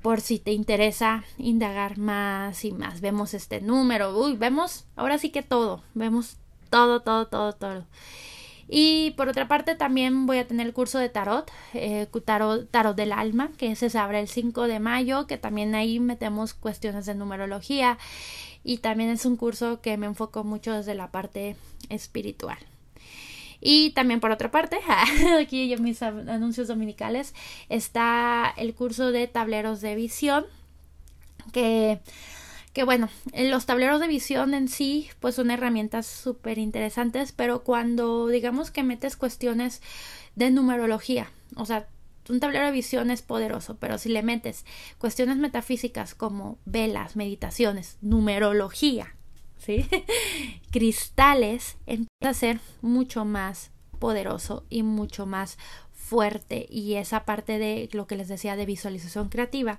Por 0.00 0.22
si 0.22 0.38
te 0.38 0.52
interesa 0.52 1.24
indagar 1.36 1.98
más 1.98 2.64
y 2.64 2.72
más, 2.72 3.02
vemos 3.02 3.34
este 3.34 3.60
número, 3.60 4.18
uy, 4.18 4.34
vemos, 4.34 4.86
ahora 4.96 5.18
sí 5.18 5.28
que 5.28 5.42
todo, 5.42 5.82
vemos 5.92 6.38
todo, 6.70 7.02
todo, 7.02 7.26
todo, 7.26 7.52
todo. 7.52 7.84
Y 8.68 9.12
por 9.12 9.28
otra 9.28 9.48
parte 9.48 9.74
también 9.74 10.26
voy 10.26 10.38
a 10.38 10.46
tener 10.46 10.66
el 10.66 10.74
curso 10.74 10.98
de 10.98 11.08
tarot, 11.08 11.50
eh, 11.72 12.06
tarot, 12.24 12.70
tarot 12.70 12.94
del 12.94 13.12
alma, 13.12 13.50
que 13.56 13.74
se 13.74 13.96
abre 13.98 14.20
el 14.20 14.28
5 14.28 14.68
de 14.68 14.78
mayo, 14.78 15.26
que 15.26 15.38
también 15.38 15.74
ahí 15.74 16.00
metemos 16.00 16.52
cuestiones 16.52 17.06
de 17.06 17.14
numerología 17.14 17.98
y 18.62 18.78
también 18.78 19.08
es 19.08 19.24
un 19.24 19.36
curso 19.36 19.80
que 19.80 19.96
me 19.96 20.06
enfoco 20.06 20.44
mucho 20.44 20.74
desde 20.74 20.94
la 20.94 21.10
parte 21.10 21.56
espiritual. 21.88 22.58
Y 23.60 23.90
también 23.90 24.20
por 24.20 24.30
otra 24.30 24.50
parte, 24.50 24.78
aquí 25.40 25.72
en 25.72 25.82
mis 25.82 26.02
anuncios 26.02 26.68
dominicales, 26.68 27.34
está 27.70 28.52
el 28.56 28.74
curso 28.74 29.10
de 29.10 29.26
tableros 29.26 29.80
de 29.80 29.94
visión, 29.94 30.44
que 31.52 32.00
que 32.72 32.84
bueno, 32.84 33.08
los 33.34 33.66
tableros 33.66 34.00
de 34.00 34.08
visión 34.08 34.54
en 34.54 34.68
sí 34.68 35.08
pues 35.20 35.34
son 35.34 35.50
herramientas 35.50 36.06
súper 36.06 36.58
interesantes, 36.58 37.32
pero 37.32 37.64
cuando 37.64 38.28
digamos 38.28 38.70
que 38.70 38.82
metes 38.82 39.16
cuestiones 39.16 39.82
de 40.36 40.50
numerología, 40.50 41.30
o 41.56 41.66
sea, 41.66 41.88
un 42.28 42.40
tablero 42.40 42.66
de 42.66 42.72
visión 42.72 43.10
es 43.10 43.22
poderoso, 43.22 43.76
pero 43.78 43.98
si 43.98 44.10
le 44.10 44.22
metes 44.22 44.64
cuestiones 44.98 45.38
metafísicas 45.38 46.14
como 46.14 46.58
velas, 46.64 47.16
meditaciones, 47.16 47.96
numerología, 48.00 49.14
¿sí? 49.56 49.88
cristales, 50.70 51.76
empieza 51.86 52.30
a 52.30 52.34
ser 52.34 52.60
mucho 52.82 53.24
más 53.24 53.70
poderoso 53.98 54.64
y 54.68 54.82
mucho 54.82 55.26
más 55.26 55.58
fuerte 56.08 56.66
y 56.70 56.94
esa 56.94 57.24
parte 57.24 57.58
de 57.58 57.88
lo 57.92 58.06
que 58.06 58.16
les 58.16 58.28
decía 58.28 58.56
de 58.56 58.64
visualización 58.64 59.28
creativa 59.28 59.78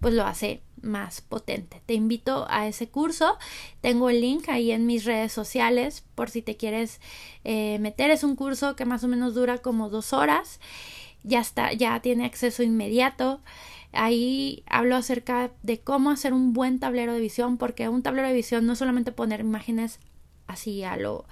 pues 0.00 0.12
lo 0.12 0.24
hace 0.24 0.60
más 0.82 1.20
potente. 1.20 1.80
Te 1.86 1.94
invito 1.94 2.46
a 2.50 2.66
ese 2.66 2.88
curso. 2.88 3.38
Tengo 3.80 4.10
el 4.10 4.20
link 4.20 4.48
ahí 4.48 4.72
en 4.72 4.86
mis 4.86 5.04
redes 5.04 5.32
sociales 5.32 6.04
por 6.14 6.30
si 6.30 6.42
te 6.42 6.56
quieres 6.56 7.00
eh, 7.44 7.78
meter. 7.78 8.10
Es 8.10 8.24
un 8.24 8.34
curso 8.34 8.74
que 8.74 8.84
más 8.84 9.04
o 9.04 9.08
menos 9.08 9.34
dura 9.34 9.58
como 9.58 9.88
dos 9.88 10.12
horas. 10.12 10.60
Ya 11.22 11.40
está 11.40 11.72
ya 11.72 12.00
tiene 12.00 12.24
acceso 12.26 12.62
inmediato. 12.62 13.40
Ahí 13.92 14.64
hablo 14.66 14.96
acerca 14.96 15.50
de 15.62 15.80
cómo 15.80 16.10
hacer 16.10 16.32
un 16.32 16.52
buen 16.52 16.78
tablero 16.78 17.14
de 17.14 17.20
visión, 17.20 17.56
porque 17.56 17.88
un 17.88 18.02
tablero 18.02 18.28
de 18.28 18.34
visión 18.34 18.66
no 18.66 18.74
es 18.74 18.78
solamente 18.78 19.12
poner 19.12 19.40
imágenes 19.40 19.98
así 20.46 20.82
a 20.84 20.96
lo, 20.96 21.24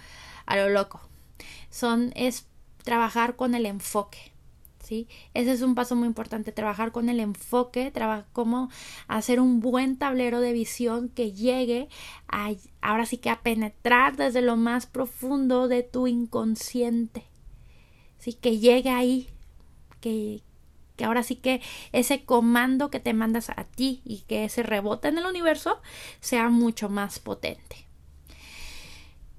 a 0.47 0.57
lo 0.57 0.69
loco, 0.71 1.01
son, 1.71 2.13
es 2.15 2.47
trabajar 2.85 3.37
con 3.37 3.55
el 3.55 3.67
enfoque. 3.67 4.33
Ese 4.87 5.53
es 5.53 5.63
un 5.63 5.75
paso 5.75 5.97
muy 5.97 6.07
importante, 6.07 6.53
trabajar 6.53 6.93
con 6.93 7.09
el 7.09 7.19
enfoque, 7.19 7.91
trabajar 7.91 8.27
cómo 8.33 8.71
hacer 9.09 9.41
un 9.41 9.61
buen 9.61 9.97
tablero 9.97 10.41
de 10.41 10.53
visión 10.53 11.09
que 11.09 11.33
llegue 11.33 11.89
a, 12.29 12.53
ahora 12.81 13.07
sí 13.07 13.19
que 13.19 13.31
a 13.31 13.41
penetrar 13.41 14.17
desde 14.17 14.43
lo 14.43 14.57
más 14.57 14.87
profundo 14.87 15.67
de 15.69 15.83
tu 15.83 16.07
inconsciente, 16.07 17.25
¿sí? 18.19 18.35
Que 18.35 18.59
llegue 18.59 18.91
ahí, 18.91 19.29
que, 20.01 20.43
que 20.97 21.05
ahora 21.05 21.25
sí 21.25 21.37
que 21.37 21.61
ese 21.93 22.25
comando 22.25 22.91
que 22.91 23.01
te 23.01 23.13
mandas 23.13 23.51
a 23.51 23.65
ti 23.65 24.03
y 24.05 24.21
que 24.29 24.45
ese 24.45 24.63
rebote 24.63 25.09
en 25.09 25.19
el 25.19 25.27
universo 25.27 25.81
sea 26.21 26.49
mucho 26.49 26.89
más 26.89 27.19
potente. 27.19 27.87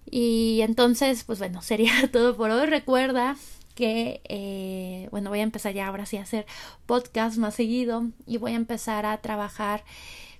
Y 0.09 0.61
entonces, 0.61 1.23
pues 1.23 1.39
bueno, 1.39 1.61
sería 1.63 1.93
todo 2.11 2.35
por 2.35 2.49
hoy. 2.49 2.65
Recuerda 2.65 3.37
que, 3.77 4.21
eh, 4.23 5.07
bueno, 5.11 5.29
voy 5.29 5.41
a 5.41 5.43
empezar 5.43 5.71
ya 5.71 5.87
ahora 5.87 6.07
sí 6.07 6.17
a 6.17 6.23
hacer 6.23 6.47
podcast 6.87 7.37
más 7.37 7.53
seguido 7.53 8.07
y 8.25 8.37
voy 8.37 8.53
a 8.53 8.55
empezar 8.55 9.05
a 9.05 9.21
trabajar 9.21 9.83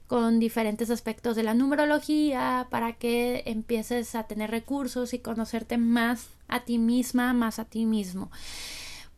con 0.08 0.40
diferentes 0.40 0.90
aspectos 0.90 1.36
de 1.36 1.44
la 1.44 1.54
numerología 1.54 2.66
para 2.72 2.94
que 2.94 3.44
empieces 3.46 4.16
a 4.16 4.24
tener 4.24 4.50
recursos 4.50 5.14
y 5.14 5.20
conocerte 5.20 5.78
más 5.78 6.30
a 6.48 6.62
ti 6.62 6.80
misma, 6.80 7.34
más 7.34 7.60
a 7.60 7.66
ti 7.66 7.86
mismo. 7.86 8.32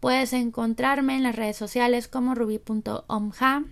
Puedes 0.02 0.34
encontrarme 0.34 1.16
en 1.16 1.24
las 1.24 1.38
redes 1.38 1.56
sociales 1.56 2.10
como 2.10 2.36
ruby.omja, 2.36 3.64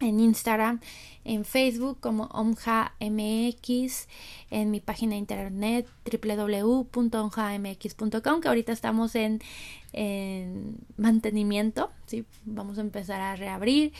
en 0.00 0.20
Instagram, 0.20 0.80
en 1.24 1.44
Facebook 1.44 1.98
como 2.00 2.24
omjamx, 2.24 4.08
en 4.50 4.70
mi 4.70 4.80
página 4.80 5.12
de 5.12 5.18
internet 5.18 5.86
www.omjamx.com, 6.10 8.40
que 8.40 8.48
ahorita 8.48 8.72
estamos 8.72 9.14
en, 9.14 9.40
en 9.92 10.78
mantenimiento, 10.96 11.90
¿sí? 12.06 12.24
vamos 12.44 12.78
a 12.78 12.80
empezar 12.82 13.20
a 13.20 13.36
reabrir 13.36 13.92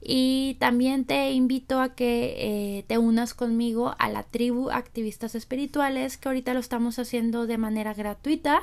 y 0.00 0.56
también 0.60 1.04
te 1.04 1.32
invito 1.32 1.80
a 1.80 1.94
que 1.94 2.34
eh, 2.38 2.84
te 2.86 2.98
unas 2.98 3.34
conmigo 3.34 3.94
a 3.98 4.08
la 4.08 4.22
tribu 4.22 4.70
Activistas 4.70 5.34
Espirituales, 5.34 6.16
que 6.16 6.28
ahorita 6.28 6.54
lo 6.54 6.60
estamos 6.60 6.98
haciendo 6.98 7.46
de 7.46 7.58
manera 7.58 7.94
gratuita, 7.94 8.62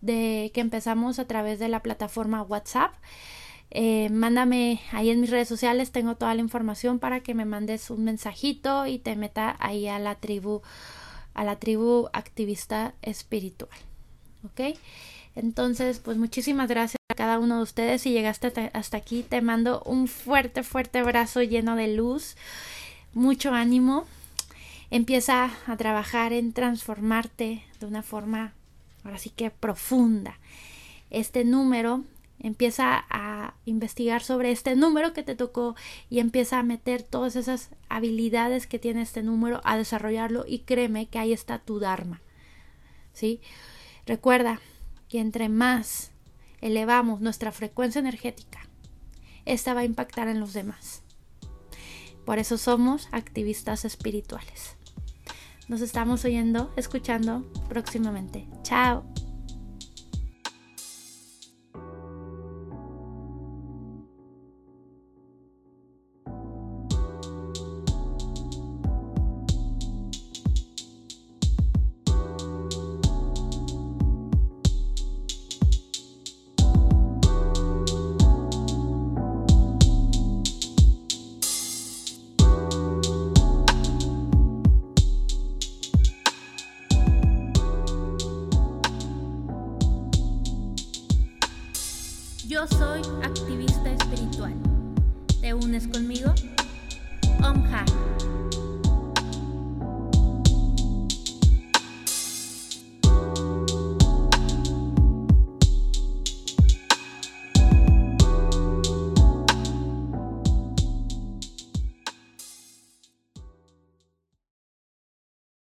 de 0.00 0.52
que 0.54 0.60
empezamos 0.60 1.18
a 1.18 1.26
través 1.26 1.58
de 1.58 1.68
la 1.68 1.82
plataforma 1.82 2.42
WhatsApp. 2.42 2.92
Eh, 3.70 4.08
mándame 4.10 4.80
ahí 4.92 5.10
en 5.10 5.20
mis 5.20 5.30
redes 5.30 5.48
sociales, 5.48 5.92
tengo 5.92 6.16
toda 6.16 6.34
la 6.34 6.40
información 6.40 6.98
para 6.98 7.20
que 7.20 7.34
me 7.34 7.44
mandes 7.44 7.90
un 7.90 8.04
mensajito 8.04 8.86
y 8.86 8.98
te 8.98 9.14
meta 9.14 9.56
ahí 9.60 9.88
a 9.88 9.98
la 9.98 10.14
tribu, 10.14 10.62
a 11.34 11.44
la 11.44 11.56
tribu 11.56 12.08
activista 12.12 12.94
espiritual. 13.02 13.78
¿Ok? 14.44 14.78
Entonces, 15.34 16.00
pues 16.00 16.16
muchísimas 16.16 16.68
gracias 16.68 16.98
a 17.08 17.14
cada 17.14 17.38
uno 17.38 17.58
de 17.58 17.62
ustedes. 17.62 18.02
Si 18.02 18.10
llegaste 18.10 18.70
hasta 18.72 18.96
aquí, 18.96 19.22
te 19.22 19.40
mando 19.40 19.82
un 19.84 20.08
fuerte, 20.08 20.62
fuerte 20.62 20.98
abrazo 20.98 21.42
lleno 21.42 21.76
de 21.76 21.94
luz, 21.94 22.36
mucho 23.14 23.52
ánimo. 23.52 24.04
Empieza 24.90 25.50
a 25.66 25.76
trabajar 25.76 26.32
en 26.32 26.52
transformarte 26.52 27.62
de 27.78 27.86
una 27.86 28.02
forma, 28.02 28.54
ahora 29.04 29.18
sí 29.18 29.30
que 29.30 29.50
profunda. 29.50 30.38
Este 31.10 31.44
número, 31.44 32.04
empieza 32.40 33.04
a 33.10 33.54
investigar 33.64 34.22
sobre 34.22 34.50
este 34.50 34.76
número 34.76 35.12
que 35.12 35.22
te 35.22 35.34
tocó 35.34 35.74
y 36.08 36.20
empieza 36.20 36.58
a 36.58 36.62
meter 36.62 37.02
todas 37.02 37.36
esas 37.36 37.70
habilidades 37.88 38.66
que 38.66 38.78
tiene 38.78 39.02
este 39.02 39.22
número, 39.22 39.60
a 39.64 39.76
desarrollarlo 39.76 40.44
y 40.46 40.60
créeme 40.60 41.06
que 41.06 41.18
ahí 41.18 41.32
está 41.32 41.58
tu 41.58 41.80
Dharma. 41.80 42.20
¿Sí? 43.12 43.40
Recuerda, 44.06 44.60
que 45.08 45.20
entre 45.20 45.48
más 45.48 46.12
elevamos 46.60 47.20
nuestra 47.20 47.52
frecuencia 47.52 47.98
energética, 47.98 48.60
esta 49.44 49.74
va 49.74 49.80
a 49.80 49.84
impactar 49.84 50.28
en 50.28 50.40
los 50.40 50.52
demás. 50.52 51.02
Por 52.24 52.38
eso 52.38 52.58
somos 52.58 53.08
activistas 53.10 53.84
espirituales. 53.84 54.76
Nos 55.68 55.80
estamos 55.80 56.24
oyendo, 56.24 56.72
escuchando 56.76 57.50
próximamente. 57.68 58.46
Chao. 58.62 59.04